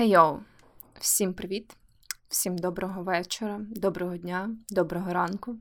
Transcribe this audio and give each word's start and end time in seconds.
Хей 0.00 0.08
йоу! 0.08 0.40
Всім 1.00 1.34
привіт! 1.34 1.76
Всім 2.28 2.58
доброго 2.58 3.02
вечора, 3.02 3.60
доброго 3.60 4.16
дня, 4.16 4.50
доброго 4.68 5.12
ранку. 5.12 5.56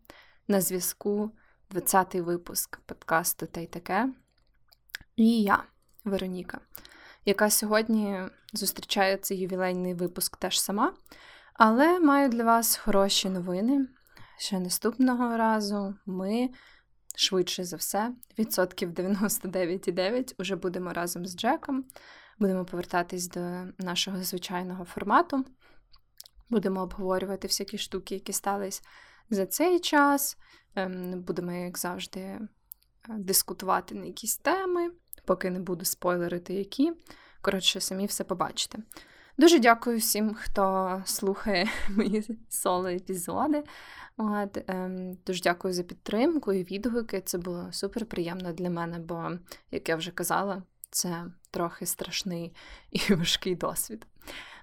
На 0.48 0.62
зв'язку 0.62 1.32
20-й 1.72 2.22
випуск 2.22 2.80
подкасту 2.80 3.46
та 3.46 3.62
й 3.62 3.68
таке. 3.68 4.10
І 5.16 5.42
я, 5.42 5.64
Вероніка, 6.06 6.60
яка 7.26 7.50
сьогодні 7.50 8.22
зустрічає 8.54 9.18
цей 9.18 9.38
ювілейний 9.38 9.94
випуск 9.94 10.38
теж 10.38 10.60
сама, 10.60 10.94
але 11.54 12.00
маю 12.00 12.30
для 12.30 12.44
вас 12.44 12.78
хороші 12.78 13.30
новини. 13.30 13.88
Ще 14.38 14.60
наступного 14.60 15.38
разу 15.38 15.96
ми, 16.06 16.50
швидше 17.16 17.64
за 17.64 17.76
все, 17.76 18.12
відсотків 18.40 18.90
99,9 18.90 20.34
уже 20.38 20.56
будемо 20.56 20.94
разом 20.94 21.26
з 21.26 21.38
Джеком. 21.38 21.86
Будемо 22.40 22.66
повертатись 22.66 23.28
до 23.28 23.66
нашого 23.78 24.24
звичайного 24.24 24.86
формату. 24.86 25.46
Будемо 26.50 26.82
обговорювати 26.82 27.48
всякі 27.48 27.78
штуки, 27.78 28.16
які 28.16 28.34
стались 28.34 28.82
за 29.30 29.46
цей 29.46 29.80
час. 29.80 30.38
Ем, 30.76 31.22
будемо, 31.22 31.52
як 31.52 31.78
завжди, 31.78 32.20
е, 32.20 32.48
дискутувати 33.10 33.96
на 33.96 34.06
якісь 34.06 34.38
теми, 34.38 34.92
поки 35.26 35.50
не 35.50 35.60
буду 35.60 35.86
спойлерити, 35.86 36.54
які. 36.54 36.94
Коротше, 37.42 37.82
самі 37.82 38.06
все 38.06 38.24
побачите. 38.24 38.78
Дуже 39.38 39.60
дякую 39.60 39.98
всім, 39.98 40.34
хто 40.34 41.02
слухає 41.06 41.70
мої 41.90 42.40
соло-епізоди. 42.50 43.64
От, 44.18 44.64
ем, 44.68 45.18
Дуже 45.26 45.42
дякую 45.42 45.74
за 45.74 45.84
підтримку 45.84 46.54
і 46.54 46.64
відгуки. 46.64 47.22
Це 47.22 47.38
було 47.38 47.68
супер 47.72 48.06
приємно 48.06 48.54
для 48.54 48.70
мене, 48.70 49.00
бо, 49.00 49.32
як 49.72 49.90
я 49.90 49.96
вже 49.96 50.12
казала, 50.12 50.64
це 50.92 51.26
трохи 51.52 51.86
страшний 51.86 52.56
і 52.92 53.14
важкий 53.14 53.56
досвід. 53.56 54.08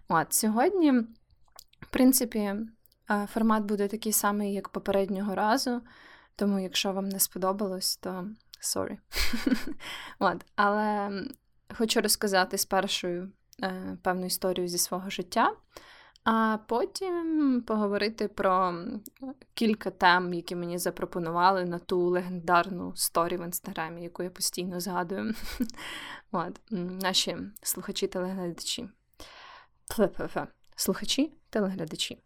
От, 0.09 0.33
Сьогодні, 0.33 0.93
в 1.81 1.87
принципі, 1.91 2.39
е, 2.39 2.67
формат 3.33 3.65
буде 3.65 3.89
такий 3.89 4.13
самий, 4.13 4.55
як 4.55 4.69
попереднього 4.69 5.35
разу, 5.35 5.83
тому 6.37 6.61
якщо 6.61 6.93
вам 6.93 7.09
не 7.09 7.21
сподобалось, 7.21 7.97
то 7.97 8.29
sorry. 8.63 8.99
От, 10.19 10.45
Але 10.57 11.11
хочу 11.75 12.01
розказати 12.01 12.59
спершу 12.59 13.09
е, 13.63 13.99
певну 14.03 14.27
історію 14.27 14.69
зі 14.69 14.79
свого 14.79 15.11
життя. 15.11 15.53
А 16.27 16.59
потім 16.67 17.63
поговорити 17.67 18.29
про 18.29 18.75
кілька 19.55 19.91
тем, 19.91 20.35
які 20.35 20.57
мені 20.57 20.79
запропонували 20.79 21.65
на 21.65 21.79
ту 21.79 21.99
легендарну 21.99 22.93
сторі 22.97 23.37
в 23.37 23.45
інстаграмі, 23.45 24.03
яку 24.03 24.23
я 24.23 24.31
постійно 24.31 24.81
згадую. 24.81 25.35
От, 26.33 26.61
Наші 26.71 27.37
слухачі 27.63 28.07
телеглядачі. 28.07 28.89
Слухачі 30.77 31.33
телеглядачі. 31.51 32.23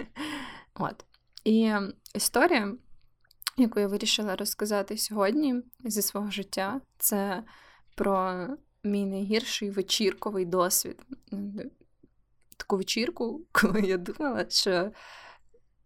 От. 0.74 1.04
І 1.44 1.72
історія, 2.14 2.74
яку 3.56 3.80
я 3.80 3.88
вирішила 3.88 4.36
розказати 4.36 4.96
сьогодні 4.96 5.62
зі 5.84 6.02
свого 6.02 6.30
життя, 6.30 6.80
це 6.98 7.44
про 7.94 8.46
мій 8.84 9.06
найгірший 9.06 9.70
вечірковий 9.70 10.44
досвід 10.44 11.02
таку 12.60 12.76
вечірку, 12.76 13.46
коли 13.52 13.80
я 13.80 13.96
думала, 13.96 14.46
що 14.48 14.92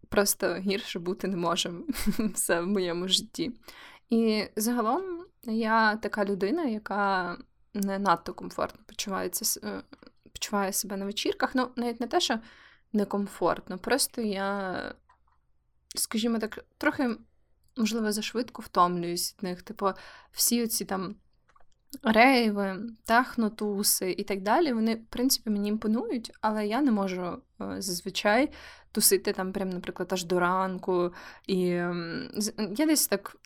просто 0.09 0.55
гірше 0.55 0.99
бути 0.99 1.29
не 1.29 1.37
може 1.37 1.73
все 2.35 2.61
в 2.61 2.67
моєму 2.67 3.09
житті. 3.09 3.53
І 4.11 4.45
загалом 4.57 5.27
я 5.43 5.97
така 5.97 6.25
людина, 6.25 6.65
яка 6.65 7.37
не 7.75 7.99
надто 7.99 8.35
комфортно 8.35 8.81
почувається, 8.87 9.61
е, 9.65 9.83
почуває 10.33 10.73
себе 10.73 10.97
на 10.97 11.05
вечірках. 11.05 11.55
Ну, 11.55 11.69
навіть 11.77 12.01
не 12.01 12.07
те, 12.07 12.21
що 12.21 12.39
некомфортно, 12.93 13.79
просто 13.79 14.23
я, 14.23 14.95
скажімо 15.95 16.39
так, 16.39 16.65
трохи, 16.79 17.17
можливо, 17.77 18.13
зашвидко 18.13 18.63
втомлююсь 18.63 19.35
від 19.35 19.43
них. 19.43 19.63
Типу, 19.63 19.91
всі 20.33 20.65
оці 20.65 20.85
там 20.85 21.17
рейви, 22.03 22.83
технотуси 23.05 24.15
і 24.19 24.25
так 24.25 24.43
далі, 24.43 24.73
вони, 24.73 24.95
в 24.95 25.07
принципі, 25.07 25.51
мені 25.51 25.69
імпонують, 25.69 26.33
але 26.41 26.67
я 26.67 26.81
не 26.81 26.91
можу 26.91 27.23
е, 27.23 27.39
зазвичай 27.79 28.51
тусити 28.93 29.33
там, 29.33 29.53
прям, 29.53 29.71
наприклад, 29.71 30.13
аж 30.13 30.25
до 30.25 30.41
ранку. 30.41 31.13
І 31.47 31.59
я 32.77 32.87
десь 32.87 33.07
так. 33.07 33.37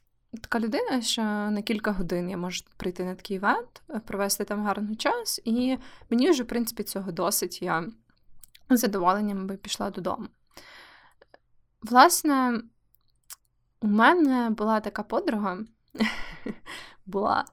Така 0.42 0.60
людина, 0.60 1.02
що 1.02 1.22
на 1.22 1.62
кілька 1.62 1.92
годин 1.92 2.30
я 2.30 2.36
можу 2.36 2.64
прийти 2.76 3.04
на 3.04 3.14
такий 3.14 3.36
івент, 3.36 3.82
провести 4.06 4.44
там 4.44 4.64
гарний 4.64 4.96
час, 4.96 5.40
і 5.44 5.78
мені 6.10 6.30
вже, 6.30 6.42
в 6.42 6.46
принципі, 6.46 6.82
цього 6.82 7.12
досить. 7.12 7.62
Я 7.62 7.84
з 8.70 8.80
задоволенням 8.80 9.46
би 9.46 9.56
пішла 9.56 9.90
додому. 9.90 10.26
Власне, 11.82 12.62
у 13.80 13.86
мене 13.86 14.50
була 14.50 14.80
така 14.80 15.02
подруга, 15.02 15.58
була, 17.06 17.44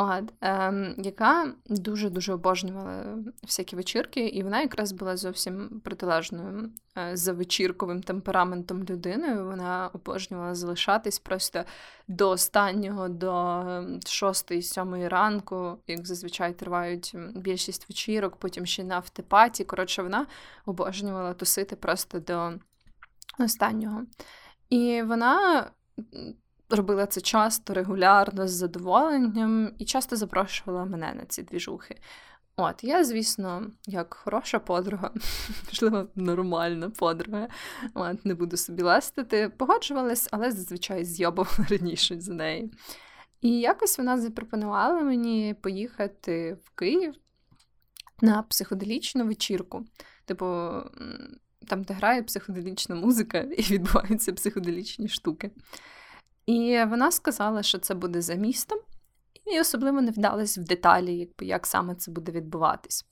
от, 0.00 0.32
ем, 0.40 0.94
яка 0.98 1.52
дуже-дуже 1.66 2.32
обожнювала 2.32 3.18
всякі 3.42 3.76
вечірки, 3.76 4.28
і 4.28 4.42
вона 4.42 4.60
якраз 4.60 4.92
була 4.92 5.16
зовсім 5.16 5.80
протилежною 5.84 6.70
е, 6.98 7.16
за 7.16 7.32
вечірковим 7.32 8.02
темпераментом 8.02 8.84
людиною. 8.84 9.44
Вона 9.44 9.90
обожнювала 9.92 10.54
залишатись 10.54 11.18
просто 11.18 11.64
до 12.08 12.30
останнього, 12.30 13.08
до 13.08 13.28
6-7 13.28 15.08
ранку, 15.08 15.78
як 15.86 16.06
зазвичай 16.06 16.52
тривають 16.52 17.14
більшість 17.36 17.88
вечірок, 17.88 18.36
потім 18.36 18.66
ще 18.66 18.84
на 18.84 18.94
автопаті. 18.94 19.64
Коротше, 19.64 20.02
вона 20.02 20.26
обожнювала 20.66 21.34
тусити 21.34 21.76
просто 21.76 22.20
до 22.20 22.52
останнього. 23.38 24.02
І 24.70 25.02
вона 25.02 25.66
робила 26.70 27.06
це 27.06 27.20
часто, 27.20 27.74
регулярно, 27.74 28.48
з 28.48 28.50
задоволенням 28.50 29.72
і 29.78 29.84
часто 29.84 30.16
запрошувала 30.16 30.84
мене 30.84 31.14
на 31.14 31.24
ці 31.24 31.42
двіжухи. 31.42 32.00
От, 32.56 32.84
я, 32.84 33.04
звісно, 33.04 33.70
як 33.86 34.14
хороша 34.14 34.58
подруга, 34.58 35.10
можливо, 35.66 36.08
нормальна 36.14 36.90
подруга, 36.90 37.48
от, 37.94 38.24
не 38.24 38.34
буду 38.34 38.56
собі 38.56 38.82
лестити, 38.82 39.48
погоджувалась, 39.48 40.28
але 40.32 40.50
зазвичай 40.50 41.04
зйобувала 41.04 41.66
раніше 41.70 42.20
за 42.20 42.34
неї. 42.34 42.72
І 43.40 43.60
якось 43.60 43.98
вона 43.98 44.18
запропонувала 44.18 45.00
мені 45.00 45.54
поїхати 45.62 46.58
в 46.64 46.70
Київ 46.70 47.14
на 48.20 48.42
психоделічну 48.42 49.26
вечірку. 49.26 49.84
Tипу, 50.24 50.46
там, 51.66 51.82
де 51.82 51.94
грає 51.94 52.22
психоделічна 52.22 52.94
музика, 52.94 53.38
і 53.38 53.62
відбуваються 53.72 54.32
психоделічні 54.32 55.08
штуки. 55.08 55.50
І 56.48 56.84
вона 56.84 57.12
сказала, 57.12 57.62
що 57.62 57.78
це 57.78 57.94
буде 57.94 58.22
за 58.22 58.34
містом, 58.34 58.78
і 59.46 59.60
особливо 59.60 60.00
не 60.00 60.10
вдалась 60.10 60.58
в 60.58 60.64
деталі, 60.64 61.28
як 61.40 61.66
саме 61.66 61.94
це 61.94 62.10
буде 62.10 62.32
відбуватись. 62.32 63.06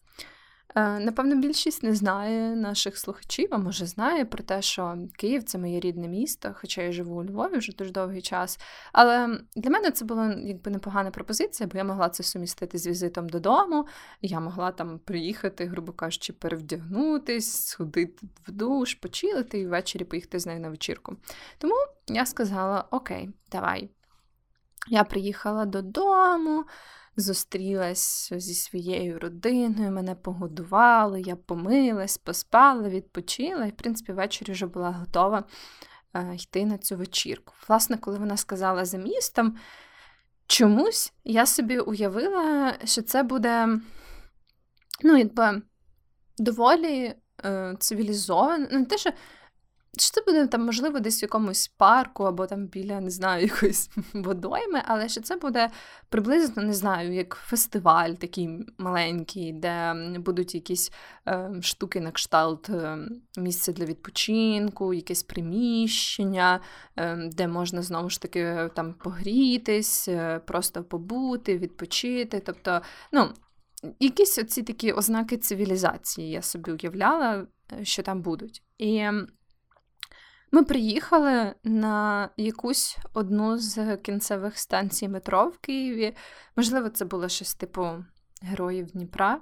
Е, 0.75 0.99
напевно, 0.99 1.37
більшість 1.37 1.83
не 1.83 1.95
знає 1.95 2.57
наших 2.57 2.99
слухачів, 2.99 3.49
а 3.51 3.59
може 3.59 3.87
знає 3.87 4.25
про 4.25 4.45
те, 4.45 4.63
що 4.63 4.97
Київ 5.19 5.45
це 5.45 5.59
моє 5.59 5.81
рідне 5.81 6.09
місто, 6.09 6.55
хоча 6.61 6.83
я 6.83 6.93
живу 6.93 7.21
у 7.21 7.25
Львові 7.25 7.59
вже 7.59 7.73
дуже 7.73 7.91
довгий 7.91 8.23
час. 8.23 8.59
Але 8.93 9.41
для 9.57 9.71
мене 9.71 9.91
це 9.91 10.05
була 10.05 10.35
якби 10.35 10.71
непогана 10.71 11.11
пропозиція, 11.11 11.69
бо 11.73 11.79
я 11.79 11.85
могла 11.85 12.09
це 12.09 12.23
сумістити 12.23 12.79
з 12.79 12.87
візитом 12.87 13.29
додому. 13.29 13.87
Я 14.23 14.41
могла 14.41 14.71
там 14.73 14.99
приїхати, 14.99 15.67
грубо 15.67 15.93
кажучи, 15.93 16.33
перевдягнутись, 16.33 17.67
сходити 17.67 18.27
в 18.49 18.53
душ, 18.53 18.95
почилити 18.95 19.59
і 19.59 19.67
ввечері 19.67 20.05
поїхати 20.05 20.39
з 20.39 20.47
нею 20.47 20.61
на 20.61 20.69
вечірку. 20.69 21.17
Тому 21.59 21.75
я 22.07 22.27
сказала: 22.27 22.85
Окей, 22.91 23.31
давай. 23.53 23.91
Я 24.89 25.05
приїхала 25.05 25.65
додому 25.65 26.65
зустрілась 27.17 28.33
зі 28.37 28.55
своєю 28.55 29.19
родиною, 29.19 29.91
мене 29.91 30.15
погодували, 30.15 31.21
я 31.21 31.37
помилась, 31.37 32.19
поспала, 32.19 32.89
відпочила, 32.89 33.67
і, 33.67 33.71
в 33.71 33.77
принципі, 33.77 34.13
ввечері 34.13 34.53
вже 34.53 34.67
була 34.67 34.91
готова 34.91 35.45
е, 36.15 36.35
йти 36.35 36.67
на 36.67 36.79
цю 36.79 36.97
вечірку. 36.97 37.55
Власне, 37.69 37.97
коли 37.97 38.19
вона 38.19 38.37
сказала 38.37 38.85
за 38.85 38.99
містом, 38.99 39.57
чомусь 40.47 41.13
я 41.25 41.47
собі 41.47 41.79
уявила, 41.79 42.75
що 42.85 43.03
це 43.03 43.23
буде, 43.23 43.79
ну, 45.03 45.17
якби 45.17 45.63
доволі 46.39 47.15
е, 47.45 47.77
цивілізовано. 47.79 48.67
Не 48.71 48.85
те, 48.85 48.99
що 48.99 49.11
чи 49.97 50.11
це 50.11 50.21
буде 50.27 50.47
там, 50.47 50.65
можливо, 50.65 51.01
десь 51.01 51.23
в 51.23 51.25
якомусь 51.25 51.69
парку 51.69 52.25
або 52.25 52.47
там 52.47 52.67
біля, 52.67 53.01
не 53.01 53.11
знаю, 53.11 53.47
якоїсь 53.47 53.91
водойми, 54.15 54.83
але 54.85 55.09
що 55.09 55.21
це 55.21 55.37
буде 55.37 55.71
приблизно, 56.09 56.63
не 56.63 56.73
знаю, 56.73 57.15
як 57.15 57.35
фестиваль 57.35 58.11
такий 58.11 58.49
маленький, 58.79 59.53
де 59.53 59.95
будуть 60.19 60.55
якісь 60.55 60.93
е, 61.29 61.51
штуки 61.63 62.01
на 62.01 62.11
кшталт 62.11 62.71
е, 62.71 62.99
місця 63.39 63.73
для 63.73 63.85
відпочинку, 63.85 64.95
якесь 64.95 65.23
приміщення, 65.23 66.61
е, 66.97 67.31
де 67.33 67.49
можна 67.49 67.83
знову 67.83 68.11
ж 68.11 68.23
таки 68.23 68.71
там 68.75 68.95
погрітись, 68.95 70.09
е, 70.09 70.41
просто 70.47 70.85
побути, 70.85 71.59
відпочити. 71.59 72.43
Тобто, 72.47 72.81
ну, 73.13 73.29
якісь 74.01 74.39
оці 74.39 74.63
такі 74.63 74.93
ознаки 74.93 75.37
цивілізації 75.37 76.31
я 76.31 76.43
собі 76.43 76.73
уявляла, 76.73 77.47
е, 77.73 77.85
що 77.85 78.03
там 78.03 78.23
будуть. 78.23 78.63
І 78.79 79.11
ми 80.57 80.63
приїхали 80.63 81.55
на 81.65 82.29
якусь 82.37 82.99
одну 83.15 83.59
з 83.59 83.97
кінцевих 83.97 84.59
станцій 84.59 85.09
метро 85.09 85.49
в 85.49 85.59
Києві. 85.59 86.17
Можливо, 86.57 86.89
це 86.89 87.05
було 87.05 87.29
щось 87.29 87.55
типу 87.55 87.89
Героїв 88.43 88.87
Дніпра. 88.87 89.41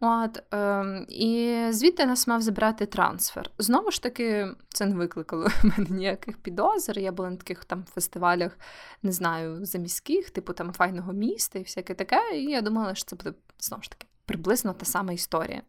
От, 0.00 0.54
е, 0.54 1.06
І 1.08 1.64
звідти 1.70 2.06
нас 2.06 2.26
мав 2.26 2.42
забрати 2.42 2.86
трансфер. 2.86 3.50
Знову 3.58 3.90
ж 3.90 4.02
таки, 4.02 4.48
це 4.68 4.86
не 4.86 4.94
викликало 4.94 5.46
в 5.46 5.64
мене 5.64 5.90
ніяких 5.90 6.38
підозр. 6.38 6.98
Я 6.98 7.12
була 7.12 7.30
на 7.30 7.36
таких 7.36 7.64
там 7.64 7.84
фестивалях, 7.84 8.58
не 9.02 9.12
знаю, 9.12 9.64
заміських, 9.66 10.30
типу 10.30 10.52
там 10.52 10.72
файного 10.72 11.12
міста 11.12 11.58
і 11.58 11.62
всяке 11.62 11.94
таке. 11.94 12.36
І 12.36 12.44
я 12.44 12.60
думала, 12.60 12.94
що 12.94 13.04
це 13.04 13.16
буде 13.16 13.32
знову 13.58 13.82
ж 13.82 13.90
таки 13.90 14.06
приблизно 14.26 14.72
та 14.72 14.86
сама 14.86 15.12
історія. 15.12 15.62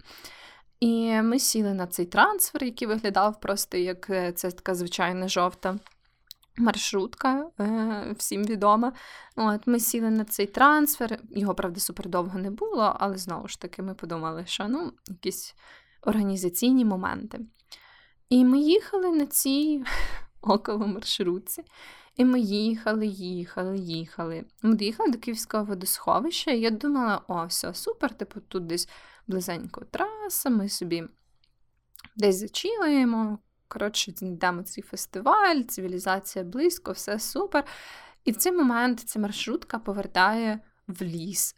І 0.81 1.21
ми 1.21 1.39
сіли 1.39 1.73
на 1.73 1.87
цей 1.87 2.05
трансфер, 2.05 2.63
який 2.63 2.87
виглядав 2.87 3.39
просто 3.39 3.77
як 3.77 4.09
е, 4.09 4.31
це 4.31 4.51
така 4.51 4.75
звичайна 4.75 5.27
жовта 5.27 5.79
маршрутка, 6.57 7.45
е, 7.59 8.15
всім 8.17 8.43
відома. 8.43 8.93
От, 9.35 9.67
Ми 9.67 9.79
сіли 9.79 10.09
на 10.09 10.25
цей 10.25 10.45
трансфер, 10.45 11.19
його, 11.31 11.55
правда, 11.55 11.79
супер 11.79 12.09
довго 12.09 12.39
не 12.39 12.51
було, 12.51 12.95
але 12.99 13.17
знову 13.17 13.47
ж 13.47 13.61
таки 13.61 13.81
ми 13.81 13.93
подумали, 13.93 14.43
що 14.45 14.67
ну, 14.67 14.91
якісь 15.07 15.55
організаційні 16.01 16.85
моменти. 16.85 17.39
І 18.29 18.45
ми 18.45 18.59
їхали 18.59 19.11
на 19.11 19.25
цій 19.25 19.83
около 20.41 20.87
маршрутці. 20.87 21.63
І 22.15 22.25
ми 22.25 22.39
їхали, 22.39 23.07
їхали, 23.07 23.77
їхали. 23.77 24.45
Ми 24.61 24.75
доїхали 24.75 25.11
до 25.11 25.17
Київського 25.17 25.63
водосховища, 25.63 26.51
і 26.51 26.59
я 26.59 26.69
думала, 26.69 27.21
о, 27.27 27.45
все, 27.45 27.73
супер, 27.73 28.13
типу, 28.13 28.39
тут 28.39 28.67
десь 28.67 28.89
близенько 29.27 29.85
траса, 29.91 30.49
ми 30.49 30.69
собі 30.69 31.03
десь 32.15 32.35
зачілаємо. 32.35 33.39
Коротше, 33.67 34.11
йдемо 34.21 34.63
цей 34.63 34.83
фестиваль, 34.83 35.61
цивілізація 35.61 36.45
близько, 36.45 36.91
все 36.91 37.19
супер. 37.19 37.63
І 38.25 38.31
в 38.31 38.35
цей 38.35 38.51
момент 38.51 38.99
ця 38.99 39.19
маршрутка 39.19 39.79
повертає 39.79 40.59
в 40.87 41.01
ліс. 41.01 41.55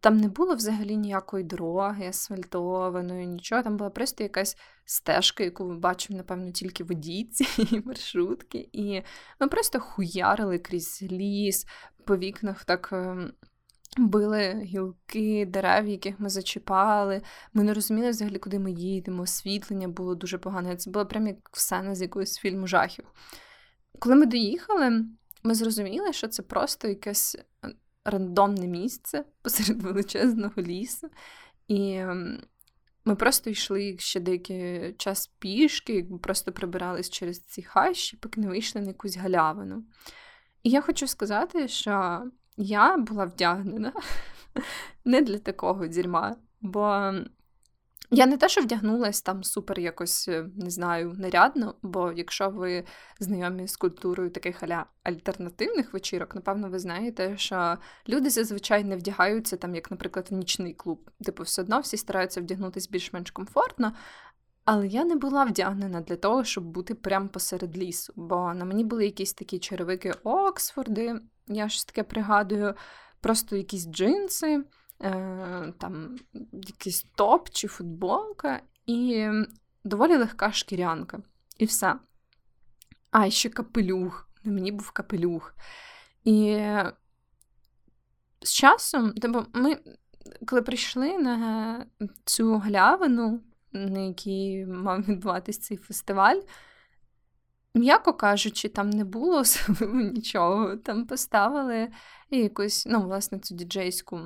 Там 0.00 0.16
не 0.16 0.28
було 0.28 0.54
взагалі 0.54 0.96
ніякої 0.96 1.44
дороги, 1.44 2.08
асфальтованої, 2.08 3.26
нічого. 3.26 3.62
Там 3.62 3.76
була 3.76 3.90
просто 3.90 4.22
якась 4.22 4.56
стежка, 4.84 5.44
яку 5.44 5.64
ми 5.64 5.78
бачимо, 5.78 6.16
напевно, 6.16 6.50
тільки 6.50 6.84
водій 6.84 7.24
цієї 7.24 7.82
маршрутки. 7.86 8.68
І 8.72 9.02
ми 9.40 9.48
просто 9.48 9.80
хуярили 9.80 10.58
крізь 10.58 11.02
ліс, 11.02 11.66
по 12.04 12.16
вікнах 12.16 12.64
так 12.64 12.88
ем, 12.92 13.32
били 13.96 14.60
гілки, 14.62 15.46
дерев, 15.46 15.88
яких 15.88 16.20
ми 16.20 16.28
зачіпали. 16.28 17.22
Ми 17.52 17.64
не 17.64 17.74
розуміли 17.74 18.10
взагалі, 18.10 18.38
куди 18.38 18.58
ми 18.58 18.72
їдемо. 18.72 19.22
Освітлення 19.22 19.88
було 19.88 20.14
дуже 20.14 20.38
погане. 20.38 20.76
Це 20.76 20.90
було 20.90 21.06
прям 21.06 21.26
як 21.26 21.36
сцена 21.52 21.94
з 21.94 22.02
якогось 22.02 22.38
фільму 22.38 22.66
жахів. 22.66 23.04
Коли 23.98 24.14
ми 24.14 24.26
доїхали, 24.26 25.04
ми 25.42 25.54
зрозуміли, 25.54 26.12
що 26.12 26.28
це 26.28 26.42
просто 26.42 26.88
якесь 26.88 27.36
рандомне 28.10 28.66
місце 28.66 29.24
посеред 29.42 29.82
величезного 29.82 30.62
лісу. 30.62 31.08
І 31.68 32.02
ми 33.04 33.14
просто 33.16 33.50
йшли 33.50 33.96
ще 33.98 34.20
деякий 34.20 34.92
час 34.92 35.26
пішки, 35.38 35.94
якби 35.94 36.18
просто 36.18 36.52
прибирались 36.52 37.10
через 37.10 37.40
ці 37.40 37.62
хащі, 37.62 38.16
поки 38.16 38.40
не 38.40 38.48
вийшли 38.48 38.80
на 38.80 38.88
якусь 38.88 39.16
галявину. 39.16 39.84
І 40.62 40.70
я 40.70 40.80
хочу 40.80 41.06
сказати, 41.06 41.68
що 41.68 42.22
я 42.56 42.96
була 42.96 43.24
вдягнена 43.24 43.92
не 45.04 45.22
для 45.22 45.38
такого 45.38 45.86
дерьма, 45.86 46.36
бо 46.60 47.12
я 48.10 48.26
не 48.26 48.36
те, 48.36 48.48
що 48.48 48.60
вдягнулася 48.60 49.22
там 49.24 49.44
супер 49.44 49.80
якось, 49.80 50.28
е, 50.28 50.46
не 50.56 50.70
знаю, 50.70 51.14
нарядно, 51.18 51.74
бо 51.82 52.12
якщо 52.12 52.50
ви 52.50 52.84
знайомі 53.20 53.68
з 53.68 53.76
культурою 53.76 54.30
таких 54.30 54.62
аля 54.62 54.86
альтернативних 55.02 55.92
вечірок, 55.92 56.34
напевно, 56.34 56.70
ви 56.70 56.78
знаєте, 56.78 57.36
що 57.36 57.76
люди 58.08 58.30
зазвичай 58.30 58.84
не 58.84 58.96
вдягаються 58.96 59.56
там, 59.56 59.74
як, 59.74 59.90
наприклад, 59.90 60.26
в 60.30 60.34
нічний 60.34 60.74
клуб. 60.74 61.10
Типу, 61.24 61.42
все 61.42 61.62
одно 61.62 61.80
всі 61.80 61.96
стараються 61.96 62.40
вдягнутися 62.40 62.88
більш-менш 62.92 63.30
комфортно. 63.30 63.92
Але 64.64 64.86
я 64.86 65.04
не 65.04 65.16
була 65.16 65.44
вдягнена 65.44 66.00
для 66.00 66.16
того, 66.16 66.44
щоб 66.44 66.64
бути 66.64 66.94
прямо 66.94 67.28
посеред 67.28 67.78
лісу, 67.78 68.12
бо 68.16 68.54
на 68.54 68.64
мені 68.64 68.84
були 68.84 69.04
якісь 69.04 69.32
такі 69.32 69.58
черевики 69.58 70.12
Оксфорди, 70.24 71.20
я 71.46 71.68
щось 71.68 71.84
таке 71.84 72.02
пригадую, 72.02 72.74
просто 73.20 73.56
якісь 73.56 73.86
джинси, 73.86 74.64
е, 75.02 75.72
там 75.78 76.18
якийсь 76.52 77.02
топ 77.02 77.50
чи 77.50 77.68
футболка, 77.68 78.60
і 78.86 79.28
доволі 79.84 80.16
легка 80.16 80.52
шкірянка. 80.52 81.22
І 81.58 81.64
все. 81.64 81.94
А, 83.10 83.30
ще 83.30 83.48
капелюх. 83.48 84.28
На 84.44 84.52
мені 84.52 84.72
був 84.72 84.90
капелюх. 84.90 85.54
І 86.24 86.60
з 88.42 88.52
часом, 88.52 89.12
тобто 89.12 89.46
ми, 89.52 89.78
коли 90.46 90.62
прийшли 90.62 91.18
на 91.18 91.86
цю 92.24 92.58
глявину, 92.58 93.40
на 93.72 94.00
якій 94.00 94.66
мав 94.66 95.02
відбуватись 95.02 95.58
цей 95.58 95.76
фестиваль, 95.76 96.40
М'яко 97.74 98.12
кажучи, 98.12 98.68
там 98.68 98.90
не 98.90 99.04
було 99.04 99.38
особливо 99.38 100.00
нічого. 100.00 100.76
Там 100.76 101.06
поставили 101.06 101.88
якусь, 102.30 102.86
ну, 102.86 103.02
власне, 103.02 103.38
цю 103.38 103.54
діджейську 103.54 104.20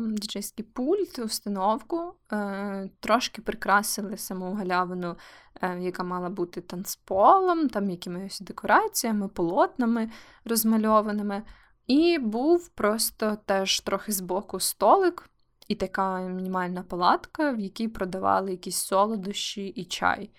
діджейський 0.00 0.64
пульт, 0.64 1.18
установку, 1.18 2.14
е, 2.32 2.90
трошки 3.00 3.42
прикрасили 3.42 4.16
саму 4.16 4.54
галявину, 4.54 5.16
е, 5.62 5.78
яка 5.80 6.02
мала 6.02 6.28
бути 6.28 6.60
танцполом, 6.60 7.68
там 7.68 7.90
якимись 7.90 8.40
декораціями, 8.40 9.28
полотнами 9.28 10.10
розмальованими. 10.44 11.42
І 11.86 12.18
був 12.18 12.68
просто 12.68 13.38
теж 13.46 13.80
трохи 13.80 14.12
збоку 14.12 14.60
столик. 14.60 15.30
І 15.68 15.74
така 15.74 16.20
мінімальна 16.20 16.82
палатка, 16.82 17.52
в 17.52 17.60
якій 17.60 17.88
продавали 17.88 18.50
якісь 18.50 18.76
солодощі 18.76 19.66
і 19.66 19.84
чай. 19.84 20.30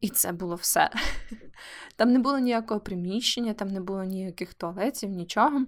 І 0.00 0.08
це 0.08 0.32
було 0.32 0.54
все. 0.54 0.90
Там 1.96 2.12
не 2.12 2.18
було 2.18 2.38
ніякого 2.38 2.80
приміщення, 2.80 3.54
там 3.54 3.68
не 3.68 3.80
було 3.80 4.04
ніяких 4.04 4.54
туалетів, 4.54 5.10
нічого. 5.10 5.66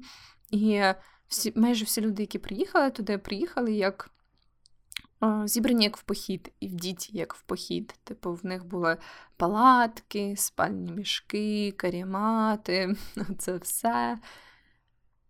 І 0.50 0.82
всі, 1.28 1.52
майже 1.56 1.84
всі 1.84 2.00
люди, 2.00 2.22
які 2.22 2.38
приїхали 2.38 2.90
туди, 2.90 3.18
приїхали 3.18 3.72
як 3.72 4.10
зібрані 5.44 5.84
як 5.84 5.96
в 5.96 6.02
похід, 6.02 6.52
і 6.60 6.68
в 6.68 6.74
діті 6.74 7.18
як 7.18 7.34
в 7.34 7.42
похід. 7.42 7.94
Типу, 8.04 8.32
в 8.32 8.46
них 8.46 8.64
були 8.64 8.96
палатки, 9.36 10.34
спальні 10.36 10.92
мішки, 10.92 11.72
карімати, 11.76 12.96
це 13.38 13.56
все. 13.56 14.18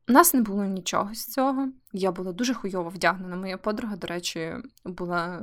У 0.09 0.13
нас 0.13 0.35
не 0.35 0.41
було 0.41 0.65
нічого 0.65 1.15
з 1.15 1.27
цього. 1.27 1.69
Я 1.93 2.13
була 2.13 2.33
дуже 2.33 2.55
хуйово 2.55 2.91
вдягнена. 2.91 3.37
Моя 3.37 3.59
подруга, 3.59 3.97
до 3.97 4.07
речі, 4.07 4.55
була 4.85 5.41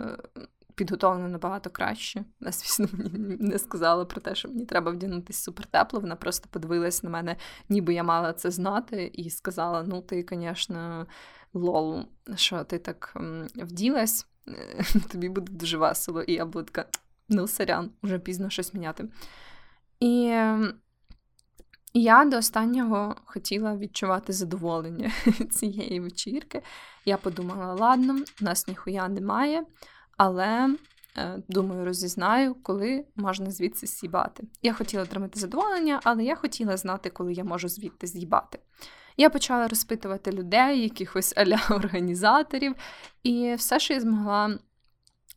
підготовлена 0.75 1.27
набагато 1.27 1.69
краще. 1.69 2.25
Вона, 2.39 2.51
звісно, 2.51 2.87
мені 2.93 3.37
не 3.39 3.59
сказала 3.59 4.05
про 4.05 4.21
те, 4.21 4.35
що 4.35 4.47
мені 4.47 4.65
треба 4.65 4.91
вдягнутися 4.91 5.43
супер 5.43 5.65
тепло. 5.65 5.99
Вона 5.99 6.15
просто 6.15 6.49
подивилась 6.51 7.03
на 7.03 7.09
мене, 7.09 7.35
ніби 7.69 7.93
я 7.93 8.03
мала 8.03 8.33
це 8.33 8.51
знати, 8.51 9.11
і 9.13 9.29
сказала: 9.29 9.83
Ну, 9.87 10.01
ти, 10.01 10.25
звісно, 10.31 11.07
лол, 11.53 12.05
що 12.35 12.63
ти 12.63 12.79
так 12.79 13.13
вділась, 13.55 14.27
тобі 15.11 15.29
буде 15.29 15.51
дуже 15.51 15.77
весело. 15.77 16.21
І 16.21 16.33
я 16.33 16.45
буду 16.45 16.65
така, 16.65 16.89
ну, 17.29 17.47
сорян, 17.47 17.91
вже 18.03 18.19
пізно 18.19 18.49
щось 18.49 18.73
міняти. 18.73 19.09
І 19.99 20.39
я 21.93 22.25
до 22.25 22.37
останнього 22.37 23.15
хотіла 23.25 23.77
відчувати 23.77 24.33
задоволення 24.33 25.11
цієї 25.51 25.99
вечірки. 25.99 26.61
Я 27.05 27.17
подумала: 27.17 27.73
ладно, 27.73 28.15
у 28.41 28.43
нас 28.43 28.67
ніхуя 28.67 29.07
немає 29.07 29.63
але. 30.17 30.75
Е, 31.17 31.41
думаю, 31.49 31.85
розізнаю, 31.85 32.55
коли 32.63 33.05
можна 33.15 33.51
звідси 33.51 33.87
з'їбати. 33.87 34.43
Я 34.61 34.73
хотіла 34.73 35.03
отримати 35.03 35.39
задоволення, 35.39 35.99
але 36.03 36.23
я 36.23 36.35
хотіла 36.35 36.77
знати, 36.77 37.09
коли 37.09 37.33
я 37.33 37.43
можу 37.43 37.69
звідти 37.69 38.07
з'їбати. 38.07 38.59
Я 39.17 39.29
почала 39.29 39.67
розпитувати 39.67 40.31
людей, 40.31 40.81
якихось 40.81 41.33
аля 41.37 41.59
організаторів, 41.69 42.75
і 43.23 43.55
все, 43.57 43.79
що 43.79 43.93
я 43.93 43.99
змогла 43.99 44.59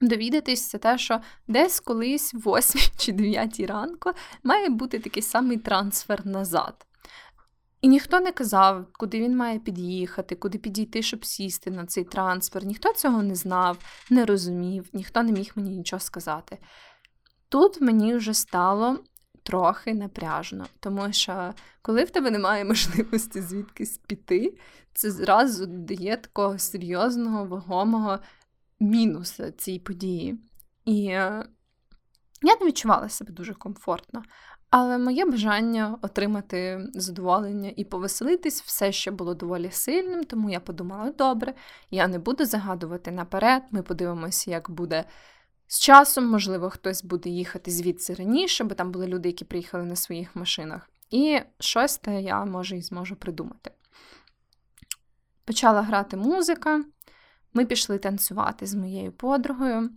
довідатись, 0.01 0.69
це 0.69 0.79
те, 0.79 0.99
що 0.99 1.21
десь 1.49 1.81
колись 1.81 2.35
в 2.35 2.39
8 2.39 2.81
чи 2.97 3.13
9 3.13 3.61
ранку 3.61 4.11
має 4.43 4.69
бути 4.69 4.99
такий 4.99 5.23
самий 5.23 5.57
трансфер 5.57 6.27
назад. 6.27 6.87
І 7.81 7.89
ніхто 7.89 8.21
не 8.21 8.33
казав, 8.33 8.87
куди 8.93 9.21
він 9.21 9.37
має 9.37 9.59
під'їхати, 9.59 10.35
куди 10.37 10.59
підійти, 10.59 11.03
щоб 11.03 11.25
сісти 11.25 11.71
на 11.71 11.87
цей 11.87 12.05
трансфер. 12.05 12.65
Ніхто 12.65 12.93
цього 12.93 13.23
не 13.23 13.35
знав, 13.35 13.79
не 14.11 14.25
розумів, 14.25 14.91
ніхто 14.93 15.23
не 15.23 15.33
міг 15.33 15.53
мені 15.55 15.77
нічого 15.77 16.01
сказати. 16.01 16.59
Тут 17.49 17.81
мені 17.81 18.15
вже 18.15 18.35
стало 18.35 18.99
трохи 19.43 19.95
напряжно, 19.95 20.67
тому 20.81 21.13
що 21.13 21.55
коли 21.83 22.05
в 22.05 22.11
тебе 22.11 22.31
немає 22.31 22.65
можливості 22.65 23.41
звідкись 23.41 23.99
піти, 23.99 24.59
це 24.95 25.11
зразу 25.11 25.67
дає 25.67 26.17
такого 26.17 26.59
серйозного, 26.59 27.45
вагомого 27.45 28.19
мінуса 28.81 29.53
цій 29.53 29.79
події. 29.79 30.39
І 30.85 31.07
е, 31.07 31.45
я 32.43 32.57
не 32.61 32.67
відчувала 32.67 33.09
себе 33.09 33.33
дуже 33.33 33.55
комфортно. 33.55 34.23
Але 34.71 34.99
моє 34.99 35.25
бажання 35.25 35.99
отримати 36.03 36.87
задоволення 36.95 37.73
і 37.77 37.85
повеселитись 37.85 38.63
все 38.63 38.93
ще 38.93 39.11
було 39.11 39.35
доволі 39.35 39.71
сильним, 39.71 40.25
тому 40.25 40.51
я 40.51 40.61
подумала: 40.61 41.11
добре, 41.11 41.55
я 41.91 42.09
не 42.09 42.19
буду 42.19 42.45
загадувати 42.45 43.11
наперед, 43.11 43.63
ми 43.71 43.83
подивимося, 43.83 44.51
як 44.51 44.71
буде 44.71 45.05
з 45.67 45.81
часом, 45.81 46.27
можливо, 46.27 46.71
хтось 46.71 47.05
буде 47.05 47.31
їхати 47.31 47.71
звідси 47.71 48.15
раніше, 48.15 48.65
бо 48.65 48.75
там 48.75 48.93
були 48.93 49.07
люди, 49.07 49.29
які 49.29 49.45
приїхали 49.45 49.85
на 49.85 49.97
своїх 49.97 50.37
машинах. 50.37 50.91
І 51.11 51.41
щось 51.61 51.99
те 51.99 52.23
я 52.23 52.45
може 52.45 52.77
і 52.77 52.83
зможу 52.83 53.17
придумати. 53.17 53.71
Почала 55.45 55.83
грати 55.83 56.17
музика, 56.17 56.85
ми 57.55 57.65
пішли 57.65 57.99
танцювати 57.99 58.67
з 58.67 58.75
моєю 58.75 59.13
подругою. 59.13 59.91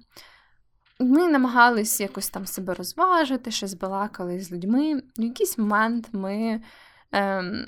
Ми 1.01 1.27
намагались 1.27 1.99
якось 2.01 2.29
там 2.29 2.45
себе 2.45 2.73
розважити, 2.73 3.51
щось 3.51 3.73
балакали 3.73 4.39
з 4.39 4.51
людьми. 4.51 5.03
В 5.17 5.21
якийсь 5.21 5.57
момент 5.57 6.09
ми 6.11 6.61
ем, 7.11 7.65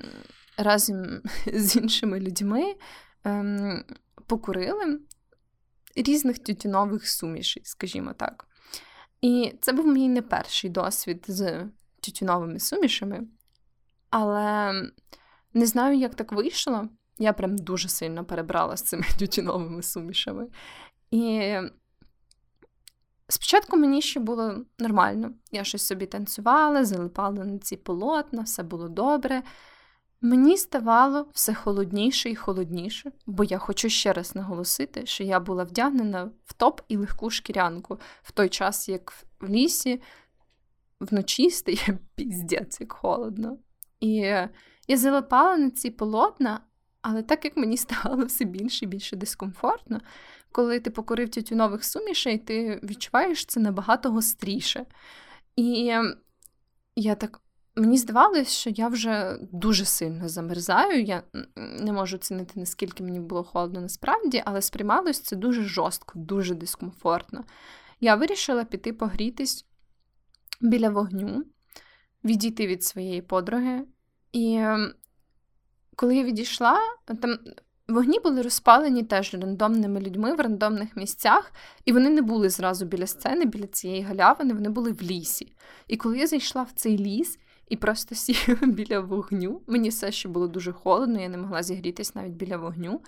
разом 0.57 1.21
з 1.53 1.75
іншими 1.75 2.19
людьми 2.19 2.75
ем, 3.23 3.83
покурили 4.27 4.99
різних 5.95 6.39
тютюнових 6.39 7.07
сумішей, 7.09 7.63
скажімо 7.65 8.13
так. 8.13 8.47
І 9.21 9.55
це 9.61 9.73
був 9.73 9.87
мій 9.87 10.09
не 10.09 10.21
перший 10.21 10.69
досвід 10.69 11.25
з 11.27 11.65
тютюновими 12.01 12.59
сумішами, 12.59 13.27
але 14.09 14.73
не 15.53 15.65
знаю, 15.65 15.97
як 15.97 16.15
так 16.15 16.31
вийшло. 16.31 16.89
Я 17.17 17.33
прям 17.33 17.57
дуже 17.57 17.89
сильно 17.89 18.25
перебрала 18.25 18.77
з 18.77 18.81
цими 18.81 19.03
тютюновими 19.19 19.83
сумішами. 19.83 20.47
І 21.11 21.53
спочатку 23.27 23.77
мені 23.77 24.01
ще 24.01 24.19
було 24.19 24.65
нормально. 24.79 25.31
Я 25.51 25.63
щось 25.63 25.85
собі 25.85 26.05
танцювала, 26.05 26.85
залипала 26.85 27.45
на 27.45 27.57
ці 27.59 27.77
полотна, 27.77 28.41
все 28.41 28.63
було 28.63 28.89
добре. 28.89 29.43
Мені 30.21 30.57
ставало 30.57 31.27
все 31.33 31.53
холодніше 31.53 32.29
і 32.29 32.35
холодніше, 32.35 33.11
бо 33.25 33.43
я 33.43 33.57
хочу 33.57 33.89
ще 33.89 34.13
раз 34.13 34.35
наголосити, 34.35 35.05
що 35.05 35.23
я 35.23 35.39
була 35.39 35.63
вдягнена 35.63 36.31
в 36.45 36.53
топ 36.53 36.81
і 36.87 36.97
легку 36.97 37.29
шкірянку 37.29 37.99
в 38.21 38.31
той 38.31 38.49
час, 38.49 38.89
як 38.89 39.11
в 39.11 39.49
лісі 39.49 40.01
вночі 40.99 41.49
стає 41.49 41.99
піздець, 42.15 42.81
як 42.81 42.93
холодно. 42.93 43.57
І 43.99 44.15
я 44.87 44.97
залипала 44.97 45.57
на 45.57 45.69
ці 45.69 45.89
полотна, 45.89 46.59
але 47.03 47.23
так 47.23 47.45
як 47.45 47.57
мені 47.57 47.77
ставало 47.87 48.25
все 48.25 48.45
більше 48.45 48.85
і 48.85 48.87
більше 48.87 49.15
дискомфортно, 49.15 50.01
коли 50.51 50.79
ти 50.79 50.89
покорив 50.89 51.29
тютюнових 51.29 51.83
сумішей, 51.83 52.37
ти 52.37 52.79
відчуваєш 52.83 53.45
це 53.45 53.59
набагато 53.59 54.11
гостріше. 54.11 54.85
І 55.55 55.93
я 56.95 57.15
так 57.15 57.43
Мені 57.75 57.97
здавалось, 57.97 58.51
що 58.51 58.69
я 58.69 58.87
вже 58.87 59.37
дуже 59.51 59.85
сильно 59.85 60.29
замерзаю. 60.29 61.03
Я 61.03 61.23
не 61.55 61.91
можу 61.91 62.15
оцінити, 62.15 62.59
наскільки 62.59 63.03
мені 63.03 63.19
було 63.19 63.43
холодно 63.43 63.81
насправді, 63.81 64.43
але 64.45 64.61
сприймалось 64.61 65.19
це 65.19 65.35
дуже 65.35 65.63
жорстко, 65.63 66.13
дуже 66.19 66.55
дискомфортно. 66.55 67.43
Я 67.99 68.15
вирішила 68.15 68.63
піти 68.63 68.93
погрітись 68.93 69.65
біля 70.61 70.89
вогню, 70.89 71.43
відійти 72.23 72.67
від 72.67 72.83
своєї 72.83 73.21
подруги. 73.21 73.85
І 74.31 74.55
ем, 74.55 74.93
коли 75.95 76.15
я 76.15 76.23
відійшла, 76.23 76.79
там 77.05 77.37
вогні 77.87 78.19
були 78.19 78.41
розпалені 78.41 79.03
теж 79.03 79.33
рандомними 79.33 79.99
людьми 79.99 80.35
в 80.35 80.39
рандомних 80.39 80.95
місцях, 80.95 81.51
і 81.85 81.91
вони 81.91 82.09
не 82.09 82.21
були 82.21 82.49
зразу 82.49 82.85
біля 82.85 83.07
сцени, 83.07 83.45
біля 83.45 83.67
цієї 83.67 84.01
галявини, 84.01 84.53
вони 84.53 84.69
були 84.69 84.91
в 84.91 85.01
лісі. 85.01 85.53
І 85.87 85.97
коли 85.97 86.17
я 86.17 86.27
зайшла 86.27 86.63
в 86.63 86.71
цей 86.75 86.97
ліс, 86.97 87.39
і 87.69 87.77
просто 87.77 88.15
сів 88.15 88.59
біля 88.67 88.99
вогню. 88.99 89.61
Мені 89.67 89.89
все 89.89 90.11
ще 90.11 90.29
було 90.29 90.47
дуже 90.47 90.71
холодно, 90.71 91.21
я 91.21 91.29
не 91.29 91.37
могла 91.37 91.63
зігрітись 91.63 92.15
навіть 92.15 92.31
біля 92.31 92.57
вогню. 92.57 93.01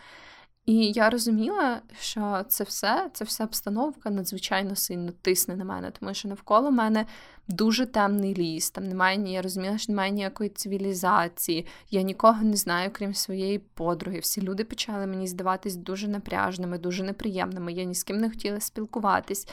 І 0.65 0.91
я 0.91 1.09
розуміла, 1.09 1.81
що 1.99 2.45
це 2.47 2.63
все, 2.63 3.09
це 3.13 3.25
вся 3.25 3.43
обстановка 3.43 4.09
надзвичайно 4.09 4.75
сильно 4.75 5.11
тисне 5.11 5.55
на 5.55 5.65
мене, 5.65 5.91
тому 5.99 6.13
що 6.13 6.27
навколо 6.27 6.71
мене 6.71 7.05
дуже 7.47 7.85
темний 7.85 8.35
ліс. 8.35 8.71
Там 8.71 8.83
немає 8.83 9.17
ні, 9.17 9.33
я 9.33 9.41
розуміла, 9.41 9.77
що 9.77 9.91
немає 9.91 10.11
ніякої 10.11 10.49
цивілізації. 10.49 11.65
Я 11.91 12.01
нікого 12.01 12.43
не 12.43 12.55
знаю, 12.55 12.89
крім 12.93 13.13
своєї 13.13 13.59
подруги. 13.59 14.19
Всі 14.19 14.41
люди 14.41 14.63
почали 14.63 15.07
мені 15.07 15.27
здаватись 15.27 15.75
дуже 15.75 16.07
напряжними, 16.07 16.77
дуже 16.77 17.03
неприємними. 17.03 17.73
Я 17.73 17.83
ні 17.83 17.95
з 17.95 18.03
ким 18.03 18.17
не 18.17 18.29
хотіла 18.29 18.59
спілкуватись. 18.59 19.47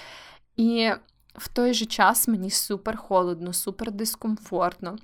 І 0.57 0.90
в 1.35 1.49
той 1.49 1.75
же 1.75 1.87
час 1.87 2.28
мені 2.28 2.50
супер 2.50 2.97
холодно, 2.97 3.52
супер 3.52 3.92
дискомфортно. 3.92 4.97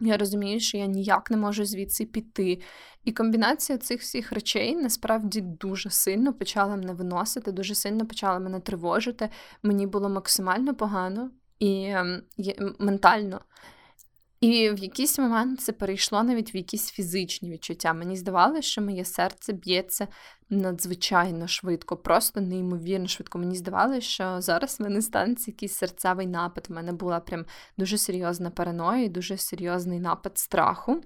Я 0.00 0.16
розумію, 0.16 0.60
що 0.60 0.78
я 0.78 0.86
ніяк 0.86 1.30
не 1.30 1.36
можу 1.36 1.64
звідси 1.64 2.04
піти. 2.04 2.60
І 3.04 3.12
комбінація 3.12 3.78
цих 3.78 4.00
всіх 4.00 4.32
речей 4.32 4.76
насправді 4.76 5.40
дуже 5.40 5.90
сильно 5.90 6.32
почала 6.32 6.76
мене 6.76 6.92
виносити, 6.92 7.52
дуже 7.52 7.74
сильно 7.74 8.06
почала 8.06 8.38
мене 8.38 8.60
тривожити. 8.60 9.28
Мені 9.62 9.86
було 9.86 10.08
максимально 10.08 10.74
погано 10.74 11.30
і 11.58 11.84
ем, 11.84 12.22
ментально. 12.78 13.40
І 14.44 14.70
в 14.70 14.78
якийсь 14.78 15.18
момент 15.18 15.60
це 15.60 15.72
перейшло 15.72 16.22
навіть 16.22 16.54
в 16.54 16.56
якісь 16.56 16.90
фізичні 16.90 17.50
відчуття. 17.50 17.92
Мені 17.92 18.16
здавалося, 18.16 18.62
що 18.62 18.82
моє 18.82 19.04
серце 19.04 19.52
б'ється 19.52 20.08
надзвичайно 20.50 21.48
швидко, 21.48 21.96
просто 21.96 22.40
неймовірно 22.40 23.08
швидко. 23.08 23.38
Мені 23.38 23.56
здавалося, 23.56 24.00
що 24.00 24.40
зараз 24.40 24.80
в 24.80 24.82
мене 24.82 25.02
станеться 25.02 25.50
якийсь 25.50 25.74
серцевий 25.74 26.26
напад. 26.26 26.66
У 26.70 26.74
мене 26.74 26.92
була 26.92 27.20
прям 27.20 27.44
дуже 27.78 27.98
серйозна 27.98 28.50
параноя 28.50 29.02
і 29.02 29.08
дуже 29.08 29.36
серйозний 29.36 30.00
напад 30.00 30.38
страху. 30.38 31.00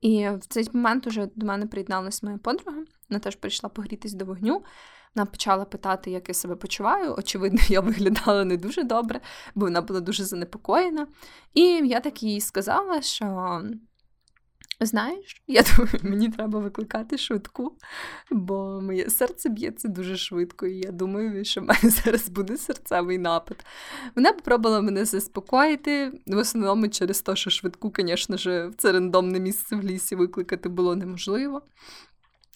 І 0.00 0.28
в 0.28 0.46
цей 0.48 0.68
момент 0.72 1.06
уже 1.06 1.28
до 1.36 1.46
мене 1.46 1.66
приєдналася 1.66 2.26
моя 2.26 2.38
подруга. 2.38 2.78
Вона 3.10 3.20
теж 3.20 3.36
прийшла 3.36 3.68
погрітись 3.68 4.12
до 4.12 4.24
вогню. 4.24 4.62
Вона 5.16 5.26
почала 5.26 5.64
питати, 5.64 6.10
як 6.10 6.28
я 6.28 6.34
себе 6.34 6.56
почуваю. 6.56 7.14
Очевидно, 7.18 7.60
я 7.68 7.80
виглядала 7.80 8.44
не 8.44 8.56
дуже 8.56 8.82
добре, 8.82 9.20
бо 9.54 9.66
вона 9.66 9.80
була 9.80 10.00
дуже 10.00 10.24
занепокоєна. 10.24 11.06
І 11.54 11.62
я 11.62 12.00
так 12.00 12.22
їй 12.22 12.40
сказала, 12.40 13.02
що. 13.02 13.62
Знаєш, 14.80 15.42
я 15.46 15.62
думаю, 15.62 15.98
мені 16.02 16.28
треба 16.28 16.58
викликати 16.58 17.18
швидку, 17.18 17.78
бо 18.30 18.80
моє 18.82 19.10
серце 19.10 19.48
б'ється 19.48 19.88
дуже 19.88 20.16
швидко, 20.16 20.66
і 20.66 20.78
я 20.78 20.92
думаю, 20.92 21.44
що 21.44 21.60
в 21.60 21.64
мене 21.64 21.80
зараз 21.82 22.28
буде 22.28 22.56
серцевий 22.56 23.18
напад. 23.18 23.64
Вона 24.16 24.32
попробувала 24.32 24.80
мене 24.80 25.04
заспокоїти, 25.04 26.12
в 26.26 26.36
основному 26.36 26.88
через 26.88 27.20
те, 27.20 27.36
що 27.36 27.50
швидку, 27.50 27.92
звісно 27.98 28.36
ж, 28.36 28.66
в 28.66 28.74
це 28.74 28.92
рандомне 28.92 29.40
місце 29.40 29.76
в 29.76 29.82
лісі 29.82 30.14
викликати 30.14 30.68
було 30.68 30.96
неможливо. 30.96 31.62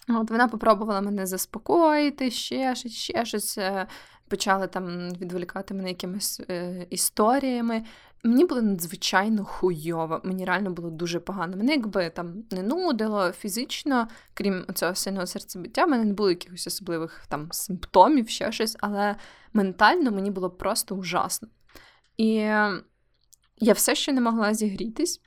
От 0.09 0.31
Вона 0.31 0.47
попробувала 0.47 1.01
мене 1.01 1.25
заспокоїти, 1.25 2.31
ще 2.31 2.75
щось, 2.75 2.93
ще 2.93 3.25
щось. 3.25 3.57
Е, 3.57 3.87
почала 4.31 4.67
там 4.67 5.09
відволікати 5.09 5.73
мене 5.73 5.89
якимись 5.89 6.41
е, 6.49 6.87
історіями. 6.89 7.83
Мені 8.23 8.45
було 8.45 8.61
надзвичайно 8.61 9.45
хуйово, 9.45 10.21
мені 10.23 10.45
реально 10.45 10.71
було 10.71 10.89
дуже 10.89 11.19
погано. 11.19 11.57
Мене 11.57 11.71
якби 11.71 12.09
там 12.09 12.43
не 12.51 12.63
нудило 12.63 13.31
фізично, 13.31 14.07
крім 14.33 14.65
цього 14.73 14.95
сильного 14.95 15.27
серцебиття, 15.27 15.85
в 15.85 15.89
мене 15.89 16.05
не 16.05 16.13
було 16.13 16.29
якихось 16.29 16.67
особливих 16.67 17.25
там 17.29 17.47
симптомів, 17.51 18.29
ще 18.29 18.51
щось, 18.51 18.77
але 18.79 19.15
ментально 19.53 20.11
мені 20.11 20.31
було 20.31 20.49
просто 20.49 20.95
ужасно. 20.95 21.47
І 22.17 22.33
я 23.57 23.73
все 23.73 23.95
ще 23.95 24.13
не 24.13 24.21
могла 24.21 24.53
зігрітись. 24.53 25.21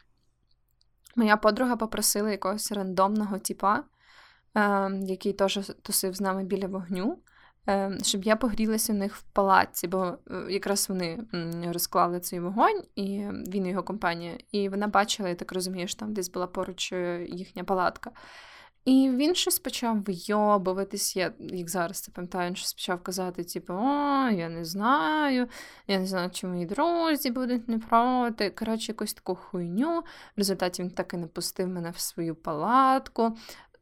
Моя 1.16 1.37
подруга 1.37 1.76
попросила 1.76 2.31
якогось 2.31 2.73
рандомного 2.73 3.38
типа, 3.38 3.85
який 5.02 5.32
теж 5.32 5.73
тусив 5.82 6.14
з 6.14 6.20
нами 6.20 6.44
біля 6.44 6.66
вогню, 6.66 7.18
ем, 7.66 7.99
щоб 8.02 8.25
я 8.25 8.37
погрілася 8.37 8.92
у 8.92 8.96
них 8.96 9.16
в 9.16 9.23
палаці, 9.23 9.88
бо 9.88 10.18
е, 10.30 10.52
якраз 10.52 10.88
вони 10.88 11.18
розклали 11.73 12.20
цей 12.20 12.40
вогонь, 12.40 12.82
і 12.94 13.26
він 13.49 13.66
і 13.66 13.70
його 13.70 13.82
компанія. 13.82 14.38
І 14.52 14.68
вона 14.68 14.88
бачила, 14.88 15.28
я 15.28 15.34
так 15.34 15.52
розумію, 15.52 15.88
що 15.88 16.00
там 16.00 16.14
десь 16.14 16.30
була 16.30 16.46
поруч 16.46 16.92
е, 16.92 17.26
їхня 17.28 17.64
палатка. 17.64 18.11
І 18.84 19.11
він 19.11 19.34
щось 19.34 19.58
почав 19.58 20.02
вийобуватись, 20.02 21.16
я 21.16 21.32
як 21.38 21.70
зараз 21.70 22.00
це 22.00 22.12
пам'ятаю, 22.12 22.49
він 22.49 22.56
щось 22.56 22.73
почав 22.73 23.02
казати, 23.02 23.44
типу, 23.44 23.73
о, 23.73 24.28
я 24.30 24.49
не 24.49 24.64
знаю, 24.64 25.49
я 25.87 25.99
не 25.99 26.06
знаю, 26.06 26.30
чи 26.30 26.46
мої 26.46 26.66
друзі 26.66 27.30
будуть 27.30 27.68
не 27.68 27.78
проти. 27.78 28.50
Коротше, 28.50 28.92
якусь 28.92 29.14
таку 29.14 29.34
хуйню. 29.34 30.00
В 30.00 30.04
результаті 30.38 30.82
він 30.82 30.90
так 30.90 31.14
і 31.14 31.16
не 31.16 31.26
пустив 31.26 31.68
мене 31.68 31.90
в 31.90 31.99
свою 31.99 32.34
палатку. 32.34 33.37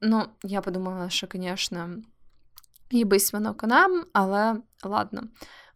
Ну, 0.05 0.27
я 0.43 0.61
подумала, 0.61 1.11
що, 1.11 1.27
звісно, 1.35 1.91
їбись 2.91 3.33
воно 3.33 3.55
конам, 3.55 4.05
але 4.13 4.57
ладно. 4.85 5.23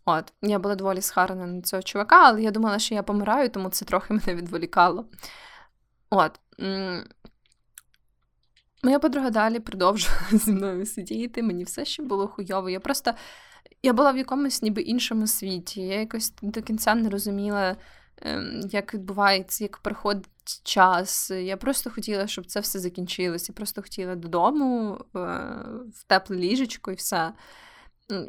От, 0.04 0.32
я 0.42 0.58
була 0.58 0.74
доволі 0.74 1.02
схарана 1.02 1.46
на 1.46 1.62
цього 1.62 1.82
чувака, 1.82 2.22
але 2.28 2.42
я 2.42 2.50
думала, 2.50 2.78
що 2.78 2.94
я 2.94 3.02
помираю, 3.02 3.48
тому 3.48 3.68
це 3.68 3.84
трохи 3.84 4.14
мене 4.26 4.34
відволікало. 4.34 5.06
От. 6.10 6.40
Моя 8.82 8.98
подруга 8.98 9.30
далі 9.30 9.60
продовжувала 9.60 10.26
зі 10.32 10.52
мною 10.52 10.86
сидіти, 10.86 11.42
мені 11.42 11.64
все 11.64 11.84
ще 11.84 12.02
було 12.02 12.28
хуйово. 12.28 12.70
Я 12.70 12.80
просто 12.80 13.14
я 13.82 13.92
була 13.92 14.12
в 14.12 14.18
якомусь 14.18 14.62
ніби 14.62 14.82
іншому 14.82 15.26
світі. 15.26 15.80
Я 15.80 16.00
якось 16.00 16.32
до 16.42 16.62
кінця 16.62 16.94
не 16.94 17.08
розуміла, 17.10 17.76
ем, 18.22 18.60
як 18.70 18.94
відбувається, 18.94 19.64
як 19.64 19.78
проходить 19.78 20.28
час. 20.64 21.30
Я 21.30 21.56
просто 21.56 21.90
хотіла, 21.90 22.26
щоб 22.26 22.46
це 22.46 22.60
все 22.60 22.78
закінчилося. 22.78 23.52
Я 23.52 23.54
просто 23.54 23.82
хотіла 23.82 24.14
додому, 24.16 24.98
е, 25.16 25.18
в 25.94 26.04
тепле 26.06 26.36
ліжечко 26.36 26.92
і 26.92 26.94
все. 26.94 27.32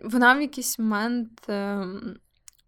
Вона 0.04 0.34
в 0.34 0.42
якийсь 0.42 0.80
момент 0.80 1.50
ем, 1.50 2.18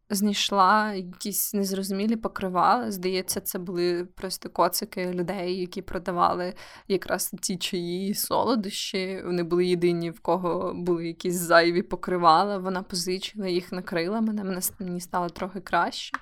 знайшла 0.10 0.94
якісь 0.94 1.54
незрозумілі 1.54 2.16
покривала. 2.16 2.92
Здається, 2.92 3.42
це 3.42 3.60
були 3.60 4.06
просто 4.06 4.50
коцики 4.50 5.12
людей, 5.12 5.60
які 5.60 5.82
продавали 5.82 6.54
якраз 6.88 7.32
ті 7.42 7.58
чаї 7.58 8.14
солодощі. 8.14 9.22
Вони 9.26 9.44
були 9.44 9.66
єдині, 9.66 10.12
в 10.12 10.20
кого 10.20 10.74
були 10.74 11.08
якісь 11.08 11.36
зайві 11.36 11.82
покривала. 11.82 12.58
Вона 12.58 12.84
позичила 12.84 13.48
їх, 13.48 13.72
накрила 13.72 14.22
мене, 14.22 14.62
мені 14.80 15.02
стало 15.02 15.30
трохи 15.30 15.60
краще. 15.60 16.18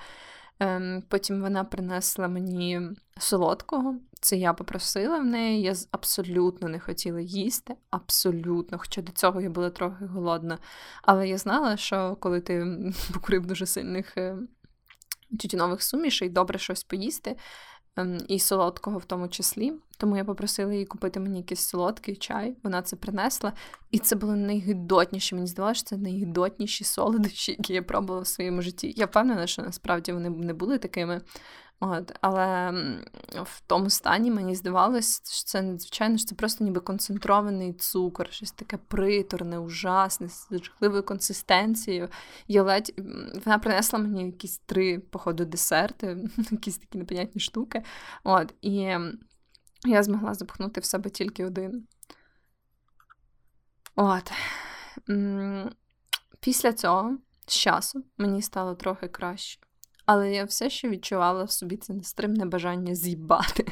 Ем, 0.60 1.04
потім 1.08 1.42
вона 1.42 1.64
принесла 1.64 2.28
мені 2.28 2.82
солодкого. 3.18 3.96
Це 4.22 4.38
я 4.38 4.54
попросила 4.54 5.20
в 5.20 5.26
неї. 5.26 5.62
Я 5.62 5.76
абсолютно 5.92 6.70
не 6.70 6.80
хотіла 6.80 7.20
їсти, 7.20 7.76
абсолютно. 7.90 8.78
Хоча 8.78 9.02
до 9.02 9.12
цього 9.12 9.42
я 9.42 9.50
була 9.50 9.70
трохи 9.70 10.06
голодна. 10.06 10.58
Але 11.02 11.28
я 11.30 11.38
знала, 11.38 11.78
що 11.78 12.18
коли 12.20 12.42
ти 12.42 12.66
покурив 13.14 13.46
дуже 13.46 13.66
сильних 13.66 14.18
е, 14.18 14.38
тютюнових 15.40 15.84
сумішей, 15.84 16.30
добре 16.30 16.60
щось 16.60 16.84
поїсти, 16.84 17.36
Ем, 17.96 18.18
і 18.28 18.40
солодкого 18.40 18.98
в 18.98 19.06
тому 19.06 19.28
числі. 19.28 19.74
Тому 19.98 20.18
я 20.18 20.25
попросила 20.25 20.74
її 20.74 20.86
купити 20.86 21.20
мені 21.20 21.38
якийсь 21.38 21.62
солодкий 21.62 22.16
чай. 22.16 22.56
Вона 22.63 22.82
це 22.82 22.96
принесла. 22.96 23.54
І 23.92 24.00
це 24.00 24.16
було 24.16 24.36
найгидотніше. 24.36 25.36
Мені 25.36 25.48
здавалося, 25.48 25.80
що 25.80 25.89
це 25.89 25.98
найгидотніші 25.98 26.84
солодощі, 26.84 27.51
які 27.51 27.74
я 27.74 27.84
пробувала 27.84 28.22
в 28.24 28.27
своєму 28.27 28.62
житті. 28.62 28.94
Я 28.98 29.06
впевнена, 29.06 29.48
що 29.48 29.62
насправді 29.62 30.12
вони 30.12 30.30
не 30.30 30.54
були 30.54 30.77
такими. 30.77 31.22
От, 31.80 32.12
Але 32.22 32.72
в 33.44 33.62
тому 33.68 33.89
стані 33.89 34.32
мені 34.32 34.56
здавалось, 34.56 35.22
що 35.32 35.44
це 35.44 35.62
надзвичайно 35.62 36.18
що 36.18 36.27
це 36.27 36.36
просто 36.36 36.63
ніби 36.63 36.82
концентрований 36.82 37.74
цукор, 37.74 38.27
щось 38.32 38.51
таке 38.51 38.77
приторне, 38.77 39.60
ужасне, 39.60 40.30
з 40.30 40.48
жахливою 40.51 41.04
консистенцією. 41.04 42.10
Я 42.48 42.63
ледь 42.63 42.94
вона 43.46 43.60
принесла 43.60 44.00
мені 44.00 44.25
якісь 44.25 44.58
три, 44.58 45.00
походу, 45.00 45.46
десерти, 45.46 46.30
якісь 46.51 46.77
такі 46.77 46.98
непонятні 46.98 47.42
штуки. 47.42 47.84
От, 48.24 48.54
І 48.62 48.96
я 49.86 50.03
змогла 50.03 50.34
запхнути 50.34 50.81
в 50.81 50.86
себе 50.86 51.10
тільки 51.10 51.46
один. 51.46 51.88
От. 53.96 54.31
Після 56.39 56.74
цього 56.74 57.17
з 57.48 57.53
часу 57.53 58.03
мені 58.17 58.41
стало 58.41 58.75
трохи 58.75 59.07
краще 59.07 59.67
але 60.07 60.31
я 60.31 60.43
все 60.43 60.69
ще 60.69 60.89
відчувала 60.89 61.43
в 61.43 61.51
собі 61.51 61.77
це 61.77 61.93
нестримне 61.93 62.46
бажання 62.46 62.96
з'їбати. 62.96 63.65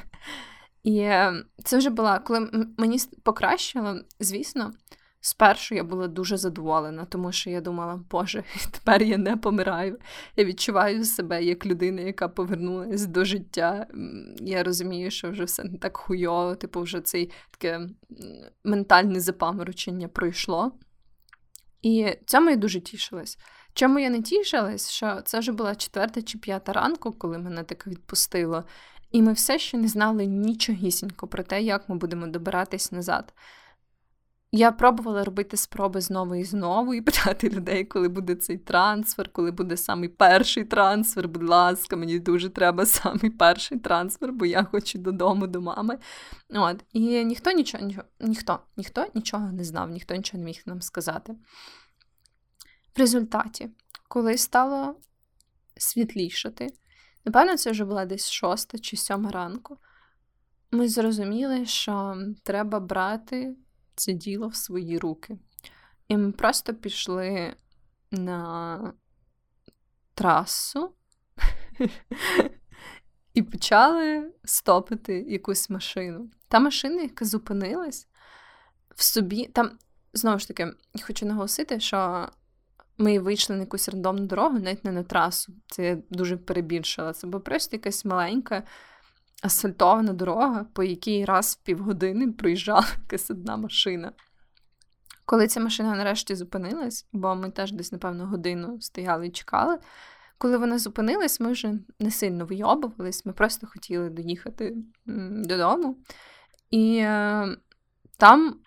І 0.83 0.99
е, 0.99 1.43
це 1.63 1.77
вже 1.77 1.89
була, 1.89 2.19
коли 2.19 2.49
мені 2.77 2.97
покращило, 3.23 4.01
звісно, 4.19 4.73
спершу 5.25 5.75
я 5.75 5.83
була 5.83 6.07
дуже 6.07 6.37
задоволена, 6.37 7.05
тому 7.05 7.31
що 7.31 7.49
я 7.49 7.61
думала, 7.61 8.03
Боже, 8.11 8.43
тепер 8.71 9.03
я 9.03 9.17
не 9.17 9.37
помираю. 9.37 9.99
Я 10.35 10.45
відчуваю 10.45 11.05
себе 11.05 11.43
як 11.43 11.65
людина, 11.65 12.01
яка 12.01 12.27
повернулася 12.27 13.07
до 13.07 13.25
життя. 13.25 13.87
Я 14.37 14.63
розумію, 14.63 15.11
що 15.11 15.31
вже 15.31 15.43
все 15.43 15.63
не 15.63 15.77
так 15.77 15.97
хуйово, 15.97 16.55
типу, 16.55 16.81
вже 16.81 17.01
цей 17.01 17.31
таке 17.51 17.89
ментальне 18.63 19.19
запаморочення 19.19 20.07
пройшло. 20.07 20.71
І 21.81 22.17
цьому 22.25 22.49
я 22.49 22.55
дуже 22.55 22.79
тішилась. 22.79 23.37
Чому 23.73 23.99
я 23.99 24.09
не 24.09 24.21
тішилась, 24.21 24.89
що 24.89 25.21
це 25.25 25.39
вже 25.39 25.51
була 25.51 25.75
четверта 25.75 26.21
чи 26.21 26.37
п'ята 26.37 26.73
ранку, 26.73 27.11
коли 27.11 27.37
мене 27.37 27.63
так 27.63 27.87
відпустило, 27.87 28.63
і 29.11 29.21
ми 29.21 29.33
все 29.33 29.59
ще 29.59 29.77
не 29.77 29.87
знали 29.87 30.25
нічогісінько 30.25 31.27
про 31.27 31.43
те, 31.43 31.61
як 31.61 31.89
ми 31.89 31.95
будемо 31.95 32.27
добиратись 32.27 32.91
назад. 32.91 33.33
Я 34.57 34.71
пробувала 34.71 35.23
робити 35.23 35.57
спроби 35.57 36.01
знову 36.01 36.35
і 36.35 36.43
знову 36.43 36.93
і 36.93 37.01
питати 37.01 37.49
людей, 37.49 37.85
коли 37.85 38.09
буде 38.09 38.35
цей 38.35 38.57
трансфер, 38.57 39.29
коли 39.31 39.51
буде 39.51 39.77
самий 39.77 40.09
перший 40.09 40.63
трансфер. 40.63 41.27
Будь 41.27 41.49
ласка, 41.49 41.95
мені 41.95 42.19
дуже 42.19 42.49
треба 42.49 42.85
самий 42.85 43.29
перший 43.29 43.79
трансфер, 43.79 44.31
бо 44.33 44.45
я 44.45 44.63
хочу 44.63 44.97
додому 44.99 45.47
до 45.47 45.61
мами. 45.61 45.97
От. 46.49 46.83
І 46.93 47.25
ніхто 47.25 47.51
нічого, 47.51 47.83
ніхто, 48.19 48.59
ніхто 48.77 49.05
нічого 49.15 49.51
не 49.51 49.63
знав, 49.63 49.89
ніхто 49.89 50.15
нічого 50.15 50.39
не 50.39 50.45
міг 50.45 50.61
нам 50.65 50.81
сказати. 50.81 51.33
В 52.95 52.99
результаті, 52.99 53.69
коли 54.07 54.37
стало 54.37 54.95
світлішати, 55.77 56.67
напевно, 57.25 57.57
це 57.57 57.71
вже 57.71 57.85
була 57.85 58.05
десь 58.05 58.29
шоста 58.29 58.77
чи 58.77 58.97
сьома 58.97 59.31
ранку, 59.31 59.77
ми 60.71 60.89
зрозуміли, 60.89 61.65
що 61.65 62.17
треба 62.43 62.79
брати 62.79 63.55
це 63.95 64.13
діло 64.13 64.47
в 64.47 64.55
свої 64.55 64.97
руки. 64.97 65.37
І 66.07 66.17
ми 66.17 66.31
просто 66.31 66.73
пішли 66.73 67.53
на 68.11 68.93
трасу 70.13 70.93
і 73.33 73.41
почали 73.41 74.31
стопити 74.43 75.25
якусь 75.27 75.69
машину. 75.69 76.29
Та 76.47 76.59
машина, 76.59 77.01
яка 77.01 77.25
зупинилась 77.25 78.07
в 78.95 79.03
собі. 79.03 79.45
Там, 79.45 79.77
знову 80.13 80.39
ж 80.39 80.47
таки, 80.47 80.73
хочу 81.01 81.25
наголосити, 81.25 81.79
що 81.79 82.29
ми 82.97 83.19
вийшли 83.19 83.55
на 83.55 83.61
якусь 83.61 83.89
рандомну 83.89 84.25
дорогу, 84.25 84.59
навіть 84.59 84.85
не 84.85 84.91
на 84.91 85.03
трасу. 85.03 85.53
Це 85.67 85.85
я 85.85 85.97
дуже 86.09 86.37
перебільшила. 86.37 87.13
Це 87.13 87.27
була 87.27 87.39
просто 87.39 87.75
якась 87.75 88.05
маленька 88.05 88.63
асфальтована 89.45 90.13
дорога, 90.13 90.65
по 90.73 90.83
якій 90.83 91.25
раз 91.25 91.59
в 91.61 91.65
півгодини 91.65 92.31
проїжджала 92.31 92.85
якась 93.03 93.31
одна 93.31 93.57
машина. 93.57 94.11
Коли 95.25 95.47
ця 95.47 95.59
машина 95.59 95.95
нарешті 95.95 96.35
зупинилась, 96.35 97.07
бо 97.13 97.35
ми 97.35 97.51
теж 97.51 97.71
десь, 97.71 97.91
напевно, 97.91 98.25
годину 98.25 98.81
стояли 98.81 99.27
і 99.27 99.31
чекали. 99.31 99.77
Коли 100.37 100.57
вона 100.57 100.79
зупинилась, 100.79 101.39
ми 101.39 101.51
вже 101.51 101.73
не 101.99 102.11
сильно 102.11 102.45
вийобувались, 102.45 103.25
ми 103.25 103.33
просто 103.33 103.67
хотіли 103.67 104.09
доїхати 104.09 104.75
додому. 105.45 105.97
І 106.71 106.97
е, 106.97 107.57
там 108.17 108.59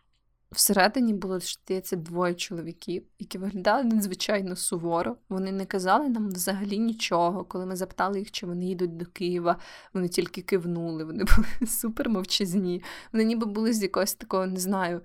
Всередині 0.50 1.14
було 1.14 1.40
здається, 1.40 1.96
двоє 1.96 2.34
чоловіків, 2.34 3.04
які 3.18 3.38
виглядали 3.38 3.84
надзвичайно 3.84 4.56
суворо. 4.56 5.16
Вони 5.28 5.52
не 5.52 5.66
казали 5.66 6.08
нам 6.08 6.28
взагалі 6.28 6.78
нічого. 6.78 7.44
Коли 7.44 7.66
ми 7.66 7.76
запитали 7.76 8.18
їх, 8.18 8.30
чи 8.30 8.46
вони 8.46 8.66
їдуть 8.66 8.96
до 8.96 9.06
Києва, 9.06 9.58
вони 9.94 10.08
тільки 10.08 10.42
кивнули, 10.42 11.04
вони 11.04 11.24
були 11.36 11.66
супер 11.66 12.08
мовчазні. 12.08 12.82
Вони 13.12 13.24
ніби 13.24 13.46
були 13.46 13.72
з 13.72 13.82
якогось 13.82 14.14
такого, 14.14 14.46
не 14.46 14.60
знаю, 14.60 15.02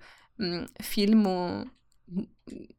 фільму 0.80 1.64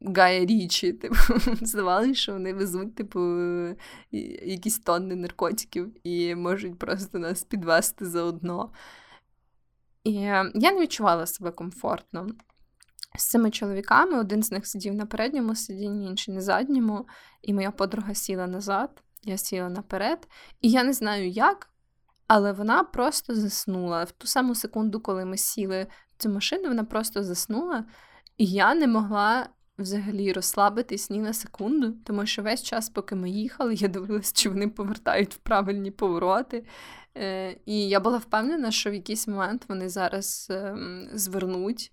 Гая 0.01 0.45
Річі. 0.45 0.93
Типу, 1.01 1.15
здавалося, 1.62 2.13
що 2.13 2.34
вони 2.34 2.54
везуть, 2.54 2.95
типу, 2.95 3.19
якісь 4.45 4.80
тонни 4.80 5.15
наркотиків 5.15 6.08
і 6.08 6.36
можуть 6.36 6.80
просто 6.80 7.19
нас 7.19 7.43
підвести 7.43 8.06
заодно. 8.06 8.71
І 10.04 10.12
я 10.13 10.43
не 10.54 10.82
відчувала 10.82 11.25
себе 11.25 11.51
комфортно 11.51 12.28
з 13.17 13.25
цими 13.25 13.51
чоловіками. 13.51 14.19
Один 14.19 14.43
з 14.43 14.51
них 14.51 14.67
сидів 14.67 14.93
на 14.93 15.06
передньому 15.06 15.56
сидінні, 15.56 16.06
інший 16.06 16.34
на 16.34 16.41
задньому, 16.41 17.08
і 17.41 17.54
моя 17.54 17.71
подруга 17.71 18.13
сіла 18.13 18.47
назад, 18.47 19.04
я 19.23 19.38
сіла 19.38 19.69
наперед. 19.69 20.28
І 20.62 20.69
я 20.71 20.84
не 20.84 20.93
знаю 20.93 21.30
як, 21.30 21.69
але 22.28 22.51
вона 22.51 22.84
просто 22.84 23.36
заснула. 23.36 24.04
В 24.04 24.12
ту 24.12 24.28
саму 24.28 24.56
секунду, 24.56 24.99
коли 24.99 25.25
ми 25.25 25.38
сіли 25.38 25.88
в 26.17 26.21
цю 26.21 26.30
машину, 26.30 26.67
вона 26.67 26.84
просто 26.84 27.23
заснула, 27.23 27.86
і 28.38 28.45
я 28.45 28.75
не 28.75 28.88
могла. 28.88 29.49
Взагалі 29.78 30.34
розслабитись 30.34 31.10
ні 31.10 31.19
на 31.19 31.34
секунду, 31.34 31.93
тому 32.06 32.25
що 32.25 32.43
весь 32.43 32.63
час, 32.63 32.89
поки 32.89 33.15
ми 33.15 33.30
їхали, 33.30 33.73
я 33.73 33.88
дивилась, 33.88 34.34
чи 34.34 34.49
вони 34.49 34.67
повертають 34.67 35.34
в 35.34 35.38
правильні 35.38 35.91
повороти. 35.91 36.65
Е, 37.17 37.58
І 37.65 37.89
я 37.89 37.99
була 37.99 38.17
впевнена, 38.17 38.71
що 38.71 38.91
в 38.91 38.93
якийсь 38.93 39.28
момент 39.28 39.65
вони 39.69 39.89
зараз 39.89 40.47
е, 40.51 40.78
звернуть 41.13 41.91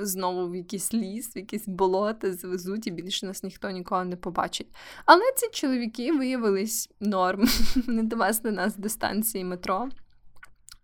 знову 0.00 0.48
в 0.48 0.56
якийсь 0.56 0.94
ліс, 0.94 1.36
в 1.36 1.38
якісь 1.38 1.68
болота 1.68 2.32
звезуть, 2.32 2.86
і 2.86 2.90
більше 2.90 3.26
нас 3.26 3.42
ніхто 3.42 3.70
ніколи 3.70 4.04
не 4.04 4.16
побачить. 4.16 4.74
Але 5.06 5.22
ці 5.36 5.48
чоловіки 5.52 6.12
виявились 6.12 6.90
норм, 7.00 7.44
не 7.86 8.02
довезли 8.02 8.50
нас 8.50 8.76
до 8.76 8.88
станції 8.88 9.44
метро. 9.44 9.88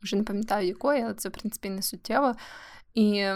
Вже 0.02 0.16
не 0.16 0.22
пам'ятаю 0.22 0.66
якої, 0.66 1.02
але 1.02 1.14
це, 1.14 1.28
в 1.28 1.32
принципі, 1.32 1.70
не 1.70 1.82
суттєво. 1.82 2.34
І 2.94 3.26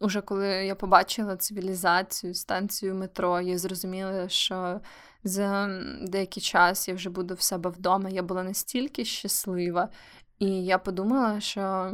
уже 0.00 0.20
коли 0.20 0.48
я 0.48 0.74
побачила 0.74 1.36
цивілізацію, 1.36 2.34
станцію 2.34 2.94
метро, 2.94 3.40
я 3.40 3.58
зрозуміла, 3.58 4.28
що 4.28 4.80
за 5.24 5.80
деякий 6.02 6.42
час 6.42 6.88
я 6.88 6.94
вже 6.94 7.10
буду 7.10 7.34
в 7.34 7.40
себе 7.40 7.70
вдома. 7.70 8.08
Я 8.08 8.22
була 8.22 8.42
настільки 8.42 9.04
щаслива, 9.04 9.88
і 10.38 10.64
я 10.64 10.78
подумала, 10.78 11.40
що 11.40 11.92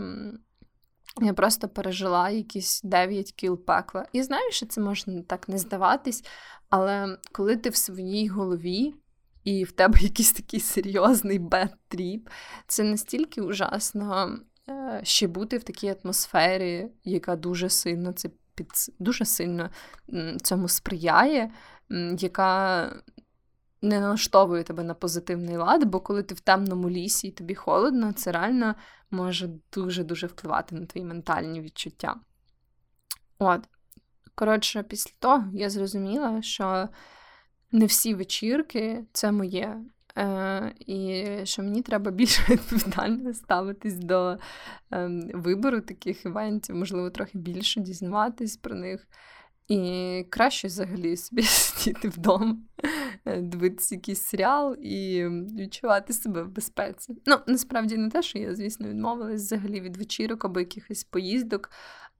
я 1.20 1.34
просто 1.34 1.68
пережила 1.68 2.30
якісь 2.30 2.80
9 2.84 3.32
кіл 3.32 3.64
пекла. 3.64 4.06
І 4.12 4.22
знаю, 4.22 4.52
що 4.52 4.66
це 4.66 4.80
може 4.80 5.22
так 5.22 5.48
не 5.48 5.58
здаватись, 5.58 6.24
але 6.70 7.18
коли 7.32 7.56
ти 7.56 7.70
в 7.70 7.76
своїй 7.76 8.28
голові. 8.28 8.94
І 9.44 9.64
в 9.64 9.72
тебе 9.72 9.98
якийсь 10.00 10.32
такий 10.32 10.60
серйозний 10.60 11.38
bad 11.38 11.72
trip, 11.72 12.28
це 12.66 12.84
настільки 12.84 13.40
ужасно 13.40 14.38
Е, 14.68 15.00
ще 15.02 15.26
бути 15.26 15.58
в 15.58 15.62
такій 15.62 15.94
атмосфері, 16.04 16.88
яка 17.04 17.36
дуже 17.36 17.68
сильно 17.68 18.12
це 18.12 18.30
під 18.54 18.68
дуже 18.98 19.24
сильно 19.24 19.70
цьому 20.42 20.68
сприяє, 20.68 21.50
яка 22.18 22.92
не 23.82 24.00
налаштовує 24.00 24.62
тебе 24.62 24.82
на 24.82 24.94
позитивний 24.94 25.56
лад, 25.56 25.84
бо 25.84 26.00
коли 26.00 26.22
ти 26.22 26.34
в 26.34 26.40
темному 26.40 26.90
лісі 26.90 27.28
і 27.28 27.32
тобі 27.32 27.54
холодно, 27.54 28.12
це 28.12 28.32
реально 28.32 28.74
може 29.10 29.50
дуже-дуже 29.72 30.26
впливати 30.26 30.74
на 30.74 30.86
твої 30.86 31.06
ментальні 31.06 31.60
відчуття. 31.60 32.16
От. 33.38 33.68
Коротше, 34.34 34.82
після 34.82 35.12
того 35.18 35.44
я 35.52 35.70
зрозуміла, 35.70 36.42
що 36.42 36.88
не 37.72 37.86
всі 37.86 38.14
вечірки 38.14 39.04
це 39.12 39.32
моє. 39.32 39.76
Е, 40.18 40.74
І 40.78 41.24
що 41.44 41.62
мені 41.62 41.82
треба 41.82 42.10
більше 42.10 42.42
відповідально 42.48 43.34
ставитись 43.34 43.98
до 43.98 44.38
е, 44.92 45.08
вибору 45.34 45.80
таких 45.80 46.24
івентів, 46.24 46.76
можливо, 46.76 47.10
трохи 47.10 47.38
більше 47.38 47.80
дізнаватись 47.80 48.56
про 48.56 48.74
них. 48.74 49.08
І 49.68 50.26
краще 50.30 50.66
взагалі 50.66 51.16
собі 51.16 51.42
сидіти 51.46 52.08
вдома, 52.08 52.56
дивитися 53.36 53.94
якийсь 53.94 54.22
серіал 54.22 54.76
і 54.82 55.24
відчувати 55.58 56.12
себе 56.12 56.42
в 56.42 56.48
безпеці. 56.48 57.16
Ну, 57.26 57.36
насправді 57.46 57.96
не 57.96 58.10
те, 58.10 58.22
що 58.22 58.38
я, 58.38 58.54
звісно, 58.54 58.88
відмовилась 58.88 59.42
взагалі 59.42 59.80
від 59.80 59.96
вечірок 59.96 60.44
або 60.44 60.60
якихось 60.60 61.04
поїздок, 61.04 61.70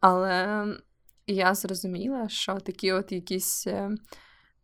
але 0.00 0.64
я 1.26 1.54
зрозуміла, 1.54 2.28
що 2.28 2.54
такі 2.54 2.92
от 2.92 3.12
якісь 3.12 3.66
е, 3.66 3.90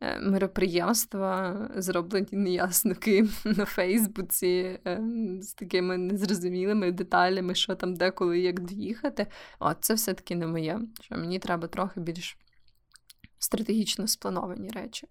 Е, 0.05 0.21
мероприємства, 0.21 1.71
зроблені 1.77 2.29
неясно 2.33 2.95
ким 2.95 3.31
на 3.45 3.65
Фейсбуці 3.65 4.81
е, 4.87 5.01
з 5.41 5.55
такими 5.55 5.99
незрозумілими 5.99 6.93
деталями, 6.93 7.55
що 7.55 7.75
там 7.75 7.95
де, 7.95 8.11
коли, 8.11 8.39
як 8.39 8.61
доїхати. 8.61 9.27
От 9.59 9.77
це 9.81 9.95
все-таки 9.95 10.37
не 10.37 10.47
моє. 10.47 10.81
Що 11.01 11.15
Мені 11.15 11.39
треба 11.39 11.69
трохи 11.69 12.01
більш 12.01 12.39
стратегічно 13.39 14.09
сплановані 14.09 14.69
речі. 14.69 15.07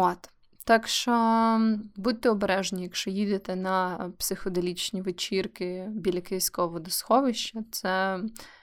От. 0.00 0.30
Так 0.64 0.88
що 0.88 1.60
будьте 1.96 2.30
обережні, 2.30 2.82
якщо 2.82 3.10
їдете 3.10 3.56
на 3.56 4.10
психоделічні 4.18 5.02
вечірки 5.02 5.86
біля 5.90 6.20
Київського 6.20 6.68
водосховища, 6.68 7.64
це 7.70 8.20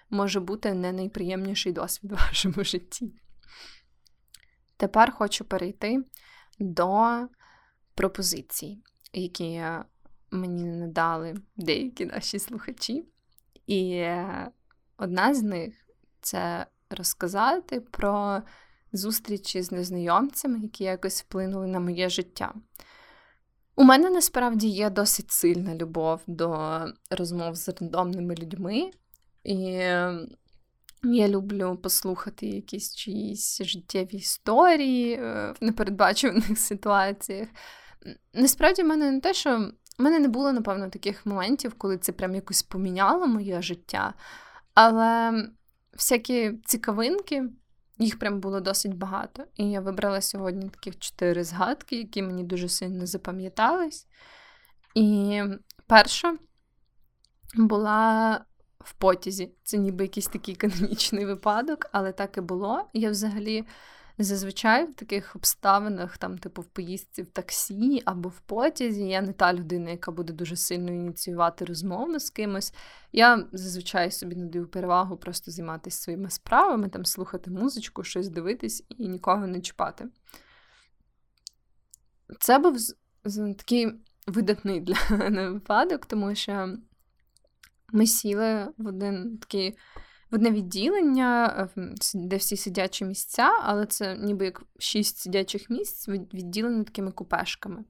може 0.09 0.39
бути 0.39 0.73
не 0.73 0.91
найприємніший 0.91 1.71
досвід 1.71 2.11
у 2.11 2.15
вашому 2.15 2.63
житті. 2.63 3.13
Тепер 4.77 5.11
хочу 5.11 5.45
перейти 5.45 6.03
до 6.59 7.19
пропозицій, 7.95 8.83
які 9.13 9.63
мені 10.31 10.63
надали 10.63 11.35
деякі 11.55 12.05
наші 12.05 12.39
слухачі. 12.39 13.05
І 13.67 14.07
одна 14.97 15.33
з 15.33 15.43
них 15.43 15.73
це 16.21 16.65
розказати 16.89 17.81
про 17.81 18.41
зустрічі 18.97 19.61
з 19.61 19.71
незнайомцями, 19.71 20.59
які 20.59 20.83
якось 20.83 21.21
вплинули 21.21 21.67
на 21.67 21.79
моє 21.79 22.09
життя. 22.09 22.53
У 23.75 23.83
мене 23.83 24.09
насправді 24.09 24.67
є 24.67 24.89
досить 24.89 25.31
сильна 25.31 25.75
любов 25.75 26.21
до 26.27 26.79
розмов 27.11 27.55
з 27.55 27.69
рандомними 27.69 28.35
людьми. 28.35 28.91
І 29.43 29.89
я 31.13 31.27
люблю 31.27 31.79
послухати 31.83 32.47
якісь 32.47 32.95
чиїсь 32.95 33.61
життєві 33.61 34.17
історії 34.17 35.13
е, 35.13 35.53
в 35.61 35.63
непередбачуваних 35.63 36.57
ситуаціях. 36.59 37.47
Насправді, 38.33 38.83
в 38.83 38.85
мене 38.85 39.11
не 39.11 39.19
те, 39.19 39.33
що 39.33 39.71
в 39.99 40.03
мене 40.03 40.19
не 40.19 40.27
було, 40.27 40.53
напевно, 40.53 40.89
таких 40.89 41.25
моментів, 41.25 41.73
коли 41.77 41.97
це 41.97 42.11
прям 42.11 42.35
якось 42.35 42.63
поміняло 42.63 43.27
моє 43.27 43.61
життя. 43.61 44.13
Але 44.73 45.33
всякі 45.93 46.53
цікавинки, 46.65 47.43
їх 47.97 48.19
прям 48.19 48.39
було 48.39 48.59
досить 48.59 48.97
багато. 48.97 49.43
І 49.55 49.71
я 49.71 49.81
вибрала 49.81 50.21
сьогодні 50.21 50.69
таких 50.69 50.99
чотири 50.99 51.43
згадки, 51.43 51.97
які 51.97 52.21
мені 52.21 52.43
дуже 52.43 52.69
сильно 52.69 53.05
запам'ятались. 53.05 54.07
І 54.95 55.41
перша 55.87 56.37
була 57.55 58.41
в 58.79 58.93
потязі. 58.93 59.51
Це 59.63 59.77
ніби 59.77 60.03
якийсь 60.03 60.27
такий 60.27 60.55
канонічний 60.55 61.25
випадок, 61.25 61.85
але 61.91 62.11
так 62.11 62.37
і 62.37 62.41
було. 62.41 62.89
Я 62.93 63.09
взагалі 63.09 63.65
зазвичай 64.23 64.85
в 64.85 64.93
таких 64.93 65.35
обставинах, 65.35 66.17
там, 66.17 66.37
типу, 66.37 66.61
в 66.61 66.65
поїздці 66.65 67.21
в 67.21 67.27
таксі 67.27 68.01
або 68.05 68.29
в 68.29 68.39
потязі, 68.39 69.07
я 69.07 69.21
не 69.21 69.33
та 69.33 69.53
людина, 69.53 69.89
яка 69.89 70.11
буде 70.11 70.33
дуже 70.33 70.55
сильно 70.55 70.91
ініціювати 70.91 71.65
розмову 71.65 72.19
з 72.19 72.29
кимось. 72.29 72.73
Я 73.11 73.47
зазвичай 73.51 74.11
собі 74.11 74.35
надаю 74.35 74.67
перевагу 74.67 75.17
просто 75.17 75.51
займатися 75.51 76.03
своїми 76.03 76.29
справами, 76.29 76.89
там 76.89 77.05
слухати 77.05 77.51
музичку, 77.51 78.03
щось 78.03 78.29
дивитись 78.29 78.85
і 78.89 79.07
нікого 79.07 79.47
не 79.47 79.61
чіпати. 79.61 80.05
Це 82.39 82.59
був 82.59 82.77
такий 83.57 83.91
видатний 84.27 84.79
для 84.81 84.95
мене 85.09 85.49
випадок, 85.49 86.05
тому 86.05 86.35
що 86.35 86.77
ми 87.93 88.07
сіли 88.07 88.67
в 88.77 88.87
один 88.87 89.37
такий. 89.37 89.77
В 90.31 90.35
одне 90.35 90.51
відділення, 90.51 91.69
де 92.13 92.35
всі 92.35 92.57
сидячі 92.57 93.05
місця, 93.05 93.49
але 93.63 93.85
це 93.85 94.17
ніби 94.17 94.45
як 94.45 94.63
шість 94.79 95.17
сидячих 95.17 95.69
місць, 95.69 96.07
відділені 96.07 96.83
такими 96.83 97.11
купешками. 97.11 97.83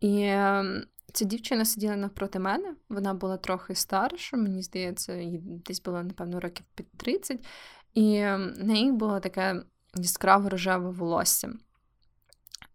І 0.00 0.22
ем, 0.22 0.84
ця 1.12 1.24
дівчина 1.24 1.64
сиділа 1.64 1.96
навпроти 1.96 2.38
мене, 2.38 2.74
вона 2.88 3.14
була 3.14 3.36
трохи 3.36 3.74
старша, 3.74 4.36
мені 4.36 4.62
здається, 4.62 5.14
їй 5.14 5.38
десь 5.42 5.82
було, 5.82 6.02
напевно, 6.02 6.40
років 6.40 6.66
під 6.74 6.90
30, 6.90 7.46
і 7.94 8.16
ем, 8.16 8.54
на 8.56 8.64
неї 8.64 8.92
було 8.92 9.20
таке 9.20 9.62
яскраво 9.94 10.48
рожеве 10.48 10.90
волосся. 10.90 11.52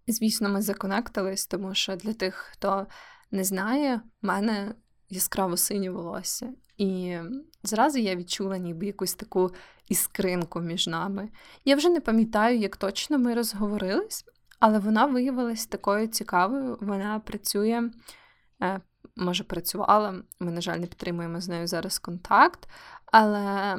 Звісно, 0.08 0.50
ми 0.50 0.62
законектились, 0.62 1.48
тому 1.48 1.76
що 1.76 1.96
для 1.96 2.14
тих, 2.14 2.36
хто 2.36 2.88
не 3.32 3.44
знає, 3.44 4.02
в 4.22 4.26
мене 4.26 4.76
яскраво 5.10 5.58
синє 5.58 5.90
волосся. 5.90 6.54
І 6.78 7.18
зразу 7.64 8.00
я 8.00 8.16
відчула 8.16 8.58
ніби 8.58 8.86
якусь 8.86 9.14
таку 9.14 9.52
іскринку 9.88 10.60
між 10.60 10.88
нами. 10.88 11.30
Я 11.66 11.76
вже 11.76 11.90
не 11.90 12.00
пам'ятаю, 12.00 12.58
як 12.58 12.78
точно 12.78 13.18
ми 13.18 13.34
розговорились, 13.34 14.26
але 14.60 14.80
вона 14.80 15.06
виявилась 15.06 15.66
такою 15.66 16.08
цікавою. 16.08 16.78
Вона 16.82 17.20
працює, 17.20 17.90
е, 18.62 18.82
може, 19.16 19.44
працювала, 19.44 20.24
ми, 20.40 20.52
на 20.52 20.62
жаль, 20.62 20.78
не 20.78 20.88
підтримуємо 20.88 21.42
з 21.42 21.48
нею 21.48 21.68
зараз 21.68 22.00
контакт, 22.00 22.70
але 23.06 23.78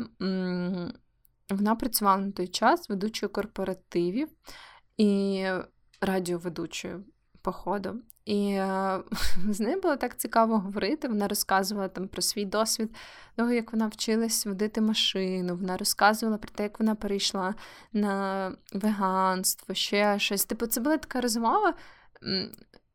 вона 1.50 1.74
працювала 1.74 2.20
на 2.20 2.32
той 2.32 2.48
час 2.48 2.88
ведучою 2.88 3.32
корпоративів 3.32 4.28
і 4.96 5.44
радіоведучою, 6.00 7.04
походу. 7.42 7.94
І 8.24 8.50
е, 8.50 9.00
з 9.50 9.61
нею 9.61 9.81
було 9.81 9.96
так 9.96 10.18
цікаво 10.18 10.59
говорити. 10.59 11.09
Вона 11.09 11.29
розказувала 11.29 11.88
там 11.88 12.09
про 12.09 12.22
свій 12.22 12.44
досвід, 12.44 12.90
того, 13.37 13.53
як 13.53 13.72
вона 13.72 13.87
вчилась 13.87 14.46
водити 14.46 14.81
машину. 14.81 15.57
Вона 15.57 15.76
розказувала 15.76 16.38
про 16.38 16.50
те, 16.50 16.62
як 16.62 16.81
вона 16.81 16.94
перейшла 16.94 17.55
на 17.92 18.53
веганство, 18.72 19.74
ще 19.74 20.18
щось. 20.18 20.44
Типу, 20.44 20.66
це 20.66 20.81
була 20.81 20.98
така 20.98 21.20
розмова. 21.20 21.74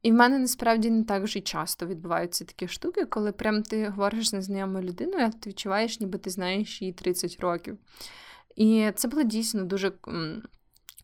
І 0.02 0.12
в 0.12 0.16
мене 0.16 0.40
насправді 0.40 0.90
не 0.90 1.04
так 1.04 1.24
вже 1.24 1.42
часто 1.42 1.86
відбуваються 1.86 2.46
такі 2.46 2.68
штуки, 2.68 3.06
коли 3.06 3.32
прям 3.32 3.64
ти 3.64 3.90
говориш 3.90 4.30
з 4.30 4.34
незнайомою 4.34 4.86
людиною, 4.86 5.26
а 5.26 5.30
ти 5.30 5.50
відчуваєш, 5.50 6.00
ніби 6.00 6.18
ти 6.18 6.30
знаєш 6.30 6.82
її 6.82 6.94
30 6.94 7.40
років. 7.40 7.78
І 8.56 8.92
це 8.96 9.08
була 9.08 9.24
дійсно 9.24 9.64
дуже 9.64 9.92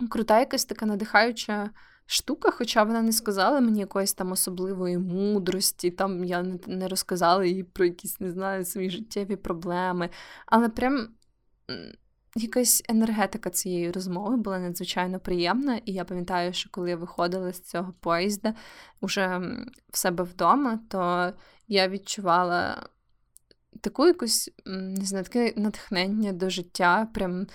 крута, 0.09 0.39
якась 0.39 0.65
така 0.65 0.85
надихаюча 0.85 1.69
штука, 2.11 2.51
хоча 2.51 2.83
вона 2.83 3.01
не 3.01 3.11
сказала 3.11 3.59
мені 3.59 3.79
якоїсь 3.79 4.13
там 4.13 4.31
особливої 4.31 4.97
мудрості, 4.97 5.91
там 5.91 6.23
я 6.23 6.43
не 6.67 6.87
розказала 6.87 7.45
їй 7.45 7.63
про 7.63 7.85
якісь, 7.85 8.19
не 8.19 8.31
знаю, 8.31 8.65
свої 8.65 8.89
життєві 8.89 9.35
проблеми. 9.35 10.09
Але 10.45 10.69
прям 10.69 11.07
якась 12.35 12.83
енергетика 12.89 13.49
цієї 13.49 13.91
розмови 13.91 14.37
була 14.37 14.59
надзвичайно 14.59 15.19
приємна. 15.19 15.81
І 15.85 15.93
я 15.93 16.05
пам'ятаю, 16.05 16.53
що 16.53 16.69
коли 16.69 16.89
я 16.89 16.95
виходила 16.95 17.53
з 17.53 17.61
цього 17.61 17.93
поїзда 17.99 18.53
уже 19.01 19.41
в 19.91 19.97
себе 19.97 20.23
вдома, 20.23 20.79
то 20.89 21.33
я 21.67 21.87
відчувала 21.87 22.87
таку 23.81 24.07
якусь, 24.07 24.51
не 24.65 25.05
знаю, 25.05 25.25
таке 25.25 25.53
натхнення 25.55 26.33
до 26.33 26.49
життя, 26.49 27.07
прям 27.13 27.47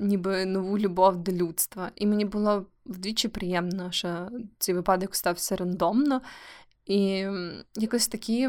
ніби 0.00 0.46
нову 0.46 0.78
любов 0.78 1.16
до 1.16 1.32
людства. 1.32 1.90
І 1.96 2.06
мені 2.06 2.24
було 2.24 2.66
вдвічі 2.86 3.28
приємно, 3.28 3.92
що 3.92 4.28
цей 4.58 4.74
випадок 4.74 5.16
стався 5.16 5.56
рандомно. 5.56 6.22
І 6.86 7.26
якось 7.76 8.08
такі 8.08 8.48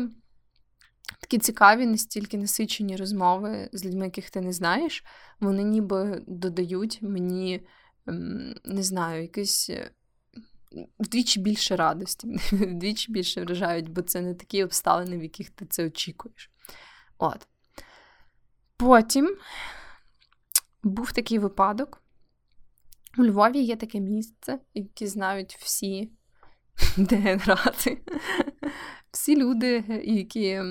такі 1.20 1.38
цікаві, 1.38 1.86
настільки 1.86 2.38
насичені 2.38 2.96
розмови 2.96 3.70
з 3.74 3.86
людьми, 3.86 4.06
яких 4.06 4.30
ти 4.30 4.42
не 4.42 4.54
знаєш, 4.54 5.04
вони 5.40 5.64
ніби 5.64 6.24
додають 6.28 7.02
мені, 7.02 7.68
не 8.66 8.84
знаю, 8.84 9.22
якийсь. 9.22 9.70
Е, 9.70 9.92
вдвічі 11.00 11.40
більше 11.40 11.76
радості, 11.76 12.28
вдвічі 12.52 13.12
більше 13.12 13.42
вражають, 13.42 13.90
бо 13.90 14.02
це 14.02 14.22
не 14.22 14.34
такі 14.34 14.64
обставини, 14.64 15.18
в 15.18 15.24
яких 15.24 15.50
ти 15.50 15.66
це 15.66 15.86
очікуєш. 15.86 16.50
От. 17.18 17.48
Потім 18.78 19.38
був 20.84 21.12
такий 21.12 21.40
випадок. 21.40 22.04
У 23.18 23.24
Львові 23.24 23.60
є 23.60 23.76
таке 23.76 24.00
місце, 24.00 24.60
яке 24.74 25.08
знають 25.08 25.58
всі 25.60 26.12
дегенерати. 26.98 28.02
Всі 29.12 29.36
люди, 29.36 29.84
які 30.04 30.62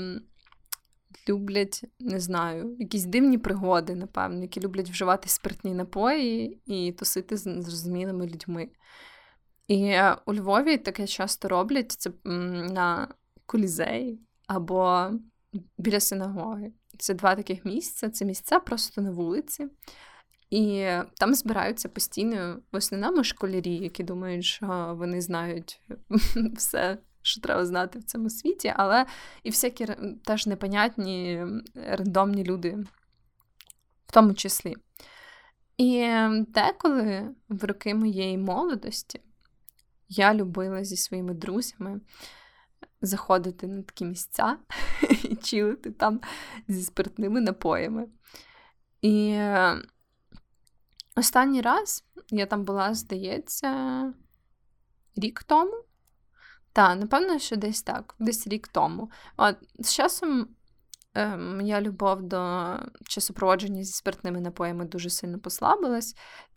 люблять, 1.28 1.84
не 2.00 2.20
знаю, 2.20 2.76
якісь 2.78 3.04
дивні 3.04 3.38
пригоди, 3.38 3.94
напевно, 3.94 4.42
які 4.42 4.60
люблять 4.60 4.90
вживати 4.90 5.28
спиртні 5.28 5.74
напої 5.74 6.62
і 6.66 6.92
тусити 6.92 7.36
з 7.36 7.42
зрозумілими 7.62 8.26
людьми. 8.26 8.68
І 9.68 9.96
у 10.26 10.34
Львові 10.34 10.78
таке 10.78 11.06
часто 11.06 11.48
роблять 11.48 11.92
це 11.92 12.10
на 12.24 13.08
колізеї 13.46 14.20
або 14.46 15.10
біля 15.78 16.00
синагоги. 16.00 16.72
Це 17.00 17.14
два 17.14 17.34
таких 17.34 17.64
місця. 17.64 18.10
Це 18.10 18.24
місця 18.24 18.60
просто 18.60 19.00
на 19.00 19.10
вулиці. 19.10 19.66
І 20.50 20.86
там 21.18 21.34
збираються 21.34 21.88
постійно 21.88 22.60
в 22.72 22.76
основному 22.76 23.24
школярі, 23.24 23.74
які 23.74 24.02
думають, 24.02 24.44
що 24.44 24.94
вони 24.98 25.20
знають 25.20 25.80
все, 26.56 26.98
що 27.22 27.40
треба 27.40 27.66
знати 27.66 27.98
в 27.98 28.04
цьому 28.04 28.30
світі, 28.30 28.72
але 28.76 29.06
і 29.42 29.50
всякі 29.50 29.86
теж 30.24 30.46
непонятні 30.46 31.46
рандомні 31.74 32.44
люди, 32.44 32.78
в 34.06 34.12
тому 34.12 34.34
числі. 34.34 34.76
І 35.76 36.14
деколи 36.48 37.34
в 37.48 37.64
роки 37.64 37.94
моєї 37.94 38.38
молодості 38.38 39.20
я 40.08 40.34
любила 40.34 40.84
зі 40.84 40.96
своїми 40.96 41.34
друзями 41.34 42.00
заходити 43.02 43.66
на 43.66 43.82
такі 43.82 44.04
місця 44.04 44.58
і 45.24 45.36
чилити 45.36 45.90
там 45.90 46.20
зі 46.68 46.82
спиртними 46.82 47.40
напоями. 47.40 48.06
І 49.02 49.40
останній 51.16 51.60
раз 51.60 52.04
я 52.30 52.46
там 52.46 52.64
була, 52.64 52.94
здається, 52.94 54.12
рік 55.16 55.42
тому. 55.42 55.84
Так, 56.72 57.00
напевно, 57.00 57.38
що 57.38 57.56
десь 57.56 57.82
так, 57.82 58.14
десь 58.18 58.46
рік 58.46 58.68
тому. 58.68 59.10
От, 59.36 59.56
З 59.78 59.94
часом 59.94 60.48
е, 61.14 61.36
моя 61.36 61.80
любов 61.80 62.22
до 62.22 62.72
часопроводження 63.04 63.82
зі 63.82 63.92
спиртними 63.92 64.40
напоями 64.40 64.84
дуже 64.84 65.10
сильно 65.10 65.38
послабилась, 65.38 66.14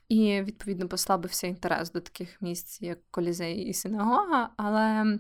і, 0.10 0.42
відповідно, 0.42 0.88
послабився 0.88 1.48
інтерес 1.48 1.92
до 1.92 2.02
таких 2.02 2.42
місць, 2.42 2.82
як 2.82 3.00
Колізей 3.12 3.58
і 3.58 3.74
Синагога. 3.74 4.50
Але, 4.58 5.20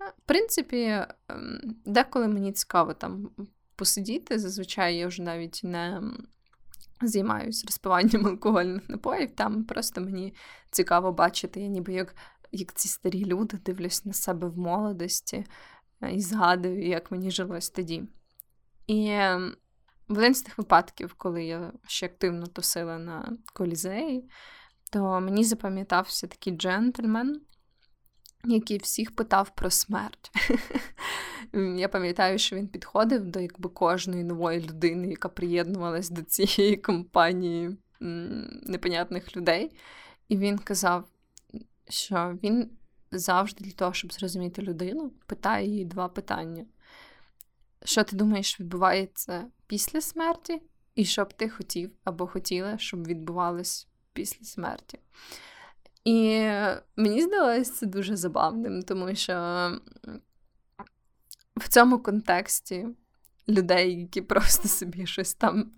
в 0.00 0.22
принципі, 0.26 1.04
ем, 1.28 1.60
деколи 1.84 2.28
мені 2.28 2.52
цікаво 2.52 2.94
там 2.94 3.30
посидіти. 3.76 4.38
Зазвичай 4.38 4.96
я 4.96 5.06
вже 5.06 5.22
навіть 5.22 5.60
не 5.64 6.02
займаюся 7.02 7.66
розпиванням 7.66 8.26
алкогольних 8.26 8.88
напоїв. 8.88 9.30
Там 9.30 9.64
просто 9.64 10.00
мені 10.00 10.34
цікаво 10.70 11.12
бачити, 11.12 11.60
я 11.60 11.68
ніби 11.68 11.92
як 11.92 12.14
як 12.52 12.74
ці 12.74 12.88
старі 12.88 13.24
люди 13.24 13.56
дивлюсь 13.56 14.04
на 14.04 14.12
себе 14.12 14.48
в 14.48 14.58
молодості 14.58 15.44
е, 16.02 16.12
і 16.12 16.20
згадую, 16.20 16.86
як 16.86 17.10
мені 17.10 17.30
жилось 17.30 17.70
тоді. 17.70 18.02
І 18.86 19.06
ем, 19.10 19.54
в 20.08 20.18
один 20.18 20.34
з 20.34 20.42
тих 20.42 20.58
випадків, 20.58 21.14
коли 21.14 21.44
я 21.44 21.72
ще 21.86 22.06
активно 22.06 22.46
тусила 22.46 22.98
на 22.98 23.36
колізеї, 23.54 24.28
то 24.92 25.20
мені 25.20 25.44
запам'ятався 25.44 26.26
такий 26.26 26.52
джентльмен, 26.52 27.40
який 28.44 28.78
всіх 28.78 29.16
питав 29.16 29.50
про 29.54 29.70
смерть. 29.70 30.30
Я 31.76 31.88
пам'ятаю, 31.88 32.38
що 32.38 32.56
він 32.56 32.68
підходив 32.68 33.26
до 33.26 33.40
якби 33.40 33.68
кожної 33.68 34.24
нової 34.24 34.60
людини, 34.60 35.08
яка 35.08 35.28
приєднувалась 35.28 36.10
до 36.10 36.22
цієї 36.22 36.76
компанії 36.76 37.76
непонятних 38.62 39.36
людей. 39.36 39.72
І 40.28 40.36
він 40.36 40.58
казав, 40.58 41.08
що 41.88 42.38
він 42.42 42.70
завжди 43.12 43.64
для 43.64 43.72
того, 43.72 43.92
щоб 43.92 44.12
зрозуміти 44.12 44.62
людину, 44.62 45.12
питає 45.26 45.66
її 45.66 45.84
два 45.84 46.08
питання. 46.08 46.66
Що 47.84 48.04
ти 48.04 48.16
думаєш, 48.16 48.60
відбувається 48.60 49.44
після 49.66 50.00
смерті? 50.00 50.62
І 50.94 51.04
що 51.04 51.24
б 51.24 51.32
ти 51.32 51.48
хотів 51.48 51.92
або 52.04 52.26
хотіла, 52.26 52.78
щоб 52.78 53.06
відбувалось 53.06 53.88
після 54.12 54.44
смерті? 54.44 54.98
І 56.04 56.40
мені 56.96 57.22
здалося 57.22 57.72
це 57.72 57.86
дуже 57.86 58.16
забавним, 58.16 58.82
тому 58.82 59.14
що 59.14 59.32
в 61.56 61.68
цьому 61.68 61.98
контексті 61.98 62.86
людей, 63.48 64.00
які 64.00 64.20
просто 64.22 64.68
собі 64.68 65.06
щось 65.06 65.34
там 65.34 65.72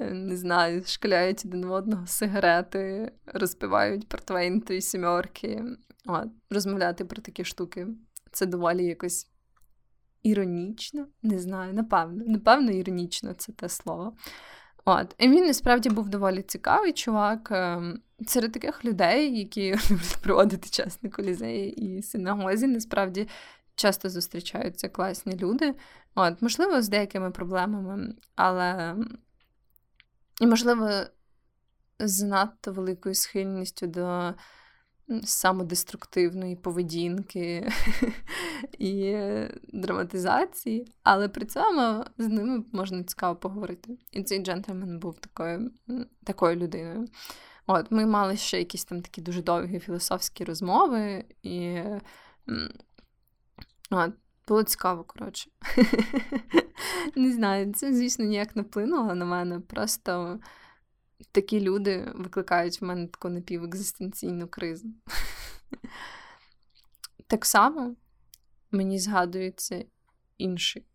Е, 0.00 0.14
не 0.14 0.36
знаю, 0.36 0.82
шкаляють 0.86 1.42
один 1.44 1.66
в 1.66 1.72
одного 1.72 2.06
сигарети, 2.06 3.12
розпивають 3.26 4.08
портвейн 4.08 4.62
і 4.70 4.80
сімерки. 4.80 5.64
От, 6.06 6.28
розмовляти 6.50 7.04
про 7.04 7.22
такі 7.22 7.44
штуки. 7.44 7.86
Це 8.32 8.46
доволі 8.46 8.84
якось 8.84 9.30
іронічно, 10.22 11.06
не 11.22 11.38
знаю, 11.38 11.74
напевно, 11.74 12.24
напевно, 12.26 12.70
іронічно 12.70 13.32
це 13.32 13.52
те 13.52 13.68
слово. 13.68 14.16
От. 14.84 15.14
І 15.18 15.28
він 15.28 15.46
насправді 15.46 15.90
був 15.90 16.08
доволі 16.08 16.42
цікавий 16.42 16.92
чувак. 16.92 17.52
Серед 18.26 18.52
таких 18.52 18.84
людей, 18.84 19.38
які 19.38 19.70
люблять 19.90 20.18
проводити 20.22 20.68
час 20.68 21.02
на 21.02 21.10
колізеї 21.10 21.70
і 21.70 22.02
синагозі, 22.02 22.66
насправді 22.66 23.28
часто 23.74 24.10
зустрічаються 24.10 24.88
класні 24.88 25.36
люди. 25.36 25.74
От, 26.14 26.42
Можливо, 26.42 26.82
з 26.82 26.88
деякими 26.88 27.30
проблемами, 27.30 28.14
але 28.36 28.96
і, 30.40 30.46
можливо, 30.46 30.90
з 31.98 32.22
надто 32.22 32.72
великою 32.72 33.14
схильністю 33.14 33.86
до 33.86 34.34
самодеструктивної 35.24 36.56
поведінки 36.56 37.72
і 38.78 39.16
драматизації, 39.72 40.92
але 41.02 41.28
при 41.28 41.46
цьому 41.46 42.04
з 42.18 42.28
ними 42.28 42.64
можна 42.72 43.04
цікаво 43.04 43.36
поговорити. 43.36 43.98
І 44.12 44.22
цей 44.22 44.38
джентльмен 44.38 44.98
був 44.98 45.18
такою 45.18 45.70
такою 46.24 46.56
людиною. 46.56 47.08
От, 47.72 47.90
Ми 47.90 48.06
мали 48.06 48.36
ще 48.36 48.58
якісь 48.58 48.84
там 48.84 49.02
такі 49.02 49.20
дуже 49.20 49.42
довгі 49.42 49.78
філософські 49.78 50.44
розмови, 50.44 51.24
і 51.42 51.82
от, 53.90 54.12
було 54.48 54.62
цікаво, 54.62 55.04
коротше. 55.04 55.50
Не 57.16 57.32
знаю, 57.32 57.72
це, 57.72 57.94
звісно, 57.94 58.24
ніяк 58.24 58.56
не 58.56 58.62
вплинуло 58.62 59.14
на 59.14 59.24
мене. 59.24 59.60
Просто 59.60 60.40
такі 61.32 61.60
люди 61.60 62.12
викликають 62.14 62.80
в 62.80 62.84
мене 62.84 63.06
таку 63.06 63.28
напівекзистенційну 63.28 64.48
кризу. 64.48 64.88
Так 67.26 67.46
само 67.46 67.96
мені 68.70 68.98
згадується 68.98 69.84
інший 70.38 70.86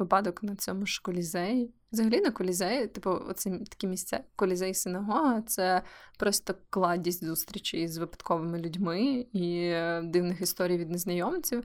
випадок 0.00 0.42
на 0.42 0.56
цьому 0.56 0.86
ж 0.86 1.00
колізеї. 1.02 1.70
Взагалі 1.92 2.20
на 2.20 2.30
колізеї, 2.30 2.86
типу, 2.86 3.10
оці 3.10 3.50
такі 3.50 3.86
місця 3.86 4.20
колізей 4.36 4.74
синагога 4.74 5.42
це 5.42 5.82
просто 6.18 6.54
кладість 6.70 7.24
зустрічей 7.24 7.88
з 7.88 7.96
випадковими 7.96 8.58
людьми 8.58 9.26
і 9.32 9.74
дивних 10.02 10.40
історій 10.40 10.78
від 10.78 10.90
незнайомців. 10.90 11.64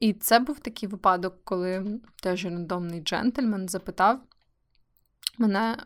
І 0.00 0.12
це 0.12 0.38
був 0.38 0.60
такий 0.60 0.88
випадок, 0.88 1.44
коли 1.44 2.00
теж 2.22 2.44
рандомний 2.44 3.00
джентльмен 3.00 3.68
запитав 3.68 4.20
мене 5.38 5.76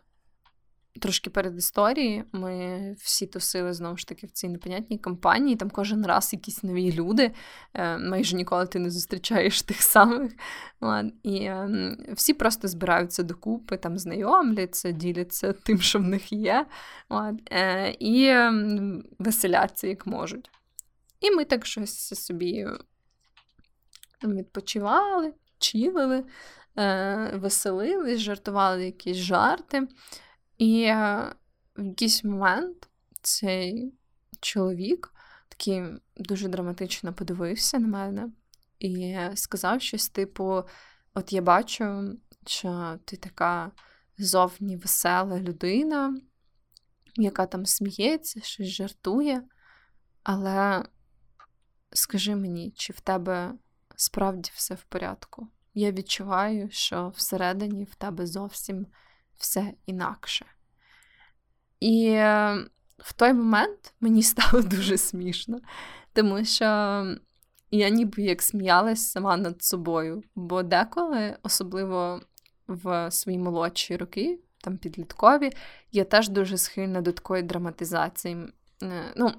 трошки 1.01 1.29
перед 1.29 1.57
історією. 1.57 2.23
Ми 2.31 2.95
всі 2.99 3.27
тусили 3.27 3.73
знову 3.73 3.97
ж 3.97 4.07
таки 4.07 4.27
в 4.27 4.31
цій 4.31 4.49
непонятній 4.49 4.97
компанії. 4.97 5.55
Там 5.55 5.69
кожен 5.69 6.05
раз 6.05 6.33
якісь 6.33 6.63
нові 6.63 6.93
люди. 6.93 7.31
Е, 7.73 7.97
майже 7.97 8.35
ніколи 8.35 8.67
ти 8.67 8.79
не 8.79 8.89
зустрічаєш 8.89 9.61
тих 9.61 9.81
самих. 9.81 10.31
І 11.23 11.45
ем, 11.45 11.97
всі 12.13 12.33
просто 12.33 12.67
збираються 12.67 13.23
докупи, 13.23 13.77
там 13.77 13.97
знайомляться, 13.97 14.91
діляться 14.91 15.53
тим, 15.53 15.81
що 15.81 15.99
в 15.99 16.03
них 16.03 16.33
є. 16.33 16.65
Е, 17.51 17.91
і 17.91 18.25
ем, 18.25 19.03
веселяться, 19.19 19.87
як 19.87 20.07
можуть. 20.07 20.49
І 21.19 21.31
ми 21.31 21.45
так 21.45 21.65
щось 21.65 22.25
собі 22.25 22.67
відпочивали, 24.23 25.33
чилили. 25.59 26.23
е, 26.77 27.31
веселились, 27.35 28.19
жартували 28.19 28.85
якісь 28.85 29.17
жарти. 29.17 29.87
І 30.59 30.81
е, 30.83 31.33
в 31.77 31.85
якийсь 31.85 32.23
момент 32.23 32.89
цей 33.21 33.93
чоловік 34.39 35.13
такий 35.49 35.83
дуже 36.17 36.47
драматично 36.47 37.13
подивився 37.13 37.79
на 37.79 37.87
мене 37.87 38.29
і 38.79 39.17
сказав 39.35 39.81
щось 39.81 40.09
типу: 40.09 40.63
От 41.13 41.33
я 41.33 41.41
бачу, 41.41 42.13
що 42.47 42.99
ти 43.05 43.17
така 43.17 43.71
зовні 44.17 44.77
весела 44.77 45.39
людина, 45.39 46.21
яка 47.15 47.45
там 47.45 47.65
сміється, 47.65 48.41
щось 48.41 48.67
жартує, 48.67 49.43
але 50.23 50.85
скажи 51.93 52.35
мені, 52.35 52.71
чи 52.71 52.93
в 52.93 52.99
тебе 52.99 53.53
справді 53.95 54.51
все 54.53 54.75
в 54.75 54.83
порядку? 54.83 55.47
Я 55.73 55.91
відчуваю, 55.91 56.69
що 56.71 57.13
всередині 57.15 57.83
в 57.83 57.95
тебе 57.95 58.27
зовсім 58.27 58.87
все 59.39 59.73
інакше. 59.85 60.45
І 61.79 62.09
е, 62.09 62.57
в 62.97 63.13
той 63.13 63.33
момент 63.33 63.93
мені 63.99 64.23
стало 64.23 64.63
дуже 64.63 64.97
смішно, 64.97 65.59
тому 66.13 66.45
що 66.45 66.65
я 67.71 67.89
ніби 67.89 68.23
як 68.23 68.41
сміялась 68.41 69.11
сама 69.11 69.37
над 69.37 69.63
собою. 69.63 70.23
Бо 70.35 70.63
деколи, 70.63 71.37
особливо 71.43 72.21
в 72.67 73.11
свої 73.11 73.37
молодші 73.37 73.97
роки, 73.97 74.39
там 74.63 74.77
підліткові, 74.77 75.51
я 75.91 76.03
теж 76.03 76.29
дуже 76.29 76.57
схильна 76.57 77.01
до 77.01 77.11
такої 77.11 77.43
драматизації. 77.43 78.37
Е, 78.83 79.13
ну, 79.15 79.33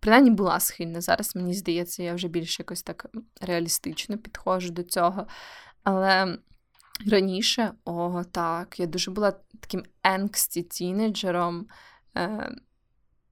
принаймні 0.00 0.30
була 0.30 0.60
схильна. 0.60 1.00
Зараз, 1.00 1.36
мені 1.36 1.54
здається, 1.54 2.02
я 2.02 2.14
вже 2.14 2.28
більш 2.28 2.58
якось 2.58 2.82
так 2.82 3.06
реалістично 3.40 4.18
підходжу 4.18 4.72
до 4.72 4.82
цього. 4.82 5.26
Але 5.84 6.38
раніше, 7.06 7.72
о, 7.84 8.24
так, 8.24 8.80
я 8.80 8.86
дуже 8.86 9.10
була 9.10 9.32
таким 9.60 9.84
енксті 10.04 10.62
тінейджером, 10.62 11.66
е, 12.16 12.52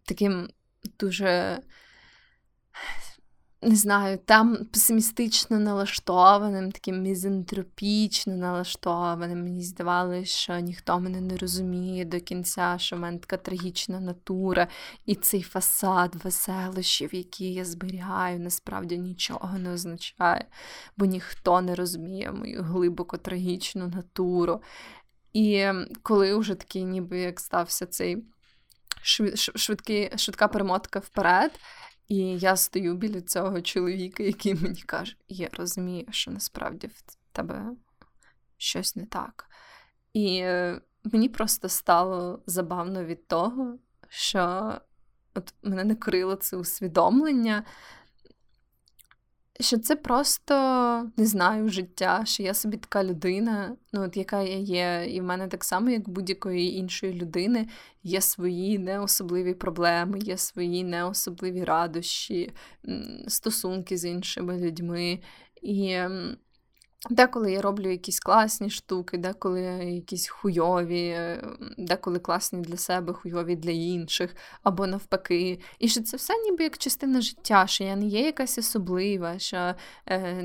таким 0.04 0.50
дуже 0.98 1.58
не 3.62 3.76
знаю, 3.76 4.18
там 4.18 4.56
песимістично 4.72 5.58
налаштованим, 5.58 6.72
таким 6.72 7.02
мізантропічно 7.02 8.36
налаштованим. 8.36 9.42
Мені 9.42 9.62
здавалося, 9.62 10.24
що 10.24 10.58
ніхто 10.58 11.00
мене 11.00 11.20
не 11.20 11.36
розуміє 11.36 12.04
до 12.04 12.20
кінця, 12.20 12.76
що 12.78 12.96
в 12.96 12.98
мене 12.98 13.18
така 13.18 13.36
трагічна 13.36 14.00
натура, 14.00 14.68
і 15.06 15.14
цей 15.14 15.42
фасад 15.42 16.14
веселощів, 16.24 17.14
які 17.14 17.52
я 17.52 17.64
зберігаю, 17.64 18.40
насправді 18.40 18.98
нічого 18.98 19.58
не 19.58 19.72
означає, 19.72 20.46
бо 20.96 21.04
ніхто 21.04 21.60
не 21.60 21.74
розуміє 21.74 22.32
мою 22.32 22.62
глибоко 22.62 23.16
трагічну 23.16 23.88
натуру. 23.88 24.62
І 25.32 25.66
коли 26.02 26.36
вже 26.36 26.54
такий, 26.54 26.84
ніби 26.84 27.18
як 27.18 27.40
стався 27.40 27.86
цей 27.86 28.24
швидкий, 29.56 30.10
швидка 30.16 30.48
перемотка 30.48 30.98
вперед. 30.98 31.50
І 32.08 32.16
я 32.18 32.56
стою 32.56 32.94
біля 32.94 33.20
цього 33.20 33.60
чоловіка, 33.60 34.22
який 34.22 34.54
мені 34.54 34.82
каже: 34.82 35.16
я 35.28 35.48
розумію, 35.52 36.06
що 36.10 36.30
насправді 36.30 36.86
в 36.86 37.02
тебе 37.32 37.72
щось 38.56 38.96
не 38.96 39.06
так. 39.06 39.48
І 40.12 40.38
е, 40.38 40.80
мені 41.04 41.28
просто 41.28 41.68
стало 41.68 42.42
забавно 42.46 43.04
від 43.04 43.28
того, 43.28 43.78
що 44.08 44.72
от 45.34 45.54
мене 45.62 45.84
накрило 45.84 46.36
це 46.36 46.56
усвідомлення, 46.56 47.64
що 49.60 49.78
це 49.78 49.96
просто 49.96 50.54
не 51.16 51.26
знаю 51.26 51.68
життя, 51.68 52.22
що 52.24 52.42
я 52.42 52.54
собі 52.54 52.76
така 52.76 53.04
людина, 53.04 53.76
ну 53.92 54.02
от 54.02 54.16
яка 54.16 54.42
я 54.42 54.56
є, 54.56 55.06
і 55.10 55.20
в 55.20 55.24
мене 55.24 55.48
так 55.48 55.64
само, 55.64 55.90
як 55.90 56.08
будь-якої 56.08 56.76
іншої 56.76 57.12
людини, 57.12 57.68
є 58.02 58.20
свої 58.20 58.78
неособливі 58.78 59.54
проблеми, 59.54 60.18
є 60.18 60.36
свої 60.36 60.84
неособливі 60.84 61.64
радощі, 61.64 62.52
стосунки 63.28 63.96
з 63.96 64.04
іншими 64.04 64.58
людьми. 64.58 65.20
І 65.62 65.98
Деколи 67.10 67.52
я 67.52 67.62
роблю 67.62 67.90
якісь 67.90 68.20
класні 68.20 68.70
штуки, 68.70 69.18
деколи 69.18 69.62
якісь 69.84 70.28
хуйові, 70.28 71.08
е, 71.08 71.44
деколи 71.78 72.18
класні 72.18 72.60
для 72.60 72.76
себе, 72.76 73.12
хуйові 73.12 73.56
для 73.56 73.70
інших, 73.70 74.36
або 74.62 74.86
навпаки. 74.86 75.60
І 75.78 75.88
що 75.88 76.02
це 76.02 76.16
все 76.16 76.34
ніби 76.38 76.64
як 76.64 76.78
частина 76.78 77.20
життя, 77.20 77.66
що 77.66 77.84
я 77.84 77.96
не 77.96 78.06
є 78.06 78.20
якась 78.20 78.58
особлива, 78.58 79.38
що 79.38 79.74
е, 80.06 80.42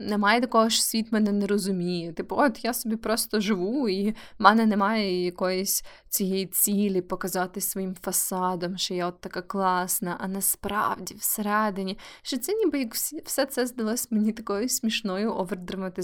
немає 0.00 0.40
такого, 0.40 0.70
що 0.70 0.82
світ 0.82 1.12
мене 1.12 1.32
не 1.32 1.46
розуміє. 1.46 2.12
Типу, 2.12 2.36
от 2.38 2.64
я 2.64 2.74
собі 2.74 2.96
просто 2.96 3.40
живу, 3.40 3.88
і 3.88 4.10
в 4.10 4.14
мене 4.38 4.66
немає 4.66 5.24
якоїсь 5.24 5.84
цієї 6.08 6.46
цілі 6.46 7.00
показати 7.00 7.60
своїм 7.60 7.94
фасадом, 7.94 8.78
що 8.78 8.94
я 8.94 9.06
от 9.06 9.20
така 9.20 9.42
класна, 9.42 10.16
а 10.20 10.28
насправді 10.28 11.14
всередині, 11.14 11.98
що 12.22 12.38
це 12.38 12.54
ніби 12.54 12.78
як 12.78 12.94
все 13.24 13.46
це 13.46 13.66
здалось 13.66 14.10
мені 14.10 14.32
такою 14.32 14.68
смішною 14.68 15.34
овердраматизацією, 15.34 16.01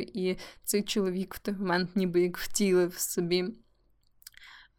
і 0.00 0.38
цей 0.64 0.82
чоловік 0.82 1.34
в 1.34 1.38
той 1.38 1.54
момент 1.54 1.96
ніби 1.96 2.20
як 2.22 2.38
втілив 2.38 2.98
собі. 2.98 3.44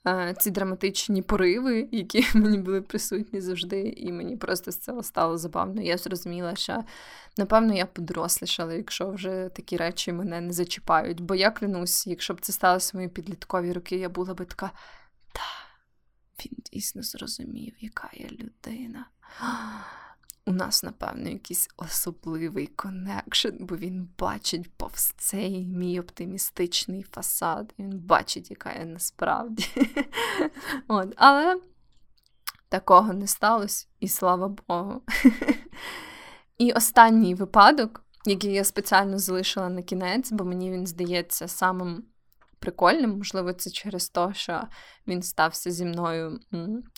Е, 0.07 0.35
ці 0.39 0.51
драматичні 0.51 1.21
пориви, 1.21 1.89
які 1.91 2.25
мені 2.37 2.57
були 2.57 2.81
присутні 2.81 3.41
завжди, 3.41 3.81
і 3.97 4.11
мені 4.11 4.37
просто 4.37 4.71
з 4.71 4.79
цього 4.79 5.03
стало 5.03 5.37
забавно. 5.37 5.81
Я 5.81 5.97
зрозуміла, 5.97 6.55
що 6.55 6.83
напевно 7.37 7.73
я 7.73 7.85
подорослішала, 7.85 8.73
якщо 8.73 9.11
вже 9.11 9.49
такі 9.55 9.77
речі 9.77 10.13
мене 10.13 10.41
не 10.41 10.53
зачіпають. 10.53 11.21
Бо 11.21 11.35
я 11.35 11.51
клянусь, 11.51 12.07
якщо 12.07 12.33
б 12.33 12.41
це 12.41 12.53
сталося 12.53 12.91
в 12.93 12.95
мої 12.95 13.09
підліткові 13.09 13.73
роки, 13.73 13.95
я 13.95 14.09
була 14.09 14.33
би 14.33 14.45
така. 14.45 14.71
Та, 15.33 15.41
він 16.45 16.57
дійсно 16.71 17.03
зрозумів, 17.03 17.73
яка 17.79 18.09
я 18.13 18.27
людина 18.27 19.05
у 20.45 20.51
нас, 20.51 20.83
напевно, 20.83 21.29
якийсь 21.29 21.69
особливий 21.77 22.67
connection, 22.67 23.49
бо 23.59 23.77
він 23.77 24.09
бачить 24.17 24.77
повз 24.77 25.13
цей 25.17 25.65
мій 25.65 25.99
оптимістичний 25.99 27.03
фасад. 27.03 27.73
Він 27.79 27.99
бачить, 27.99 28.49
яка 28.49 28.73
я 28.73 28.85
насправді. 28.85 29.65
От. 30.87 31.13
Але 31.17 31.61
такого 32.69 33.13
не 33.13 33.27
сталося, 33.27 33.87
і 33.99 34.07
слава 34.07 34.55
Богу. 34.67 35.01
І 36.57 36.71
останній 36.71 37.35
випадок, 37.35 38.05
який 38.25 38.53
я 38.53 38.63
спеціально 38.63 39.19
залишила 39.19 39.69
на 39.69 39.81
кінець, 39.81 40.31
бо 40.31 40.45
мені 40.45 40.71
він 40.71 40.87
здається 40.87 41.47
самим 41.47 42.03
прикольним. 42.59 43.17
Можливо, 43.17 43.53
це 43.53 43.69
через 43.69 44.09
те, 44.09 44.33
що 44.33 44.61
він 45.07 45.21
стався 45.21 45.71
зі 45.71 45.85
мною, 45.85 46.39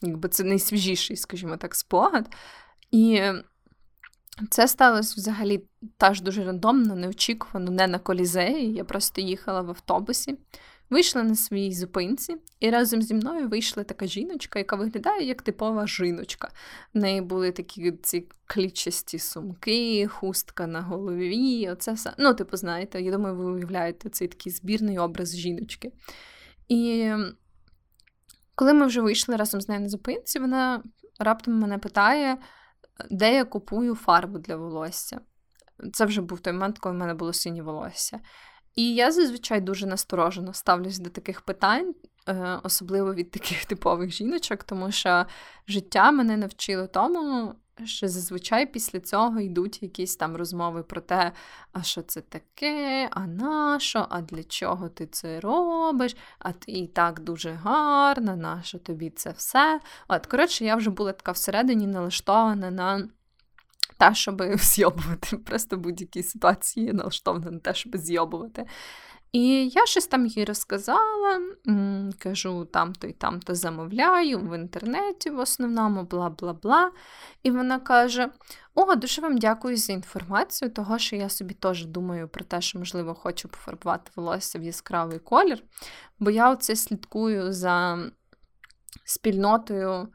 якби 0.02 0.30
це 0.30 0.44
найсвіжіший, 0.44 1.18
скажімо 1.18 1.58
так, 1.58 1.76
спогад. 1.76 2.36
І 2.94 3.22
це 4.50 4.68
сталося 4.68 5.14
взагалі 5.18 5.64
теж 5.98 6.22
дуже 6.22 6.44
рандомно, 6.44 6.96
неочікувано, 6.96 7.72
не 7.72 7.88
на 7.88 8.00
колізеї. 8.00 8.74
Я 8.74 8.84
просто 8.84 9.22
їхала 9.22 9.62
в 9.62 9.70
автобусі, 9.70 10.38
вийшла 10.90 11.24
на 11.24 11.36
своїй 11.36 11.74
зупинці, 11.74 12.36
і 12.60 12.70
разом 12.70 13.02
зі 13.02 13.14
мною 13.14 13.50
вийшла 13.50 13.84
така 13.84 14.08
жіночка, 14.08 14.60
яка 14.60 14.76
виглядає 14.76 15.28
як 15.28 15.42
типова 15.42 15.88
жіночка. 15.88 16.52
В 16.94 16.98
неї 16.98 17.22
були 17.22 17.52
такі 17.52 17.92
ці 17.92 18.28
клітчасті 18.46 19.20
сумки, 19.20 20.08
хустка 20.08 20.68
на 20.68 20.82
голові. 20.82 21.70
Оце 21.70 21.94
все. 21.94 22.14
Ну, 22.18 22.34
типу, 22.34 22.58
знаєте, 22.58 23.02
я 23.02 23.12
думаю, 23.12 23.36
ви 23.36 23.46
уявляєте 23.46 24.10
цей 24.10 24.28
такий 24.28 24.52
збірний 24.52 24.98
образ 24.98 25.36
жіночки. 25.36 25.92
І 26.68 27.12
коли 28.56 28.74
ми 28.74 28.86
вже 28.86 29.02
вийшли 29.02 29.36
разом 29.36 29.62
з 29.62 29.70
нею 29.70 29.82
на 29.82 29.90
зупинці, 29.90 30.40
вона 30.40 30.84
раптом 31.20 31.54
мене 31.54 31.78
питає 31.78 32.38
де 33.10 33.34
я 33.34 33.46
купую 33.46 33.96
фарбу 33.96 34.40
для 34.40 34.56
волосся. 34.56 35.20
Це 35.94 36.06
вже 36.06 36.22
був 36.22 36.40
той 36.40 36.54
момент, 36.54 36.80
коли 36.80 36.96
в 36.96 36.98
мене 36.98 37.14
було 37.14 37.34
синє 37.34 37.62
волосся. 37.62 38.20
І 38.76 38.96
я 38.96 39.12
зазвичай 39.12 39.62
дуже 39.62 39.88
насторожено 39.88 40.54
ставлюсь 40.54 41.00
до 41.00 41.10
таких 41.10 41.42
питань, 41.42 41.96
е, 42.28 42.60
особливо 42.64 43.14
від 43.14 43.32
таких 43.32 43.66
типових 43.70 44.12
жіночок, 44.12 44.64
тому 44.64 44.92
що 44.92 45.26
життя 45.68 46.12
мене 46.12 46.38
навчило 46.38 46.88
тому, 46.88 47.56
що 47.86 48.08
зазвичай 48.08 48.66
після 48.66 49.00
цього 49.00 49.40
йдуть 49.40 49.84
якісь 49.84 50.16
там 50.16 50.36
розмови 50.36 50.84
про 50.84 51.02
те, 51.02 51.32
а 51.72 51.84
що 51.84 52.02
це 52.02 52.22
таке, 52.22 53.10
а 53.12 53.28
на 53.28 53.80
що, 53.80 54.08
а 54.10 54.22
для 54.22 54.44
чого 54.44 54.90
ти 54.90 55.08
це 55.08 55.40
робиш, 55.40 56.16
а 56.40 56.52
ти 56.52 56.72
і 56.72 56.88
так 56.88 57.20
дуже 57.20 57.52
гарна, 57.52 58.36
на 58.36 58.64
що 58.64 58.80
тобі 58.80 59.10
це 59.10 59.32
все. 59.32 59.80
От, 60.08 60.26
коротше, 60.26 60.66
я 60.66 60.76
вже 60.76 60.90
була 60.90 61.12
така 61.12 61.32
всередині 61.32 61.88
налаштована 61.88 62.72
на 62.72 63.08
те, 63.98 64.16
щоб 64.16 64.44
зйобувати. 64.56 65.38
Просто 65.38 65.78
будь-які 65.78 66.24
ситуації 66.24 66.94
налаштована 66.94 67.52
на 67.52 67.60
те, 67.60 67.74
щоб 67.74 67.98
зйобувати. 67.98 68.66
І 69.34 69.70
я 69.70 69.86
щось 69.86 70.08
там 70.08 70.26
їй 70.26 70.46
розказала, 70.46 71.42
кажу, 72.20 72.66
там-то 72.66 73.08
і 73.08 73.14
там-то 73.14 73.56
замовляю 73.56 74.40
в 74.40 74.58
інтернеті, 74.58 75.30
в 75.30 75.40
основному, 75.40 76.04
бла 76.04 76.30
бла 76.30 76.54
бла. 76.54 76.92
І 77.44 77.52
вона 77.52 77.80
каже: 77.80 78.30
О, 78.76 78.96
дуже 78.96 79.22
вам 79.22 79.38
дякую 79.38 79.78
за 79.78 79.94
інформацію, 79.94 80.72
того 80.72 80.98
що 80.98 81.16
я 81.16 81.30
собі 81.30 81.54
теж 81.54 81.86
думаю 81.86 82.28
про 82.28 82.46
те, 82.46 82.62
що, 82.62 82.80
можливо, 82.80 83.14
хочу 83.14 83.50
пофарбувати 83.50 84.12
волосся 84.16 84.60
в 84.60 84.64
яскравий 84.64 85.20
колір, 85.20 85.64
бо 86.20 86.32
я 86.32 86.52
оце 86.52 86.76
слідкую 86.76 87.54
за 87.54 88.00
спільнотою 89.06 90.08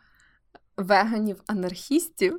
веганів-анархістів. 0.77 2.39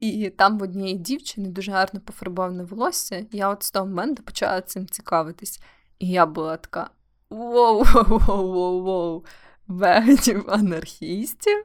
І 0.00 0.30
там 0.30 0.58
в 0.58 0.62
однієї 0.62 0.98
дівчини 0.98 1.48
дуже 1.48 1.72
гарно 1.72 2.00
пофарбоване 2.00 2.64
волосся. 2.64 3.26
Я 3.32 3.48
от 3.48 3.62
з 3.62 3.70
того 3.70 3.86
моменту 3.86 4.22
почала 4.22 4.60
цим 4.60 4.86
цікавитись. 4.86 5.60
І 5.98 6.08
я 6.08 6.26
була 6.26 6.56
така: 6.56 6.90
воу-воу-воу-воу-воу, 7.30 9.24
вегетів 9.68 10.44
анархістів. 10.48 11.64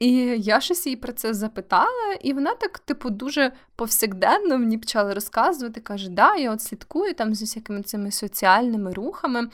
І 0.00 0.12
я 0.38 0.60
щось 0.60 0.86
їй 0.86 0.96
про 0.96 1.12
це 1.12 1.34
запитала, 1.34 2.12
і 2.20 2.32
вона 2.32 2.54
так, 2.54 2.78
типу, 2.78 3.10
дуже 3.10 3.52
повсякденно 3.76 4.58
мені 4.58 4.78
почала 4.78 5.14
розказувати. 5.14 5.80
Каже, 5.80 6.10
да, 6.10 6.36
я 6.36 6.52
от 6.52 6.62
слідкую 6.62 7.14
там 7.14 7.34
з 7.34 7.42
усякими 7.42 7.82
цими 7.82 8.10
соціальними 8.10 8.92
рухами, 8.92 9.48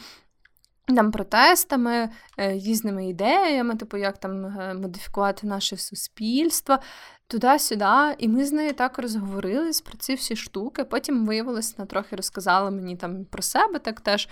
там 0.87 1.11
протестами, 1.11 2.11
е, 2.39 2.53
різними 2.53 3.09
ідеями, 3.09 3.77
типу, 3.77 3.97
як 3.97 4.19
там 4.19 4.47
е, 4.47 4.75
модифікувати 4.75 5.47
наше 5.47 5.77
суспільство 5.77 6.79
туди-сюди. 7.27 8.15
І 8.19 8.29
ми 8.29 8.45
з 8.45 8.53
нею 8.53 8.73
так 8.73 8.99
розговорились 8.99 9.81
про 9.81 9.99
ці 9.99 10.15
всі 10.15 10.37
штуки. 10.37 10.85
Потім 10.85 11.27
виявилось, 11.27 11.79
вона 11.79 11.87
трохи 11.87 12.17
розказала 12.17 12.71
мені 12.71 12.97
там 12.97 13.25
про 13.25 13.43
себе, 13.43 13.79
так 13.79 14.01
теж 14.01 14.29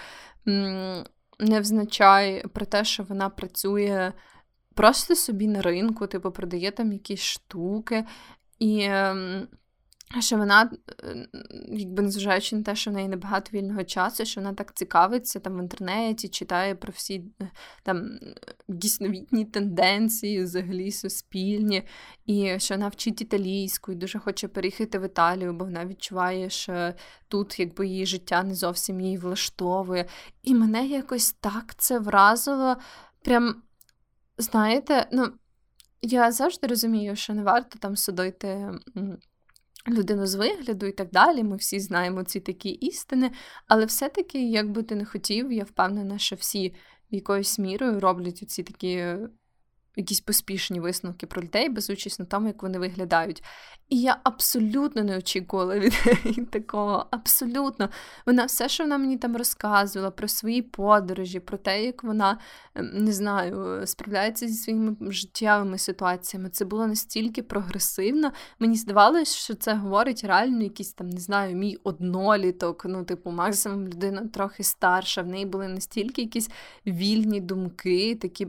невзначай 1.38 2.46
про 2.48 2.66
те, 2.66 2.84
що 2.84 3.02
вона 3.02 3.30
працює 3.30 4.12
просто 4.74 5.16
собі 5.16 5.48
на 5.48 5.62
ринку, 5.62 6.06
типу, 6.06 6.30
продає 6.30 6.70
там 6.70 6.92
якісь 6.92 7.22
штуки. 7.22 8.04
І 8.58 8.80
ем, 8.82 9.48
що 10.20 10.36
вона, 10.36 10.70
е, 11.04 11.28
якби 11.68 12.02
незважаючи 12.02 12.56
на 12.56 12.62
те, 12.62 12.74
що 12.74 12.90
в 12.90 12.94
неї 12.94 13.08
небагато 13.08 13.50
вільного 13.52 13.84
часу, 13.84 14.24
що 14.24 14.40
вона 14.40 14.54
так 14.54 14.74
цікавиться 14.74 15.40
там 15.40 15.56
в 15.56 15.62
інтернеті, 15.62 16.28
читає 16.28 16.74
про 16.74 16.92
всі 16.96 17.24
е, 17.42 17.50
там 17.82 18.18
дійсновітні 18.68 19.44
тенденції, 19.44 20.42
взагалі 20.42 20.92
суспільні, 20.92 21.82
і 22.26 22.58
що 22.58 22.74
вона 22.74 22.88
вчить 22.88 23.20
італійську 23.20 23.92
і 23.92 23.94
дуже 23.94 24.18
хоче 24.18 24.48
переїхати 24.48 24.98
в 24.98 25.04
Італію, 25.04 25.52
бо 25.52 25.64
вона 25.64 25.86
відчуває, 25.86 26.50
що 26.50 26.92
тут 27.28 27.60
якби 27.60 27.86
її 27.86 28.06
життя 28.06 28.42
не 28.42 28.54
зовсім 28.54 29.00
її 29.00 29.18
влаштовує. 29.18 30.08
І 30.42 30.54
мене 30.54 30.86
якось 30.86 31.32
так 31.32 31.74
це 31.78 31.98
вразило. 31.98 32.76
Прям, 33.24 33.62
знаєте, 34.38 35.08
ну. 35.12 35.32
Я 36.06 36.32
завжди 36.32 36.66
розумію, 36.66 37.16
що 37.16 37.34
не 37.34 37.42
варто 37.42 37.78
там 37.78 37.96
судити 37.96 38.70
людину 39.88 40.26
з 40.26 40.34
вигляду 40.34 40.86
і 40.86 40.92
так 40.92 41.10
далі. 41.10 41.42
Ми 41.42 41.56
всі 41.56 41.80
знаємо 41.80 42.24
ці 42.24 42.40
такі 42.40 42.68
істини, 42.68 43.30
але 43.68 43.84
все-таки, 43.84 44.50
як 44.50 44.70
би 44.70 44.82
ти 44.82 44.94
не 44.94 45.04
хотів, 45.04 45.52
я 45.52 45.64
впевнена, 45.64 46.18
що 46.18 46.36
всі 46.36 46.74
якоюсь 47.10 47.58
мірою 47.58 48.00
роблять 48.00 48.50
ці 48.50 48.62
такі 48.62 49.16
якісь 49.96 50.20
поспішні 50.20 50.80
висновки 50.80 51.26
про 51.26 51.42
людей, 51.42 51.68
участі 51.68 52.22
на 52.22 52.26
тому, 52.26 52.46
як 52.46 52.62
вони 52.62 52.78
виглядають. 52.78 53.42
І 53.88 54.00
я 54.00 54.16
абсолютно 54.22 55.04
не 55.04 55.18
очікувала 55.18 55.78
від 55.78 55.94
такого. 56.50 57.06
Абсолютно. 57.10 57.88
Вона 58.26 58.44
все, 58.44 58.68
що 58.68 58.84
вона 58.84 58.98
мені 58.98 59.18
там 59.18 59.36
розказувала 59.36 60.10
про 60.10 60.28
свої 60.28 60.62
подорожі, 60.62 61.40
про 61.40 61.58
те, 61.58 61.84
як 61.84 62.04
вона 62.04 62.38
ем, 62.74 62.90
не 62.94 63.12
знаю, 63.12 63.86
справляється 63.86 64.48
зі 64.48 64.54
своїми 64.54 64.96
життєвими 65.00 65.78
ситуаціями. 65.78 66.50
Це 66.50 66.64
було 66.64 66.86
настільки 66.86 67.42
прогресивно. 67.42 68.32
Мені 68.58 68.76
здавалося, 68.76 69.36
що 69.36 69.54
це 69.54 69.74
говорить 69.74 70.24
реально 70.24 70.62
якийсь 70.62 70.92
там, 70.92 71.08
не 71.08 71.20
знаю, 71.20 71.56
мій 71.56 71.78
одноліток. 71.84 72.84
Ну, 72.84 73.04
типу, 73.04 73.30
максимум 73.30 73.88
людина 73.88 74.28
трохи 74.32 74.62
старша. 74.62 75.22
В 75.22 75.26
неї 75.26 75.46
були 75.46 75.68
настільки 75.68 76.22
якісь 76.22 76.50
вільні 76.86 77.40
думки, 77.40 78.14
такі 78.14 78.48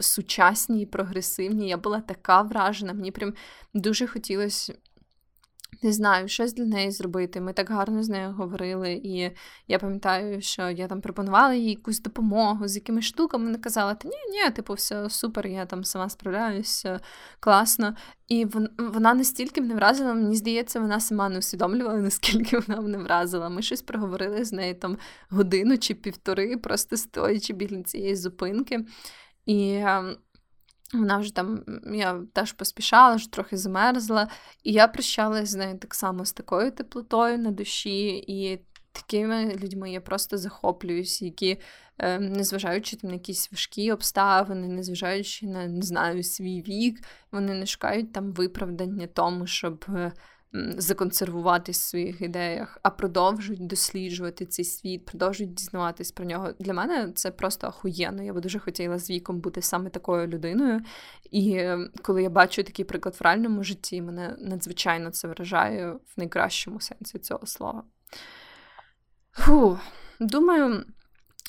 сучасні 0.00 0.71
і 0.80 0.86
прогресивні. 0.86 1.68
Я 1.68 1.76
була 1.76 2.00
така 2.00 2.42
вражена. 2.42 2.92
Мені 2.92 3.10
прям 3.10 3.34
дуже 3.74 4.06
хотілося 4.06 4.74
не 5.82 5.92
знаю, 5.92 6.28
щось 6.28 6.54
для 6.54 6.64
неї 6.64 6.90
зробити. 6.90 7.40
Ми 7.40 7.52
так 7.52 7.70
гарно 7.70 8.02
з 8.02 8.08
нею 8.08 8.32
говорили, 8.32 8.92
і 8.92 9.30
я 9.68 9.78
пам'ятаю, 9.78 10.40
що 10.42 10.70
я 10.70 10.88
там 10.88 11.00
пропонувала 11.00 11.54
їй 11.54 11.70
якусь 11.70 12.00
допомогу 12.00 12.68
з 12.68 12.74
якимись 12.74 13.04
штуками. 13.04 13.44
Вона 13.44 13.58
казала, 13.58 13.94
та 13.94 14.08
ні, 14.08 14.14
ні, 14.30 14.50
типу, 14.50 14.74
все 14.74 15.10
супер, 15.10 15.46
я 15.46 15.66
там 15.66 15.84
сама 15.84 16.08
справляюся, 16.08 17.00
класно. 17.40 17.96
І 18.28 18.46
вона 18.78 19.14
настільки 19.14 19.60
мене 19.60 19.74
вразила, 19.74 20.14
мені 20.14 20.36
здається, 20.36 20.80
вона 20.80 21.00
сама 21.00 21.28
не 21.28 21.38
усвідомлювала, 21.38 21.98
наскільки 22.00 22.58
вона 22.58 22.80
мене 22.80 22.98
вразила. 22.98 23.48
Ми 23.48 23.62
щось 23.62 23.82
проговорили 23.82 24.44
з 24.44 24.52
нею 24.52 24.74
там 24.74 24.98
годину 25.30 25.78
чи 25.78 25.94
півтори, 25.94 26.56
просто 26.56 26.96
стоячи 26.96 27.52
біля 27.52 27.82
цієї 27.82 28.16
зупинки. 28.16 28.86
І 29.46 29.74
ем, 29.74 30.16
вона 30.92 31.18
вже 31.18 31.34
там, 31.34 31.64
я 31.94 32.22
теж 32.32 32.52
поспішала, 32.52 33.14
вже 33.14 33.32
трохи 33.32 33.56
замерзла, 33.56 34.28
і 34.62 34.72
я 34.72 34.88
прощалася 34.88 35.46
з 35.46 35.54
нею 35.54 35.78
так 35.78 35.94
само 35.94 36.24
з 36.24 36.32
такою 36.32 36.70
теплотою 36.70 37.38
на 37.38 37.50
душі, 37.50 38.24
і 38.28 38.60
такими 38.92 39.54
людьми 39.62 39.90
я 39.90 40.00
просто 40.00 40.38
захоплююсь, 40.38 41.22
які, 41.22 41.58
е, 41.98 42.18
незважаючи 42.18 42.96
там 42.96 43.10
на 43.10 43.14
якісь 43.14 43.52
важкі 43.52 43.92
обставини, 43.92 44.68
незважаючи 44.68 45.46
на 45.46 45.66
не 45.66 45.82
знаю, 45.82 46.22
свій 46.22 46.62
вік, 46.62 47.00
вони 47.32 47.54
не 47.54 47.66
шукають 47.66 48.12
там 48.12 48.32
виправдання 48.32 49.06
тому, 49.06 49.46
щоб 49.46 49.84
е, 49.88 50.12
законсервуватись 50.76 51.80
в 51.80 51.88
своїх 51.88 52.20
ідеях, 52.20 52.78
а 52.82 52.90
продовжують 52.90 53.66
досліджувати 53.66 54.46
цей 54.46 54.64
світ, 54.64 55.04
продовжують 55.04 55.54
дізнаватись 55.54 56.12
про 56.12 56.24
нього. 56.24 56.52
Для 56.58 56.74
мене 56.74 57.12
це 57.14 57.30
просто 57.30 57.66
охуєнно. 57.66 58.22
Я 58.22 58.32
би 58.32 58.40
дуже 58.40 58.58
хотіла 58.58 58.98
з 58.98 59.10
віком 59.10 59.40
бути 59.40 59.62
саме 59.62 59.90
такою 59.90 60.26
людиною. 60.26 60.80
І 61.30 61.64
коли 62.02 62.22
я 62.22 62.30
бачу 62.30 62.62
такий 62.62 62.84
приклад 62.84 63.16
в 63.20 63.22
реальному 63.22 63.64
житті, 63.64 64.02
мене 64.02 64.36
надзвичайно 64.38 65.10
це 65.10 65.28
вражає 65.28 65.92
в 65.92 66.14
найкращому 66.16 66.80
сенсі 66.80 67.18
цього 67.18 67.46
слова. 67.46 67.84
Фу, 69.32 69.78
Думаю, 70.20 70.84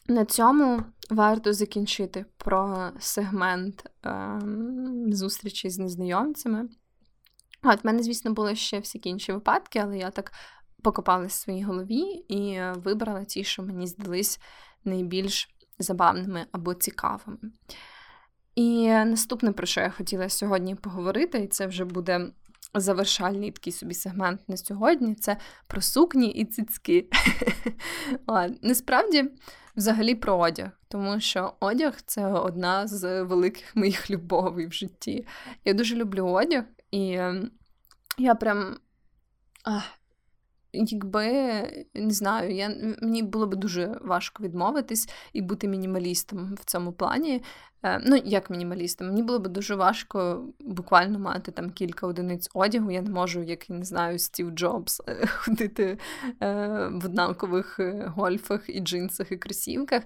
на 0.08 0.26
цьому 0.26 0.84
варто 1.10 1.54
закінчити 1.54 2.26
про 2.38 2.92
сегмент 3.00 3.90
е- 4.06 4.40
зустрічі 5.08 5.70
з 5.70 5.80
незнайомцями. 5.80 6.70
От, 7.64 7.84
в 7.84 7.88
мене, 7.88 8.04
звісно, 8.04 8.34
були 8.34 8.56
ще 8.56 8.80
всякі 8.80 9.10
інші 9.10 9.32
випадки, 9.32 9.80
але 9.80 9.98
я 9.98 10.10
так 10.10 10.32
покопалась 10.82 11.34
в 11.34 11.42
своїй 11.42 11.64
голові 11.64 12.02
і 12.28 12.62
вибрала 12.76 13.24
ті, 13.24 13.44
що 13.44 13.64
мені 13.64 13.88
здались 13.88 14.40
найбільш 14.86 15.50
забавними 15.80 16.46
або 16.52 16.74
цікавими. 16.74 17.38
І 18.56 18.88
наступне, 18.88 19.52
про 19.52 19.68
що 19.68 19.82
я 19.82 19.90
хотіла 19.90 20.30
сьогодні 20.30 20.76
поговорити, 20.76 21.40
і 21.40 21.48
це 21.48 21.68
вже 21.68 21.86
буде 21.86 22.32
завершальний 22.74 23.52
такий 23.52 23.74
собі 23.74 23.94
сегмент 23.94 24.50
на 24.50 24.58
сьогодні, 24.58 25.16
це 25.16 25.38
про 25.68 25.82
сукні 25.82 26.28
і 26.32 26.46
цицьки. 26.46 27.10
Насправді, 28.62 29.32
взагалі, 29.76 30.16
про 30.16 30.38
одяг, 30.38 30.70
тому 30.88 31.20
що 31.20 31.54
одяг 31.60 32.02
це 32.06 32.28
одна 32.28 32.88
з 32.88 33.24
великих 33.24 33.76
моїх 33.76 34.10
любовей 34.12 34.68
в 34.68 34.74
житті. 34.74 35.28
Я 35.66 35.74
дуже 35.74 35.96
люблю 35.96 36.26
одяг, 36.26 36.64
і 36.94 37.20
я 38.18 38.36
прям. 38.36 38.78
Ах, 39.64 39.84
Якби 40.76 41.24
не 41.94 42.12
знаю, 42.12 42.56
я, 42.56 42.96
мені 43.02 43.24
було 43.24 43.48
б 43.48 43.56
дуже 43.56 44.00
важко 44.02 44.44
відмовитись 44.44 45.10
і 45.34 45.42
бути 45.42 45.68
мінімалістом 45.68 46.56
в 46.62 46.66
цьому 46.66 46.94
плані. 46.94 47.44
Е, 47.84 48.02
ну, 48.06 48.22
як 48.26 48.50
мінімалістом, 48.50 49.08
мені 49.08 49.24
було 49.24 49.40
б 49.40 49.48
дуже 49.48 49.76
важко 49.76 50.48
буквально 50.60 51.20
мати 51.20 51.52
там 51.52 51.70
кілька 51.72 52.08
одиниць 52.08 52.50
одягу. 52.54 52.92
Я 52.92 53.02
не 53.02 53.10
можу, 53.10 53.44
як 53.44 53.70
не 53.70 53.86
знаю, 53.86 54.20
Стів 54.20 54.52
Джобс 54.52 55.02
ходити 55.28 55.98
е, 56.42 56.56
в 56.94 57.06
однакових 57.06 57.80
е, 57.80 58.12
гольфах 58.16 58.70
і 58.70 58.80
джинсах 58.80 59.32
і 59.32 59.38
кросівках. 59.38 60.04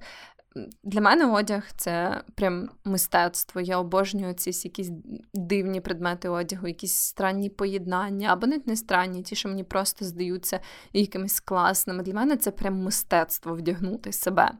Для 0.83 1.01
мене 1.01 1.25
одяг 1.25 1.63
це 1.77 2.21
прям 2.35 2.69
мистецтво. 2.85 3.61
Я 3.61 3.77
обожнюю 3.77 4.33
ці 4.33 4.49
якісь 4.49 4.89
дивні 5.33 5.81
предмети 5.81 6.29
одягу, 6.29 6.67
якісь 6.67 6.93
странні 6.93 7.49
поєднання, 7.49 8.33
або 8.33 8.47
навіть 8.47 8.67
не 8.67 8.75
странні, 8.75 9.23
ті, 9.23 9.35
що 9.35 9.49
мені 9.49 9.63
просто 9.63 10.05
здаються 10.05 10.59
якимись 10.93 11.39
класними. 11.39 12.03
Для 12.03 12.13
мене 12.13 12.37
це 12.37 12.51
прям 12.51 12.83
мистецтво 12.83 13.55
вдягнути 13.55 14.11
себе. 14.11 14.51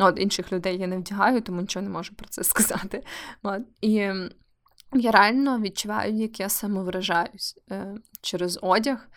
От 0.00 0.18
інших 0.18 0.52
людей 0.52 0.78
я 0.78 0.86
не 0.86 0.98
вдягаю, 0.98 1.40
тому 1.40 1.60
нічого 1.60 1.82
не 1.82 1.90
можу 1.90 2.14
про 2.14 2.28
це 2.28 2.42
сказати. 2.44 3.02
От. 3.42 3.62
І 3.80 3.92
я 4.94 5.10
реально 5.10 5.60
відчуваю, 5.60 6.14
як 6.14 6.40
я 6.40 6.48
самовиражаюсь 6.48 7.58
е, 7.70 7.94
через 8.22 8.58
одяг. 8.62 9.08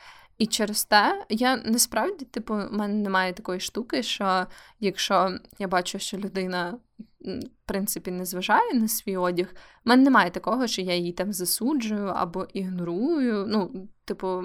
І 0.42 0.48
через 0.48 0.86
те 0.86 1.26
я 1.30 1.58
насправді, 1.58 2.26
типу, 2.26 2.54
в 2.54 2.74
мене 2.74 2.94
немає 2.94 3.34
такої 3.34 3.60
штуки, 3.60 4.04
що 4.04 4.46
якщо 4.80 5.38
я 5.60 5.68
бачу, 5.68 6.00
що 6.00 6.18
людина 6.18 6.78
в 7.20 7.66
принципі 7.66 8.12
не 8.12 8.26
зважає 8.26 8.74
на 8.74 8.88
свій 8.88 9.18
одяг, 9.18 9.48
в 9.86 9.90
мене 9.90 10.04
немає 10.04 10.30
такого, 10.30 10.68
що 10.68 10.82
я 10.82 10.96
її 10.96 11.12
там 11.12 11.34
засуджую 11.34 12.08
або 12.08 12.48
ігнорую. 12.54 13.46
Ну, 13.48 13.88
типу, 14.06 14.44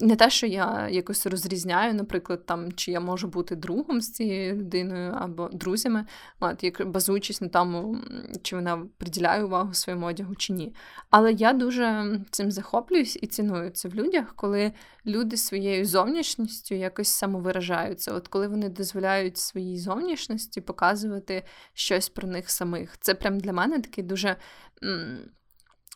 не 0.00 0.16
те, 0.16 0.30
що 0.30 0.46
я 0.46 0.88
якось 0.88 1.26
розрізняю, 1.26 1.94
наприклад, 1.94 2.46
там, 2.46 2.72
чи 2.72 2.92
я 2.92 3.00
можу 3.00 3.28
бути 3.28 3.56
другом 3.56 4.00
з 4.00 4.12
цією 4.12 4.56
людиною 4.56 5.14
або 5.18 5.48
друзями, 5.52 6.06
от, 6.40 6.64
як 6.64 6.90
базуючись 6.90 7.40
на 7.40 7.48
тому, 7.48 7.98
чи 8.42 8.56
вона 8.56 8.86
приділяє 8.98 9.44
увагу 9.44 9.74
своєму 9.74 10.06
одягу 10.06 10.34
чи 10.34 10.52
ні. 10.52 10.74
Але 11.10 11.32
я 11.32 11.52
дуже 11.52 12.18
цим 12.30 12.50
захоплююсь 12.50 13.18
і 13.22 13.26
ціную 13.26 13.70
це 13.70 13.88
в 13.88 13.94
людях, 13.94 14.34
коли 14.36 14.72
люди 15.06 15.36
своєю 15.36 15.84
зовнішністю 15.84 16.74
якось 16.74 17.08
самовиражаються. 17.08 18.12
От 18.12 18.28
коли 18.28 18.48
вони 18.48 18.68
дозволяють 18.68 19.38
своїй 19.38 19.78
зовнішності 19.78 20.60
показувати 20.60 21.44
щось 21.74 22.08
про 22.08 22.28
них 22.28 22.50
самих. 22.50 22.98
Це 23.00 23.14
прям 23.14 23.40
для 23.40 23.52
мене 23.52 23.80
такий 23.80 24.04
дуже. 24.04 24.36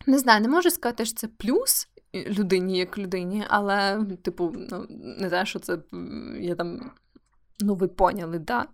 Не 0.07 0.19
знаю, 0.19 0.41
не 0.41 0.49
можу 0.49 0.71
сказати, 0.71 1.05
що 1.05 1.15
це 1.15 1.29
плюс, 1.29 1.89
людині 2.15 2.79
як 2.79 2.99
людині, 2.99 3.45
але, 3.49 4.05
типу, 4.23 4.53
ну, 4.71 4.87
не 4.91 5.29
знаю, 5.29 5.47
що 5.47 5.59
це 5.59 5.79
я 6.41 6.55
там. 6.55 6.91
Ну, 7.61 7.75
ви 7.75 7.89
поняли, 7.89 8.39
да. 8.39 8.67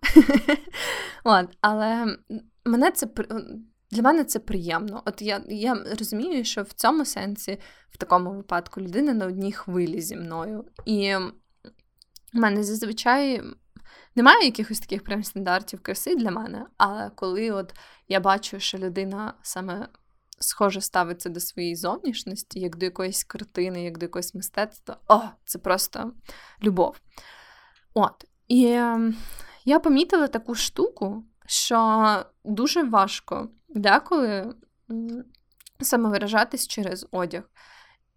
От, 1.23 1.47
Але 1.61 2.17
мене 2.65 2.91
це 2.91 3.07
для 3.91 4.01
мене 4.01 4.23
це 4.23 4.39
приємно. 4.39 5.03
От 5.05 5.21
я 5.21 5.41
я 5.49 5.83
розумію, 5.99 6.43
що 6.43 6.63
в 6.63 6.71
цьому 6.71 7.05
сенсі, 7.05 7.59
в 7.89 7.97
такому 7.97 8.31
випадку, 8.31 8.81
людина 8.81 9.13
на 9.13 9.25
одній 9.25 9.51
хвилі 9.51 10.01
зі 10.01 10.15
мною. 10.15 10.65
І 10.85 11.15
в 12.33 12.37
мене 12.37 12.63
зазвичай 12.63 13.41
немає 14.15 14.45
якихось 14.45 14.79
таких 14.79 15.03
прям 15.03 15.23
стандартів 15.23 15.81
краси 15.81 16.15
для 16.15 16.31
мене. 16.31 16.65
Але 16.77 17.11
коли 17.15 17.51
от 17.51 17.73
я 18.07 18.19
бачу, 18.19 18.59
що 18.59 18.77
людина 18.77 19.33
саме 19.41 19.87
схоже 20.41 20.81
ставиться 20.81 21.29
до 21.29 21.39
своєї 21.39 21.75
зовнішності, 21.75 22.59
як 22.59 22.77
до 22.77 22.85
якоїсь 22.85 23.23
картини, 23.23 23.83
як 23.83 23.97
до 23.97 24.05
якогось 24.05 24.35
мистецтва. 24.35 24.97
О, 25.07 25.21
це 25.45 25.59
просто 25.59 26.13
любов. 26.63 26.95
От. 27.93 28.25
І 28.47 28.65
ем, 28.65 29.15
я 29.65 29.79
помітила 29.79 30.27
таку 30.27 30.55
штуку, 30.55 31.23
що 31.45 32.25
дуже 32.43 32.83
важко 32.83 33.49
деколи 33.69 34.55
самовиражатись 35.79 36.67
через 36.67 37.07
одяг. 37.11 37.43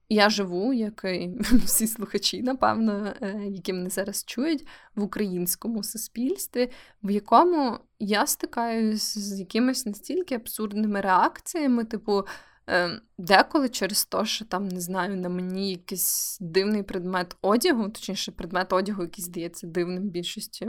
Я 0.08 0.30
живу, 0.30 0.72
як 0.72 1.04
і 1.04 1.30
всі 1.40 1.86
слухачі, 1.86 2.42
напевно, 2.42 3.14
е, 3.20 3.42
які 3.50 3.72
мене 3.72 3.90
зараз 3.90 4.24
чують, 4.24 4.66
в 4.94 5.02
українському 5.02 5.82
суспільстві, 5.82 6.70
в 7.02 7.10
якому 7.10 7.78
я 7.98 8.26
стикаюся 8.26 9.20
з 9.20 9.40
якимись 9.40 9.86
настільки 9.86 10.34
абсурдними 10.34 11.00
реакціями, 11.00 11.84
типу, 11.84 12.24
ем, 12.66 13.00
деколи 13.18 13.68
через 13.68 14.04
те, 14.04 14.24
що 14.24 14.44
там 14.44 14.68
не 14.68 14.80
знаю, 14.80 15.16
на 15.16 15.28
мені 15.28 15.70
якийсь 15.70 16.38
дивний 16.40 16.82
предмет 16.82 17.36
одягу, 17.42 17.88
точніше, 17.88 18.32
предмет 18.32 18.72
одягу, 18.72 19.02
який 19.02 19.24
здається 19.24 19.66
дивним 19.66 20.08
більшості. 20.08 20.68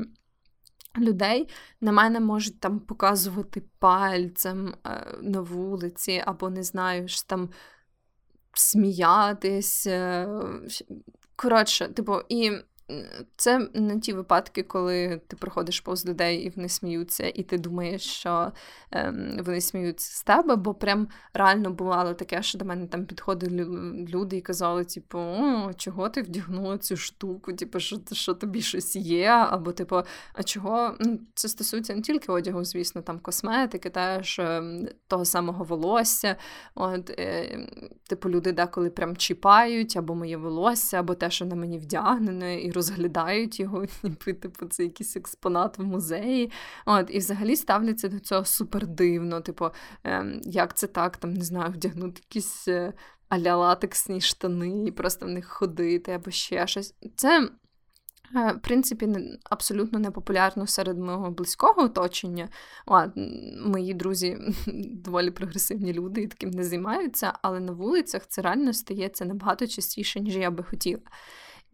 Людей 0.97 1.49
на 1.81 1.91
мене 1.91 2.19
можуть 2.19 2.59
там 2.59 2.79
показувати 2.79 3.63
пальцем 3.79 4.75
е, 4.87 5.17
на 5.21 5.41
вулиці, 5.41 6.23
або 6.25 6.49
не 6.49 6.63
знаю, 6.63 7.07
що 7.07 7.27
там 7.27 7.49
сміятись. 8.55 9.87
Е, 9.87 10.27
коротше, 11.35 11.87
типу, 11.87 12.21
і 12.29 12.51
це 13.35 13.69
не 13.73 13.99
ті 13.99 14.13
випадки, 14.13 14.63
коли 14.63 15.21
ти 15.27 15.35
проходиш 15.35 15.79
повз 15.79 16.05
людей 16.05 16.37
і 16.37 16.49
вони 16.49 16.69
сміються, 16.69 17.31
і 17.35 17.43
ти 17.43 17.57
думаєш, 17.57 18.01
що 18.01 18.51
ем, 18.91 19.37
вони 19.45 19.61
сміються 19.61 20.15
з 20.15 20.23
тебе, 20.23 20.55
бо 20.55 20.73
прям 20.73 21.07
реально 21.33 21.71
бувало 21.71 22.13
таке, 22.13 22.43
що 22.43 22.57
до 22.57 22.65
мене 22.65 22.87
там 22.87 23.05
підходили 23.05 23.63
люди 24.09 24.37
і 24.37 24.41
казали, 24.41 24.85
типу, 24.85 25.19
о, 25.19 25.73
чого 25.73 26.09
ти 26.09 26.21
вдягнула 26.21 26.77
цю 26.77 26.97
штуку? 26.97 27.53
Типу, 27.53 27.79
що 27.79 27.97
що 28.11 28.33
тобі 28.33 28.61
щось 28.61 28.95
є? 28.95 29.27
Або, 29.27 29.71
типу, 29.71 30.01
а 30.33 30.43
чого? 30.43 30.95
Ну, 30.99 31.19
Це 31.33 31.49
стосується 31.49 31.95
не 31.95 32.01
тільки 32.01 32.31
одягу, 32.31 32.65
звісно, 32.65 33.01
там 33.01 33.19
косметики, 33.19 33.89
теж 33.89 34.39
ем, 34.39 34.87
того 35.07 35.25
самого 35.25 35.63
волосся. 35.63 36.35
От, 36.75 37.09
е, 37.09 37.59
Типу, 38.07 38.29
люди 38.29 38.51
деколи 38.51 38.89
прям 38.89 39.17
чіпають, 39.17 39.97
або 39.97 40.15
моє 40.15 40.37
волосся, 40.37 40.99
або 40.99 41.15
те, 41.15 41.29
що 41.29 41.45
на 41.45 41.55
мені 41.55 41.77
вдягнене. 41.77 42.61
і 42.61 42.71
розглядають 42.75 43.59
його, 43.59 43.85
ніби 44.03 44.33
типу, 44.33 44.65
це 44.65 44.83
якийсь 44.83 45.17
експонат 45.17 45.77
в 45.77 45.83
музеї. 45.83 46.51
От, 46.85 47.07
І 47.09 47.17
взагалі 47.17 47.55
ставляться 47.55 48.07
до 48.07 48.19
цього 48.19 48.45
супер 48.45 48.87
дивно. 48.87 49.41
Типу, 49.41 49.69
е, 50.03 50.41
як 50.43 50.77
це 50.77 50.87
так, 50.87 51.17
там, 51.17 51.33
не 51.33 51.43
знаю, 51.43 51.71
вдягнути 51.71 52.21
якісь 52.29 52.67
е, 52.67 52.93
аля 53.29 53.55
латексні 53.55 54.21
штани 54.21 54.85
і 54.87 54.91
просто 54.91 55.25
в 55.25 55.29
них 55.29 55.47
ходити 55.47 56.11
або 56.11 56.31
ще 56.31 56.67
щось. 56.67 56.95
Це. 57.15 57.49
Е, 58.35 58.51
в 58.51 58.59
принципі, 58.61 59.09
абсолютно 59.43 59.99
непопулярно 59.99 60.67
серед 60.67 60.97
мого 60.97 61.31
близького 61.31 61.83
оточення. 61.83 62.49
О, 62.85 63.01
мої 63.65 63.93
друзі 63.93 64.37
доволі 65.05 65.31
прогресивні 65.31 65.93
люди 65.93 66.21
і 66.21 66.27
таким 66.27 66.49
не 66.49 66.63
займаються, 66.63 67.33
але 67.41 67.59
на 67.59 67.71
вулицях 67.71 68.27
це 68.27 68.41
реально 68.41 68.73
стається 68.73 69.25
набагато 69.25 69.67
частіше, 69.67 70.19
ніж 70.19 70.35
я 70.37 70.51
би 70.51 70.63
хотіла. 70.63 71.01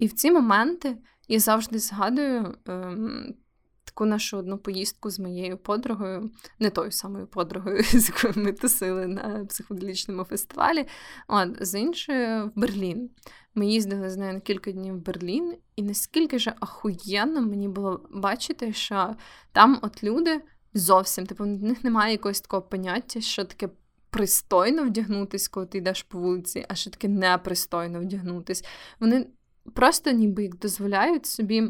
І 0.01 0.07
в 0.07 0.13
ці 0.13 0.31
моменти 0.31 0.97
я 1.27 1.39
завжди 1.39 1.79
згадую 1.79 2.55
ем, 2.65 3.35
таку 3.83 4.05
нашу 4.05 4.37
одну 4.37 4.57
поїздку 4.57 5.09
з 5.09 5.19
моєю 5.19 5.57
подругою, 5.57 6.31
не 6.59 6.69
тою 6.69 6.91
самою 6.91 7.27
подругою, 7.27 7.83
з 7.83 8.09
якою 8.09 8.45
ми 8.45 8.53
тусили 8.53 9.07
на 9.07 9.45
психоделічному 9.45 10.23
фестивалі, 10.23 10.87
от, 11.27 11.67
з 11.67 11.79
іншою 11.79 12.45
в 12.47 12.59
Берлін. 12.59 13.09
Ми 13.55 13.67
їздили 13.67 14.09
з 14.09 14.17
нею 14.17 14.33
на 14.33 14.39
кілька 14.39 14.71
днів 14.71 14.95
в 14.95 15.05
Берлін, 15.05 15.55
і 15.75 15.83
наскільки 15.83 16.39
ж 16.39 16.53
ахуєнно 16.59 17.41
мені 17.41 17.67
було 17.67 18.09
бачити, 18.09 18.73
що 18.73 19.15
там 19.51 19.79
от 19.81 20.03
люди 20.03 20.41
зовсім, 20.73 21.25
типу, 21.25 21.43
в 21.43 21.47
них 21.47 21.83
немає 21.83 22.11
якогось 22.11 22.41
такого 22.41 22.61
поняття, 22.61 23.21
що 23.21 23.45
таке. 23.45 23.69
Пристойно 24.13 24.83
вдягнутись, 24.83 25.47
коли 25.47 25.65
ти 25.65 25.77
йдеш 25.77 26.03
по 26.03 26.19
вулиці, 26.19 26.65
а 26.69 26.75
що 26.75 26.89
таке 26.89 27.07
непристойно 27.07 27.99
вдягнутись. 27.99 28.65
Вони 28.99 29.27
просто 29.73 30.11
ніби 30.11 30.49
дозволяють 30.61 31.25
собі 31.25 31.63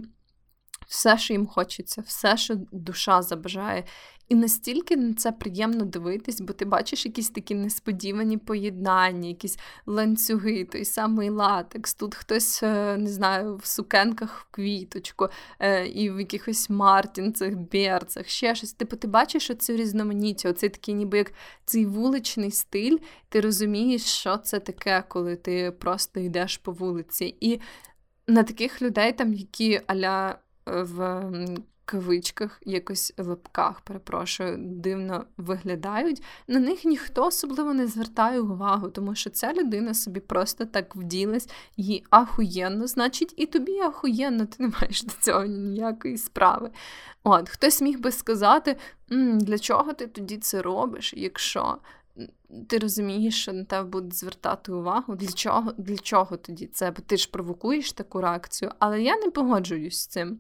все, 0.92 1.18
що 1.18 1.34
їм 1.34 1.48
хочеться, 1.48 2.04
все, 2.08 2.38
що 2.38 2.56
душа 2.72 3.22
забажає. 3.22 3.84
І 4.30 4.36
настільки 4.36 4.98
на 4.98 5.14
це 5.14 5.32
приємно 5.32 5.86
дивитись, 5.86 6.42
бо 6.42 6.54
ти 6.54 6.66
бачиш 6.66 7.06
якісь 7.06 7.30
такі 7.30 7.56
несподівані 7.56 8.38
поєднання, 8.38 9.28
якісь 9.28 9.60
ланцюги, 9.86 10.66
той 10.66 10.86
самий 10.86 11.30
латекс. 11.30 11.94
Тут 11.94 12.16
хтось, 12.16 12.64
е, 12.64 12.98
не 12.98 13.10
знаю, 13.10 13.56
в 13.56 13.66
сукенках 13.66 14.39
в 14.39 14.52
квіточку, 14.52 15.28
е, 15.60 15.88
і 15.88 16.12
в 16.12 16.20
якихось 16.20 16.70
мартінцях, 16.70 17.54
берцах, 17.54 18.28
ще 18.28 18.56
щось. 18.56 18.74
Типу, 18.74 18.96
ти 18.96 19.08
бачиш 19.08 19.50
оцю 19.50 19.76
різноманіття, 19.76 20.50
оцей 20.50 20.70
такий, 20.70 20.96
ніби 20.96 21.18
як 21.18 21.34
цей 21.66 21.86
вуличний 21.86 22.52
стиль, 22.52 22.98
ти 23.30 23.42
розумієш, 23.42 24.02
що 24.02 24.38
це 24.38 24.60
таке, 24.60 25.04
коли 25.08 25.36
ти 25.36 25.72
просто 25.72 26.20
йдеш 26.20 26.58
по 26.58 26.72
вулиці. 26.72 27.36
І 27.39 27.60
на 28.28 28.44
таких 28.44 28.82
людей, 28.82 29.14
там, 29.14 29.34
які 29.34 29.82
аля 29.88 30.39
в 30.66 31.30
кавичках, 31.91 32.62
якось 32.66 33.14
лапках, 33.18 33.82
перепрошую, 33.82 34.57
дивно 34.59 35.26
виглядають, 35.38 36.24
на 36.47 36.59
них 36.59 36.86
ніхто 36.86 37.26
особливо 37.26 37.74
не 37.74 37.88
звертає 37.88 38.41
увагу, 38.41 38.89
тому 38.89 39.16
що 39.16 39.30
ця 39.30 39.53
людина 39.53 39.93
собі 39.93 40.20
просто 40.20 40.66
так 40.66 40.95
вділась, 40.95 41.49
їй 41.78 42.03
ахуєнно, 42.09 42.88
значить, 42.88 43.34
і 43.38 43.45
тобі 43.45 43.80
ахуєнно, 43.80 44.45
ти 44.45 44.64
не 44.64 44.72
маєш 44.82 45.03
до 45.03 45.14
цього 45.20 45.45
ніякої 45.45 46.18
справи. 46.18 46.72
От, 47.24 47.49
Хтось 47.49 47.82
міг 47.82 47.99
би 47.99 48.12
сказати, 48.12 48.76
для 49.36 49.59
чого 49.59 49.93
ти 49.93 50.07
тоді 50.07 50.38
це 50.38 50.62
робиш, 50.62 51.14
якщо. 51.18 51.78
Ти 52.68 52.78
розумієш, 52.78 53.41
що 53.41 53.53
на 53.53 53.64
тебе 53.64 53.89
будуть 53.89 54.16
звертати 54.16 54.72
увагу, 54.72 55.16
для 55.16 55.32
чого 55.32 55.72
для 55.72 55.97
чого 55.97 56.38
тоді 56.38 56.68
це? 56.68 56.91
Бо 56.91 57.01
ти 57.05 57.18
ж 57.18 57.30
провокуєш 57.32 57.93
таку 57.93 58.22
реакцію, 58.22 58.72
але 58.80 59.01
я 59.01 59.18
не 59.18 59.32
погоджуюсь 59.32 59.99
з 59.99 60.07
цим. 60.07 60.39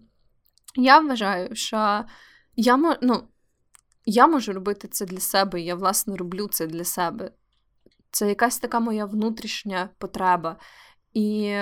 Я 0.75 0.99
вважаю, 0.99 1.55
що 1.55 2.05
я 2.55 2.97
ну, 3.01 3.27
я 4.05 4.27
можу 4.27 4.53
робити 4.53 4.87
це 4.87 5.05
для 5.05 5.19
себе, 5.19 5.61
я, 5.61 5.75
власне, 5.75 6.15
роблю 6.15 6.47
це 6.47 6.67
для 6.67 6.83
себе. 6.83 7.31
Це 8.11 8.29
якась 8.29 8.59
така 8.59 8.79
моя 8.79 9.05
внутрішня 9.05 9.89
потреба. 9.97 10.57
І 11.13 11.55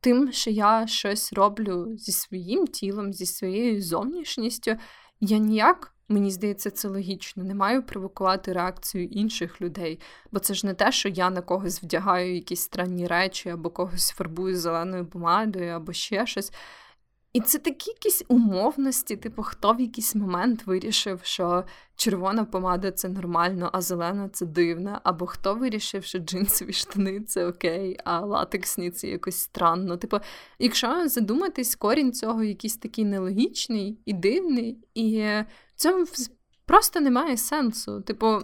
тим, 0.00 0.32
що 0.32 0.50
я 0.50 0.86
щось 0.86 1.32
роблю 1.32 1.96
зі 1.96 2.12
своїм 2.12 2.66
тілом, 2.66 3.12
зі 3.12 3.26
своєю 3.26 3.82
зовнішністю, 3.82 4.76
я 5.20 5.38
ніяк 5.38 5.94
Мені 6.08 6.30
здається, 6.30 6.70
це 6.70 6.88
логічно. 6.88 7.44
Не 7.44 7.54
маю 7.54 7.82
провокувати 7.82 8.52
реакцію 8.52 9.04
інших 9.04 9.60
людей, 9.60 10.00
бо 10.32 10.38
це 10.38 10.54
ж 10.54 10.66
не 10.66 10.74
те, 10.74 10.92
що 10.92 11.08
я 11.08 11.30
на 11.30 11.40
когось 11.40 11.82
вдягаю 11.82 12.34
якісь 12.34 12.60
странні 12.60 13.06
речі, 13.06 13.48
або 13.48 13.70
когось 13.70 14.10
фарбую 14.10 14.56
зеленою 14.56 15.06
помадою, 15.06 15.72
або 15.72 15.92
ще 15.92 16.26
щось. 16.26 16.52
І 17.34 17.40
це 17.40 17.58
такі 17.58 17.90
якісь 17.90 18.24
умовності, 18.28 19.16
типу, 19.16 19.42
хто 19.42 19.72
в 19.72 19.80
якийсь 19.80 20.14
момент 20.14 20.66
вирішив, 20.66 21.20
що 21.22 21.64
червона 21.96 22.44
помада 22.44 22.90
це 22.90 23.08
нормально, 23.08 23.70
а 23.72 23.80
зелена 23.80 24.28
це 24.28 24.46
дивно, 24.46 25.00
або 25.02 25.26
хто 25.26 25.54
вирішив, 25.54 26.04
що 26.04 26.18
джинсові 26.18 26.72
штани 26.72 27.20
це 27.20 27.46
окей, 27.46 27.98
а 28.04 28.20
латексні 28.20 28.90
це 28.90 29.08
якось 29.08 29.36
странно. 29.36 29.96
Типу, 29.96 30.18
якщо 30.58 31.08
задуматись, 31.08 31.74
корінь 31.74 32.12
цього 32.12 32.42
якийсь 32.42 32.76
такий 32.76 33.04
нелогічний 33.04 33.98
і 34.04 34.12
дивний, 34.12 34.78
і 34.94 35.20
в 35.20 35.46
цьому 35.76 36.04
просто 36.66 37.00
немає 37.00 37.36
сенсу. 37.36 38.00
Типу, 38.00 38.38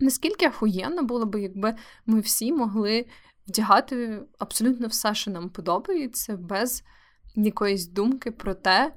наскільки 0.00 0.48
охуєнно 0.48 1.02
було 1.02 1.26
б, 1.26 1.40
якби 1.40 1.74
ми 2.06 2.20
всі 2.20 2.52
могли 2.52 3.06
вдягати 3.48 4.22
абсолютно 4.38 4.86
все, 4.86 5.14
що 5.14 5.30
нам 5.30 5.50
подобається, 5.50 6.36
без 6.36 6.84
якоїсь 7.34 7.88
думки 7.88 8.30
про 8.30 8.54
те, 8.54 8.92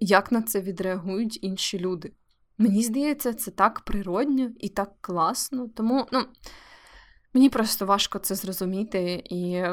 як 0.00 0.32
на 0.32 0.42
це 0.42 0.60
відреагують 0.60 1.38
інші 1.42 1.78
люди. 1.78 2.12
Мені 2.58 2.82
здається, 2.82 3.34
це 3.34 3.50
так 3.50 3.80
природньо 3.80 4.50
і 4.58 4.68
так 4.68 4.92
класно. 5.00 5.68
Тому 5.68 6.06
ну, 6.12 6.26
мені 7.34 7.50
просто 7.50 7.86
важко 7.86 8.18
це 8.18 8.34
зрозуміти, 8.34 9.22
і 9.30 9.64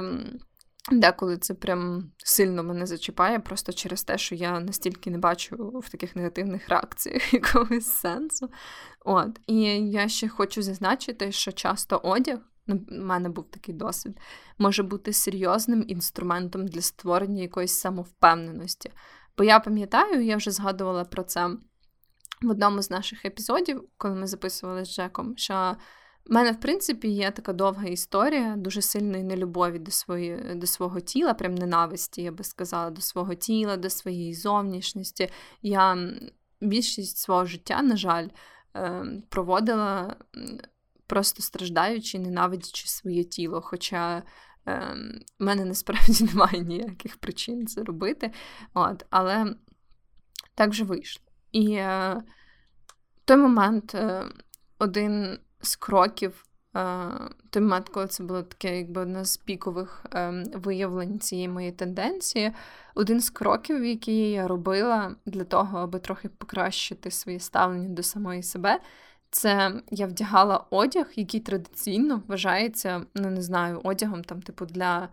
деколи 0.92 1.38
це 1.38 1.54
прям 1.54 2.12
сильно 2.18 2.64
мене 2.64 2.86
зачіпає, 2.86 3.40
просто 3.40 3.74
через 3.74 4.04
те, 4.04 4.18
що 4.18 4.36
я 4.36 4.60
настільки 4.60 5.12
не 5.12 5.18
бачу 5.18 5.82
в 5.84 5.90
таких 5.90 6.16
негативних 6.16 6.70
реакціях 6.70 7.34
якогось 7.34 7.86
сенсу. 7.86 8.50
От. 9.06 9.40
І 9.48 9.62
я 9.90 10.08
ще 10.08 10.28
хочу 10.28 10.62
зазначити, 10.62 11.32
що 11.32 11.52
часто 11.52 11.98
одяг 11.98 12.40
у 12.68 12.76
мене 12.90 13.30
був 13.30 13.52
такий 13.52 13.76
досвід, 13.76 14.20
може 14.58 14.84
бути 14.84 15.14
серйозним 15.14 15.84
інструментом 15.88 16.68
для 16.68 16.82
створення 16.82 17.42
якоїсь 17.42 17.80
самовпевненості. 17.80 18.92
Бо 19.38 19.44
я 19.44 19.60
пам'ятаю, 19.60 20.26
я 20.26 20.38
вже 20.38 20.52
згадувала 20.52 21.06
про 21.06 21.24
це 21.24 21.50
в 22.42 22.50
одному 22.50 22.82
з 22.82 22.90
наших 22.90 23.26
епізодів, 23.26 23.84
коли 23.98 24.16
ми 24.16 24.28
записували 24.28 24.86
з 24.86 24.96
Джеком, 24.96 25.38
що 25.38 25.76
в 26.26 26.34
мене, 26.34 26.52
в 26.52 26.60
принципі, 26.60 27.08
є 27.08 27.32
така 27.32 27.54
довга 27.54 27.86
історія 27.86 28.56
дуже 28.58 28.82
сильної 28.82 29.24
нелюбові 29.24 29.80
до 29.80 29.92
свої, 29.92 30.56
до 30.56 30.68
свого 30.68 31.00
тіла, 31.00 31.34
прям 31.34 31.56
ненависті, 31.56 32.22
я 32.22 32.32
би 32.32 32.44
сказала, 32.44 32.90
до 32.90 33.02
свого 33.02 33.36
тіла, 33.36 33.78
до 33.78 33.90
своєї 33.90 34.34
зовнішності. 34.34 35.30
Я 35.62 36.10
більшість 36.62 37.18
свого 37.18 37.46
життя, 37.46 37.82
на 37.82 37.98
жаль, 37.98 38.28
ем, 38.74 39.24
проводила 39.30 40.16
просто 41.08 41.42
страждаючи, 41.42 42.20
ненавидячи 42.20 42.88
своє 42.88 43.24
тіло. 43.24 43.62
Хоча 43.62 44.24
е, 44.68 44.96
в 45.40 45.44
мене 45.44 45.66
насправді 45.66 46.24
немає 46.34 46.60
ніяких 46.60 47.18
причин 47.18 47.68
це 47.68 47.84
робити. 47.84 48.32
От, 48.74 49.06
Але 49.10 49.56
так 50.56 50.70
вже 50.70 50.84
вийшло. 50.84 51.24
І 51.52 51.74
е, 51.74 52.24
в 53.18 53.26
той 53.26 53.38
момент 53.38 53.96
е, 53.96 54.26
один 54.80 55.40
з 55.62 55.76
кроків. 55.76 56.46
Е, 56.76 57.10
той 57.50 57.62
момент, 57.62 57.90
коли 57.90 58.08
це 58.08 58.24
було 58.24 58.44
таке, 58.44 58.78
якби 58.78 59.02
одне 59.02 59.26
з 59.26 59.38
пікових 59.38 60.06
е, 60.14 60.44
виявлень 60.54 61.20
цієї 61.20 61.48
моєї 61.48 61.72
тенденції, 61.72 62.52
один 62.96 63.22
з 63.22 63.30
кроків, 63.30 63.86
які 63.86 64.32
я 64.32 64.48
робила 64.48 65.16
для 65.26 65.44
того, 65.44 65.78
аби 65.80 66.00
трохи 66.00 66.30
покращити 66.30 67.12
своє 67.12 67.40
ставлення 67.40 67.90
до 67.90 68.04
самої 68.04 68.44
себе, 68.44 68.80
це 69.34 69.82
я 69.92 70.08
вдягала 70.08 70.66
одяг, 70.70 71.12
який 71.16 71.40
традиційно 71.40 72.24
вважається, 72.28 73.06
ну 73.16 73.30
не 73.30 73.42
знаю, 73.42 73.82
одягом 73.84 74.24
там, 74.24 74.42
типу, 74.42 74.66
для 74.66 75.10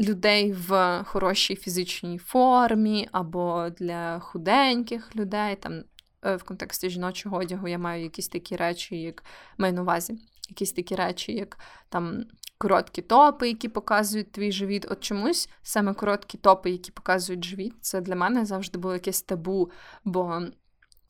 людей 0.00 0.52
в 0.52 1.02
хорошій 1.04 1.56
фізичній 1.56 2.18
формі, 2.18 3.08
або 3.12 3.68
для 3.78 4.18
худеньких 4.18 5.16
людей. 5.16 5.56
Там 5.56 5.84
е, 6.24 6.36
В 6.36 6.42
контексті 6.42 6.90
жіночого 6.90 7.36
одягу 7.36 7.68
я 7.68 7.78
маю 7.78 8.02
якісь 8.02 8.28
такі 8.28 8.56
речі, 8.56 8.96
як 8.96 9.24
маю 9.58 9.72
на 9.72 9.82
увазі, 9.82 10.18
якісь 10.48 10.72
такі 10.72 10.94
речі, 10.94 11.32
як 11.32 11.58
там. 11.88 12.24
Короткі 12.58 13.02
топи, 13.02 13.48
які 13.48 13.68
показують 13.68 14.32
твій 14.32 14.52
живіт. 14.52 14.86
От 14.90 15.00
чомусь 15.00 15.48
саме 15.62 15.94
короткі 15.94 16.38
топи, 16.38 16.70
які 16.70 16.92
показують 16.92 17.44
живіт, 17.44 17.74
це 17.80 18.00
для 18.00 18.16
мене 18.16 18.44
завжди 18.44 18.78
було 18.78 18.94
якесь 18.94 19.22
табу. 19.22 19.70
Бо 20.04 20.42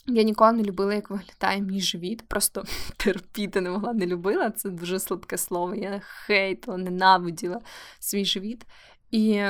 я 0.07 0.23
ніколи 0.23 0.53
не 0.53 0.63
любила, 0.63 0.95
як 0.95 1.11
виглядає 1.11 1.61
мій 1.61 1.81
живіт. 1.81 2.29
Просто 2.29 2.65
терпіти 2.97 3.61
не 3.61 3.71
могла, 3.71 3.93
не 3.93 4.07
любила. 4.07 4.51
Це 4.51 4.71
дуже 4.71 5.01
слабке 5.01 5.39
слово. 5.39 5.75
Я 5.75 6.01
хейтила, 6.05 6.77
ненавиділа 6.77 7.61
свій 7.99 8.25
живіт. 8.25 8.67
І 9.11 9.45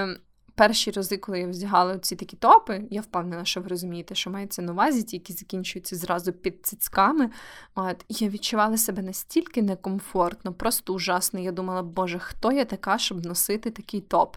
перші 0.55 0.91
рази, 0.91 1.17
коли 1.17 1.41
я 1.41 1.47
вдягала 1.47 1.99
ці 1.99 2.17
такі 2.17 2.37
топи, 2.37 2.85
я 2.91 3.01
впевнена, 3.01 3.45
що 3.45 3.61
ви 3.61 3.69
розумієте, 3.69 4.15
що 4.15 4.31
мається 4.31 4.63
на 4.63 4.73
увазі, 4.73 5.03
ті, 5.03 5.17
які 5.17 5.33
закінчуються 5.33 5.97
зразу 5.97 6.33
під 6.33 6.67
цицьками. 6.67 7.31
От, 7.75 8.05
Я 8.09 8.29
відчувала 8.29 8.77
себе 8.77 9.03
настільки 9.03 9.63
некомфортно, 9.63 10.53
просто 10.53 10.95
ужасно. 10.95 11.41
Я 11.41 11.53
думала, 11.53 11.83
боже, 11.83 12.19
хто 12.19 12.53
я 12.53 12.65
така, 12.65 12.99
щоб 12.99 13.27
носити 13.27 13.71
такий 13.71 14.01
топ? 14.01 14.37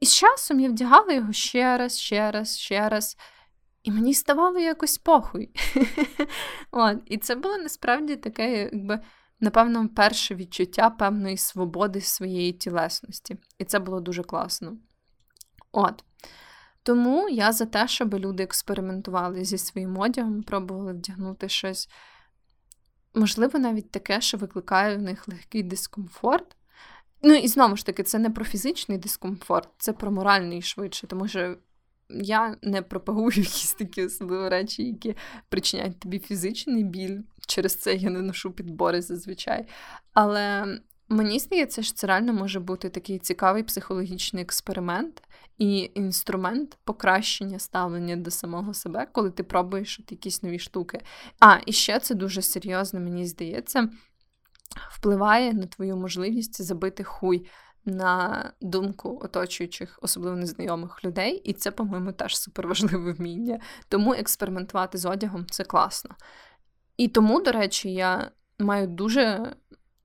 І 0.00 0.06
з 0.06 0.14
часом 0.14 0.60
я 0.60 0.68
вдягала 0.68 1.12
його 1.12 1.32
ще 1.32 1.78
раз, 1.78 1.98
ще 1.98 2.30
раз, 2.30 2.58
ще 2.58 2.88
раз. 2.88 3.16
І 3.82 3.90
мені 3.90 4.14
ставало 4.14 4.58
якось 4.58 4.98
похуй. 4.98 5.50
От. 6.70 6.98
І 7.06 7.18
це 7.18 7.34
було 7.34 7.58
насправді 7.58 8.16
таке, 8.16 8.58
якби, 8.58 9.00
напевно, 9.40 9.88
перше 9.88 10.34
відчуття 10.34 10.90
певної 10.90 11.36
свободи 11.36 12.00
своєї 12.00 12.52
тілесності. 12.52 13.36
І 13.58 13.64
це 13.64 13.78
було 13.78 14.00
дуже 14.00 14.22
класно. 14.22 14.76
От. 15.72 16.04
Тому 16.82 17.28
я 17.28 17.52
за 17.52 17.66
те, 17.66 17.88
щоб 17.88 18.14
люди 18.14 18.42
експериментували 18.42 19.44
зі 19.44 19.58
своїм 19.58 19.98
одягом, 19.98 20.42
пробували 20.42 20.92
вдягнути 20.92 21.48
щось, 21.48 21.88
можливо, 23.14 23.58
навіть 23.58 23.90
таке, 23.90 24.20
що 24.20 24.38
викликає 24.38 24.96
в 24.96 25.02
них 25.02 25.28
легкий 25.28 25.62
дискомфорт. 25.62 26.56
Ну, 27.22 27.34
і 27.34 27.48
знову 27.48 27.76
ж 27.76 27.86
таки, 27.86 28.02
це 28.02 28.18
не 28.18 28.30
про 28.30 28.44
фізичний 28.44 28.98
дискомфорт, 28.98 29.68
це 29.78 29.92
про 29.92 30.10
моральний 30.10 30.62
швидше, 30.62 31.06
тому 31.06 31.28
що 31.28 31.56
я 32.20 32.56
не 32.62 32.82
пропагую 32.82 33.30
якісь 33.36 33.74
такі 33.74 34.04
особливі 34.04 34.48
речі, 34.48 34.82
які 34.82 35.16
причиняють 35.48 36.00
тобі 36.00 36.18
фізичний 36.18 36.84
біль. 36.84 37.18
Через 37.46 37.76
це 37.76 37.94
я 37.94 38.10
не 38.10 38.20
ношу 38.20 38.52
підбори 38.52 39.02
зазвичай. 39.02 39.66
Але 40.12 40.66
мені 41.08 41.38
здається, 41.38 41.82
що 41.82 41.94
це 41.94 42.06
реально 42.06 42.32
може 42.32 42.60
бути 42.60 42.88
такий 42.88 43.18
цікавий 43.18 43.62
психологічний 43.62 44.42
експеримент 44.42 45.22
і 45.58 45.90
інструмент 45.94 46.78
покращення 46.84 47.58
ставлення 47.58 48.16
до 48.16 48.30
самого 48.30 48.74
себе, 48.74 49.06
коли 49.12 49.30
ти 49.30 49.42
пробуєш 49.42 50.00
от 50.00 50.12
якісь 50.12 50.42
нові 50.42 50.58
штуки. 50.58 51.00
А, 51.40 51.58
і 51.66 51.72
ще 51.72 51.98
це 51.98 52.14
дуже 52.14 52.42
серйозно, 52.42 53.00
мені 53.00 53.26
здається, 53.26 53.88
впливає 54.90 55.52
на 55.52 55.66
твою 55.66 55.96
можливість 55.96 56.62
забити 56.62 57.04
хуй 57.04 57.46
на 57.84 58.52
думку 58.60 59.20
оточуючих, 59.24 59.98
особливо 60.02 60.36
незнайомих 60.36 61.04
людей, 61.04 61.36
і 61.44 61.52
це, 61.52 61.70
по-моєму, 61.70 62.12
теж 62.12 62.36
суперважливе 62.36 63.12
вміння. 63.12 63.60
Тому 63.88 64.14
експериментувати 64.14 64.98
з 64.98 65.06
одягом 65.06 65.46
це 65.46 65.64
класно. 65.64 66.10
І 66.96 67.08
тому, 67.08 67.40
до 67.40 67.52
речі, 67.52 67.92
я 67.92 68.30
маю 68.58 68.86
дуже 68.86 69.54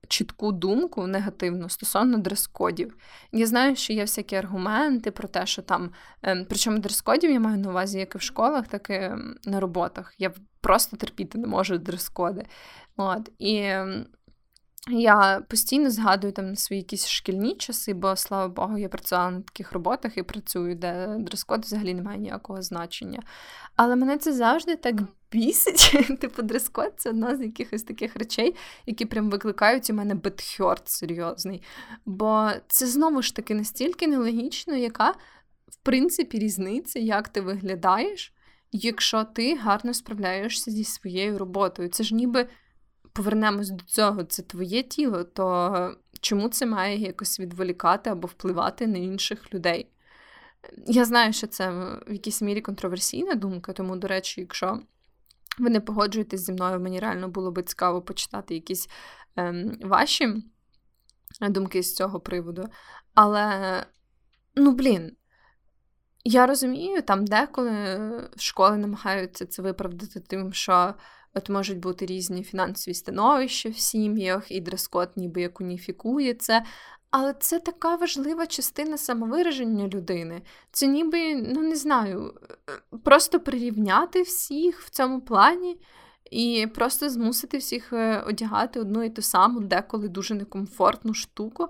чітку 0.08 0.52
думку 0.52 1.06
негативну 1.06 1.68
стосовно 1.68 2.18
дрес-кодів. 2.18 2.94
Я 3.32 3.46
знаю, 3.46 3.76
що 3.76 3.92
є 3.92 4.02
всякі 4.02 4.36
аргументи 4.36 5.10
про 5.10 5.28
те, 5.28 5.46
що 5.46 5.62
там, 5.62 5.90
ем, 6.22 6.46
причому 6.48 6.78
дрес-кодів 6.78 7.30
я 7.30 7.40
маю 7.40 7.58
на 7.58 7.70
увазі 7.70 7.98
як 7.98 8.14
і 8.14 8.18
в 8.18 8.22
школах, 8.22 8.68
так 8.68 8.90
і 8.90 9.10
на 9.50 9.60
роботах. 9.60 10.14
Я 10.18 10.32
просто 10.60 10.96
терпіти 10.96 11.38
не 11.38 11.46
можу 11.46 11.78
дрес-коди. 11.78 12.46
От. 12.96 13.30
І 13.38 13.56
ем, 13.56 14.06
я 14.90 15.42
постійно 15.48 15.90
згадую 15.90 16.32
там 16.32 16.56
свої 16.56 16.80
якісь 16.80 17.08
шкільні 17.08 17.54
часи, 17.54 17.94
бо 17.94 18.16
слава 18.16 18.48
Богу, 18.48 18.78
я 18.78 18.88
працювала 18.88 19.30
на 19.30 19.40
таких 19.40 19.72
роботах 19.72 20.18
і 20.18 20.22
працюю, 20.22 20.74
де 20.74 21.16
дрес-код 21.18 21.64
взагалі 21.64 21.94
не 21.94 22.02
має 22.02 22.18
ніякого 22.18 22.62
значення. 22.62 23.22
Але 23.76 23.96
мене 23.96 24.18
це 24.18 24.32
завжди 24.32 24.76
так 24.76 24.96
бісить. 25.32 25.96
Типу, 26.20 26.42
дрес-код 26.42 26.92
це 26.96 27.10
одна 27.10 27.36
з 27.36 27.40
якихось 27.40 27.82
таких 27.82 28.16
речей, 28.16 28.54
які 28.86 29.04
прям 29.04 29.30
викликають 29.30 29.90
у 29.90 29.94
мене 29.94 30.14
бетхьорт 30.14 30.88
серйозний. 30.88 31.62
Бо 32.06 32.50
це 32.68 32.86
знову 32.86 33.22
ж 33.22 33.36
таки 33.36 33.54
настільки 33.54 34.06
нелогічно, 34.06 34.76
яка, 34.76 35.10
в 35.68 35.76
принципі, 35.82 36.38
різниця, 36.38 36.98
як 36.98 37.28
ти 37.28 37.40
виглядаєш, 37.40 38.32
якщо 38.72 39.24
ти 39.24 39.56
гарно 39.56 39.94
справляєшся 39.94 40.70
зі 40.70 40.84
своєю 40.84 41.38
роботою. 41.38 41.88
Це 41.88 42.04
ж 42.04 42.14
ніби 42.14 42.48
повернемось 43.12 43.70
до 43.70 43.84
цього, 43.84 44.24
це 44.24 44.42
твоє 44.42 44.82
тіло, 44.82 45.24
то 45.24 45.96
чому 46.20 46.48
це 46.48 46.66
має 46.66 46.98
якось 46.98 47.40
відволікати 47.40 48.10
або 48.10 48.28
впливати 48.28 48.86
на 48.86 48.98
інших 48.98 49.54
людей? 49.54 49.90
Я 50.86 51.04
знаю, 51.04 51.32
що 51.32 51.46
це 51.46 51.70
в 52.06 52.12
якійсь 52.12 52.42
мірі 52.42 52.60
контроверсійна 52.60 53.34
думка, 53.34 53.72
тому, 53.72 53.96
до 53.96 54.08
речі, 54.08 54.40
якщо 54.40 54.80
ви 55.58 55.70
не 55.70 55.80
погоджуєтесь 55.80 56.40
зі 56.40 56.52
мною, 56.52 56.80
мені 56.80 57.00
реально 57.00 57.28
було 57.28 57.52
би 57.52 57.62
цікаво 57.62 58.02
почитати 58.02 58.54
якісь 58.54 58.88
ем, 59.36 59.78
ваші 59.82 60.42
думки 61.40 61.82
з 61.82 61.94
цього 61.94 62.20
приводу. 62.20 62.68
Але, 63.14 63.86
ну, 64.54 64.72
блін, 64.72 65.16
я 66.24 66.46
розумію, 66.46 67.02
там 67.02 67.24
деколи 67.24 68.30
школи 68.36 68.76
намагаються 68.76 69.46
це 69.46 69.62
виправдати 69.62 70.20
тим, 70.20 70.52
що 70.52 70.94
от 71.34 71.48
можуть 71.48 71.78
бути 71.78 72.06
різні 72.06 72.42
фінансові 72.42 72.94
становища 72.94 73.68
в 73.68 73.76
сім'ях, 73.76 74.50
і 74.50 74.60
дрес-код 74.60 75.10
ніби 75.16 75.40
як 75.40 75.60
уніфікує 75.60 76.34
це. 76.34 76.64
Але 77.10 77.34
це 77.40 77.58
така 77.58 77.94
важлива 77.94 78.46
частина 78.46 78.98
самовираження 78.98 79.88
людини. 79.88 80.42
Це 80.72 80.86
ніби, 80.86 81.34
ну 81.34 81.62
не 81.62 81.76
знаю, 81.76 82.34
просто 83.04 83.40
прирівняти 83.40 84.22
всіх 84.22 84.80
в 84.80 84.90
цьому 84.90 85.20
плані 85.20 85.80
і 86.30 86.66
просто 86.74 87.10
змусити 87.10 87.58
всіх 87.58 87.92
е, 87.92 88.20
одягати 88.26 88.80
одну 88.80 89.02
і 89.02 89.10
ту 89.10 89.22
саму, 89.22 89.60
деколи 89.60 90.08
дуже 90.08 90.34
некомфортну 90.34 91.14
штуку. 91.14 91.68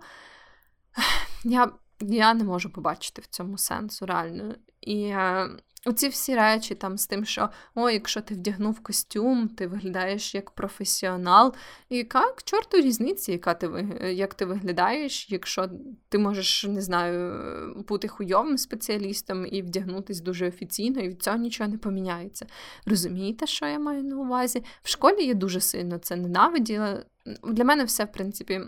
Я 1.45 1.73
я 2.01 2.35
не 2.35 2.45
можу 2.45 2.71
побачити 2.71 3.23
в 3.23 3.27
цьому 3.27 3.59
сенсу 3.59 4.07
реально. 4.07 4.55
І 4.81 5.03
е, 5.03 5.49
оці 5.87 6.09
всі 6.09 6.35
речі 6.35 6.75
там 6.75 6.99
з 6.99 7.07
тим, 7.07 7.25
що 7.25 7.49
о, 7.75 7.91
якщо 7.91 8.21
ти 8.21 8.35
вдягнув 8.35 8.81
костюм, 8.81 9.49
ти 9.49 9.67
виглядаєш 9.67 10.35
як 10.35 10.51
професіонал. 10.51 11.55
Яка 11.91 12.33
к 12.33 12.43
чорту 12.45 12.77
різниці, 12.77 13.33
яка 13.33 13.55
ти 13.55 13.87
як 14.15 14.35
ти 14.35 14.45
виглядаєш, 14.45 15.31
якщо 15.31 15.71
ти 16.09 16.19
можеш, 16.19 16.65
не 16.65 16.83
знаю, 16.83 17.85
бути 17.89 18.09
хуйовим 18.09 18.59
спеціалістом 18.59 19.47
і 19.47 19.63
вдягнутись 19.63 20.21
дуже 20.21 20.49
офіційно, 20.49 21.01
і 21.01 21.09
від 21.09 21.23
цього 21.23 21.37
нічого 21.37 21.71
не 21.71 21.79
поміняється. 21.79 22.47
Розумієте, 22.87 23.47
що 23.47 23.67
я 23.67 23.79
маю 23.79 24.03
на 24.03 24.17
увазі? 24.17 24.65
В 24.83 24.89
школі 24.89 25.27
я 25.27 25.35
дуже 25.35 25.61
сильно 25.61 25.99
це 25.99 26.17
ненавиділа. 26.17 27.05
Для 27.45 27.65
мене 27.65 27.85
все, 27.85 28.05
в 28.05 28.13
принципі 28.13 28.61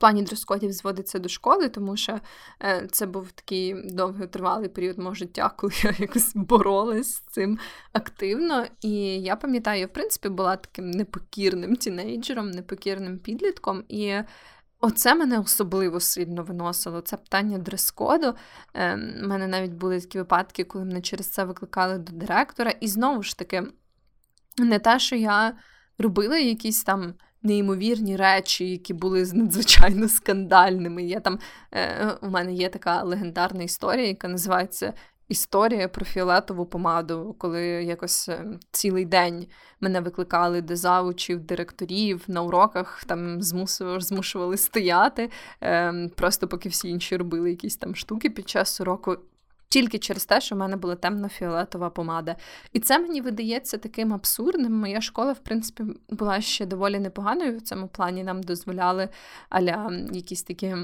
плані 0.00 0.22
дрес-кодів 0.22 0.72
зводиться 0.72 1.18
до 1.18 1.28
школи, 1.28 1.68
тому 1.68 1.96
що 1.96 2.20
е, 2.62 2.88
це 2.92 3.06
був 3.06 3.32
такий 3.32 3.92
довготривалий 3.92 4.68
період 4.68 4.98
мого 4.98 5.14
життя, 5.14 5.48
коли 5.56 5.72
я 5.82 5.94
якось 5.98 6.32
боролась 6.34 7.14
з 7.14 7.20
цим 7.20 7.58
активно. 7.92 8.66
І 8.80 8.92
я 9.22 9.36
пам'ятаю, 9.36 9.80
я 9.80 9.86
в 9.86 9.92
принципі 9.92 10.28
була 10.28 10.56
таким 10.56 10.90
непокірним 10.90 11.76
тінейджером, 11.76 12.50
непокірним 12.50 13.18
підлітком. 13.18 13.84
І 13.88 14.14
Оце 14.82 15.14
мене 15.14 15.38
особливо 15.38 16.00
сильно 16.00 16.42
виносило. 16.42 17.00
Це 17.00 17.16
питання 17.16 17.58
дрес-коду. 17.58 18.30
У 18.30 18.34
е, 18.74 18.96
мене 19.22 19.46
навіть 19.46 19.72
були 19.72 20.00
такі 20.00 20.18
випадки, 20.18 20.64
коли 20.64 20.84
мене 20.84 21.00
через 21.00 21.26
це 21.26 21.44
викликали 21.44 21.98
до 21.98 22.12
директора. 22.12 22.70
І 22.70 22.88
знову 22.88 23.22
ж 23.22 23.38
таки, 23.38 23.62
не 24.58 24.78
те, 24.78 24.98
що 24.98 25.16
я 25.16 25.56
робила 25.98 26.38
якісь 26.38 26.84
там 26.84 27.14
неймовірні 27.42 28.16
речі, 28.16 28.70
які 28.70 28.94
були 28.94 29.30
надзвичайно 29.32 30.08
скандальними. 30.08 31.02
Я 31.02 31.20
там, 31.20 31.38
е, 31.72 32.16
У 32.22 32.28
мене 32.30 32.52
є 32.52 32.68
така 32.68 33.02
легендарна 33.02 33.62
історія, 33.62 34.06
яка 34.06 34.28
називається. 34.28 34.92
Історія 35.28 35.88
про 35.88 36.04
фіолетову 36.04 36.66
помаду, 36.66 37.36
коли 37.38 37.62
якось 37.64 38.28
е, 38.28 38.44
цілий 38.70 39.04
день 39.04 39.46
мене 39.80 40.00
викликали 40.00 40.62
до 40.62 40.76
завучів, 40.76 41.40
директорів 41.40 42.24
на 42.28 42.42
уроках, 42.42 43.04
там 43.04 43.42
змусували, 43.42 44.00
змушували 44.00 44.56
стояти, 44.56 45.30
е, 45.62 46.08
просто 46.16 46.48
поки 46.48 46.68
всі 46.68 46.88
інші 46.88 47.16
робили 47.16 47.50
якісь 47.50 47.76
там 47.76 47.94
штуки 47.94 48.30
під 48.30 48.48
час 48.48 48.80
уроку 48.80 49.16
тільки 49.70 49.98
через 49.98 50.24
те, 50.24 50.40
що 50.40 50.54
в 50.54 50.58
мене 50.58 50.76
була 50.76 50.94
темно-фіолетова 50.94 51.90
помада. 51.90 52.36
І 52.72 52.80
це 52.80 52.98
мені 52.98 53.20
видається 53.20 53.78
таким 53.78 54.14
абсурдним. 54.14 54.72
Моя 54.72 55.00
школа, 55.00 55.32
в 55.32 55.38
принципі, 55.38 55.84
була 56.08 56.40
ще 56.40 56.66
доволі 56.66 56.98
непоганою 56.98 57.58
в 57.58 57.60
цьому 57.60 57.88
плані. 57.88 58.24
Нам 58.24 58.42
дозволяли 58.42 59.08
аля 59.48 59.90
якісь 60.12 60.42
такі. 60.42 60.76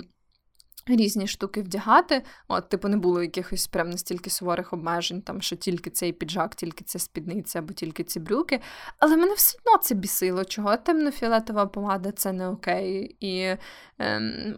Різні 0.89 1.27
штуки 1.27 1.63
вдягати, 1.63 2.23
от, 2.49 2.69
типу, 2.69 2.89
не 2.89 2.97
було 2.97 3.23
якихось 3.23 3.67
прям 3.67 3.91
настільки 3.91 4.31
суворих 4.31 4.73
обмежень, 4.73 5.23
там, 5.23 5.43
що 5.43 5.57
тільки 5.57 5.91
цей 5.91 6.13
піджак, 6.13 6.55
тільки 6.55 6.85
ця 6.85 6.99
спідниця 6.99 7.59
або 7.59 7.73
тільки 7.73 8.05
ці 8.05 8.21
брюки. 8.21 8.61
Але 8.99 9.17
мене 9.17 9.35
все 9.35 9.59
одно 9.59 9.79
це 9.79 9.95
бісило, 9.95 10.45
чого 10.45 10.77
темно-фіолетова 10.77 11.67
помада 11.67 12.13
це 12.13 12.33
не 12.33 12.49
окей. 12.49 13.17
І 13.21 13.57
ем... 13.99 14.57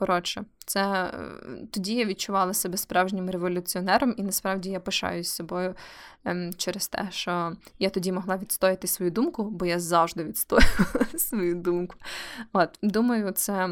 коротше, 0.00 0.44
це 0.66 0.82
е, 0.82 1.12
тоді 1.70 1.94
я 1.94 2.04
відчувала 2.04 2.54
себе 2.54 2.76
справжнім 2.76 3.30
революціонером, 3.30 4.14
і 4.16 4.22
насправді 4.22 4.70
я 4.70 4.80
пишаюсь 4.80 5.28
собою 5.28 5.74
ем, 6.24 6.54
через 6.56 6.88
те, 6.88 7.08
що 7.10 7.52
я 7.78 7.90
тоді 7.90 8.12
могла 8.12 8.36
відстояти 8.36 8.86
свою 8.86 9.10
думку, 9.10 9.44
бо 9.44 9.66
я 9.66 9.80
завжди 9.80 10.24
відстоювала 10.24 11.06
свою 11.18 11.54
думку. 11.54 11.96
От, 12.52 12.78
Думаю, 12.82 13.32
це. 13.32 13.68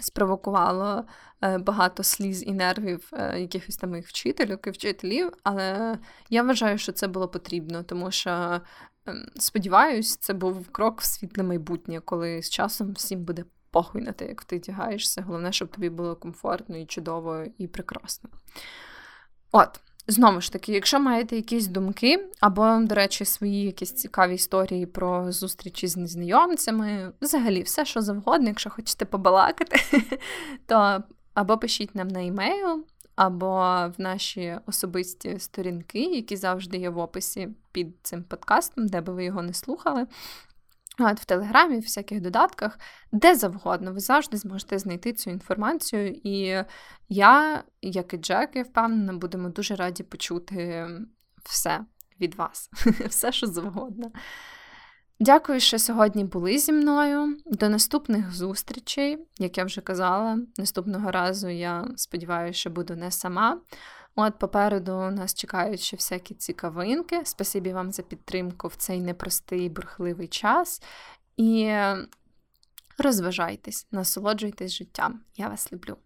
Спровокувало 0.00 1.04
е, 1.42 1.58
багато 1.58 2.02
сліз 2.02 2.42
і 2.46 2.52
нервів 2.52 3.10
е, 3.12 3.40
якихось 3.40 3.76
там 3.76 3.90
моїх 3.90 4.08
вчителів 4.08 4.58
і 4.66 4.70
вчителів, 4.70 5.32
але 5.42 5.98
я 6.30 6.42
вважаю, 6.42 6.78
що 6.78 6.92
це 6.92 7.08
було 7.08 7.28
потрібно, 7.28 7.82
тому 7.82 8.10
що, 8.10 8.60
ем, 9.06 9.26
сподіваюсь, 9.36 10.16
це 10.16 10.34
був 10.34 10.68
крок 10.68 11.00
в 11.00 11.04
світле 11.04 11.44
майбутнє, 11.44 12.00
коли 12.00 12.42
з 12.42 12.50
часом 12.50 12.92
всім 12.92 13.24
буде 13.24 13.44
похуй 13.72 14.02
на 14.02 14.12
те, 14.12 14.26
як 14.26 14.44
ти 14.44 14.58
тягаєшся. 14.58 15.22
Головне, 15.22 15.52
щоб 15.52 15.68
тобі 15.68 15.90
було 15.90 16.16
комфортно 16.16 16.76
і 16.76 16.86
чудово 16.86 17.44
і 17.58 17.66
прекрасно. 17.66 18.30
От. 19.52 19.80
Знову 20.06 20.40
ж 20.40 20.52
таки, 20.52 20.72
якщо 20.72 21.00
маєте 21.00 21.36
якісь 21.36 21.66
думки, 21.66 22.28
або, 22.40 22.78
до 22.82 22.94
речі, 22.94 23.24
свої 23.24 23.64
якісь 23.64 23.92
цікаві 23.92 24.34
історії 24.34 24.86
про 24.86 25.32
зустрічі 25.32 25.86
з 25.86 25.96
незнайомцями, 25.96 27.12
взагалі, 27.20 27.62
все, 27.62 27.84
що 27.84 28.00
завгодно, 28.00 28.48
якщо 28.48 28.70
хочете 28.70 29.04
побалакати, 29.04 29.80
то 30.66 31.02
або 31.34 31.58
пишіть 31.58 31.94
нам 31.94 32.08
на 32.08 32.26
емейл, 32.26 32.84
або 33.16 33.56
в 33.98 34.00
наші 34.00 34.58
особисті 34.66 35.38
сторінки, 35.38 36.04
які 36.04 36.36
завжди 36.36 36.78
є 36.78 36.90
в 36.90 36.98
описі 36.98 37.48
під 37.72 37.94
цим 38.02 38.24
подкастом, 38.24 38.86
де 38.86 39.00
би 39.00 39.12
ви 39.12 39.24
його 39.24 39.42
не 39.42 39.54
слухали. 39.54 40.06
От 40.98 41.20
В 41.20 41.24
Телеграмі, 41.24 41.78
в 41.78 41.82
всяких 41.82 42.20
додатках, 42.20 42.78
де 43.12 43.34
завгодно, 43.34 43.92
ви 43.92 44.00
завжди 44.00 44.36
зможете 44.36 44.78
знайти 44.78 45.12
цю 45.12 45.30
інформацію. 45.30 46.20
І 46.24 46.64
я, 47.08 47.64
як 47.82 48.14
і 48.14 48.16
Джек, 48.16 48.50
я 48.54 48.62
впевнена, 48.62 49.12
будемо 49.12 49.48
дуже 49.48 49.76
раді 49.76 50.02
почути 50.02 50.88
все 51.44 51.80
від 52.20 52.34
вас, 52.34 52.70
все, 53.08 53.32
що 53.32 53.46
завгодно. 53.46 54.12
Дякую, 55.20 55.60
що 55.60 55.78
сьогодні 55.78 56.24
були 56.24 56.58
зі 56.58 56.72
мною. 56.72 57.36
До 57.46 57.68
наступних 57.68 58.32
зустрічей, 58.32 59.18
як 59.38 59.58
я 59.58 59.64
вже 59.64 59.80
казала, 59.80 60.38
наступного 60.58 61.10
разу 61.10 61.48
я 61.48 61.88
сподіваюся, 61.96 62.58
що 62.58 62.70
буду 62.70 62.96
не 62.96 63.10
сама. 63.10 63.60
От 64.14 64.38
попереду 64.38 64.92
нас 64.92 65.34
чекають 65.34 65.80
ще 65.80 65.96
всякі 65.96 66.34
цікавинки. 66.34 67.20
Спасибі 67.24 67.72
вам 67.72 67.92
за 67.92 68.02
підтримку 68.02 68.68
в 68.68 68.74
цей 68.74 69.00
непростий 69.00 69.68
бурхливий 69.68 70.28
час. 70.28 70.82
І 71.36 71.74
розважайтесь, 72.98 73.86
насолоджуйтесь 73.90 74.72
життям. 74.72 75.20
Я 75.36 75.48
вас 75.48 75.72
люблю. 75.72 75.96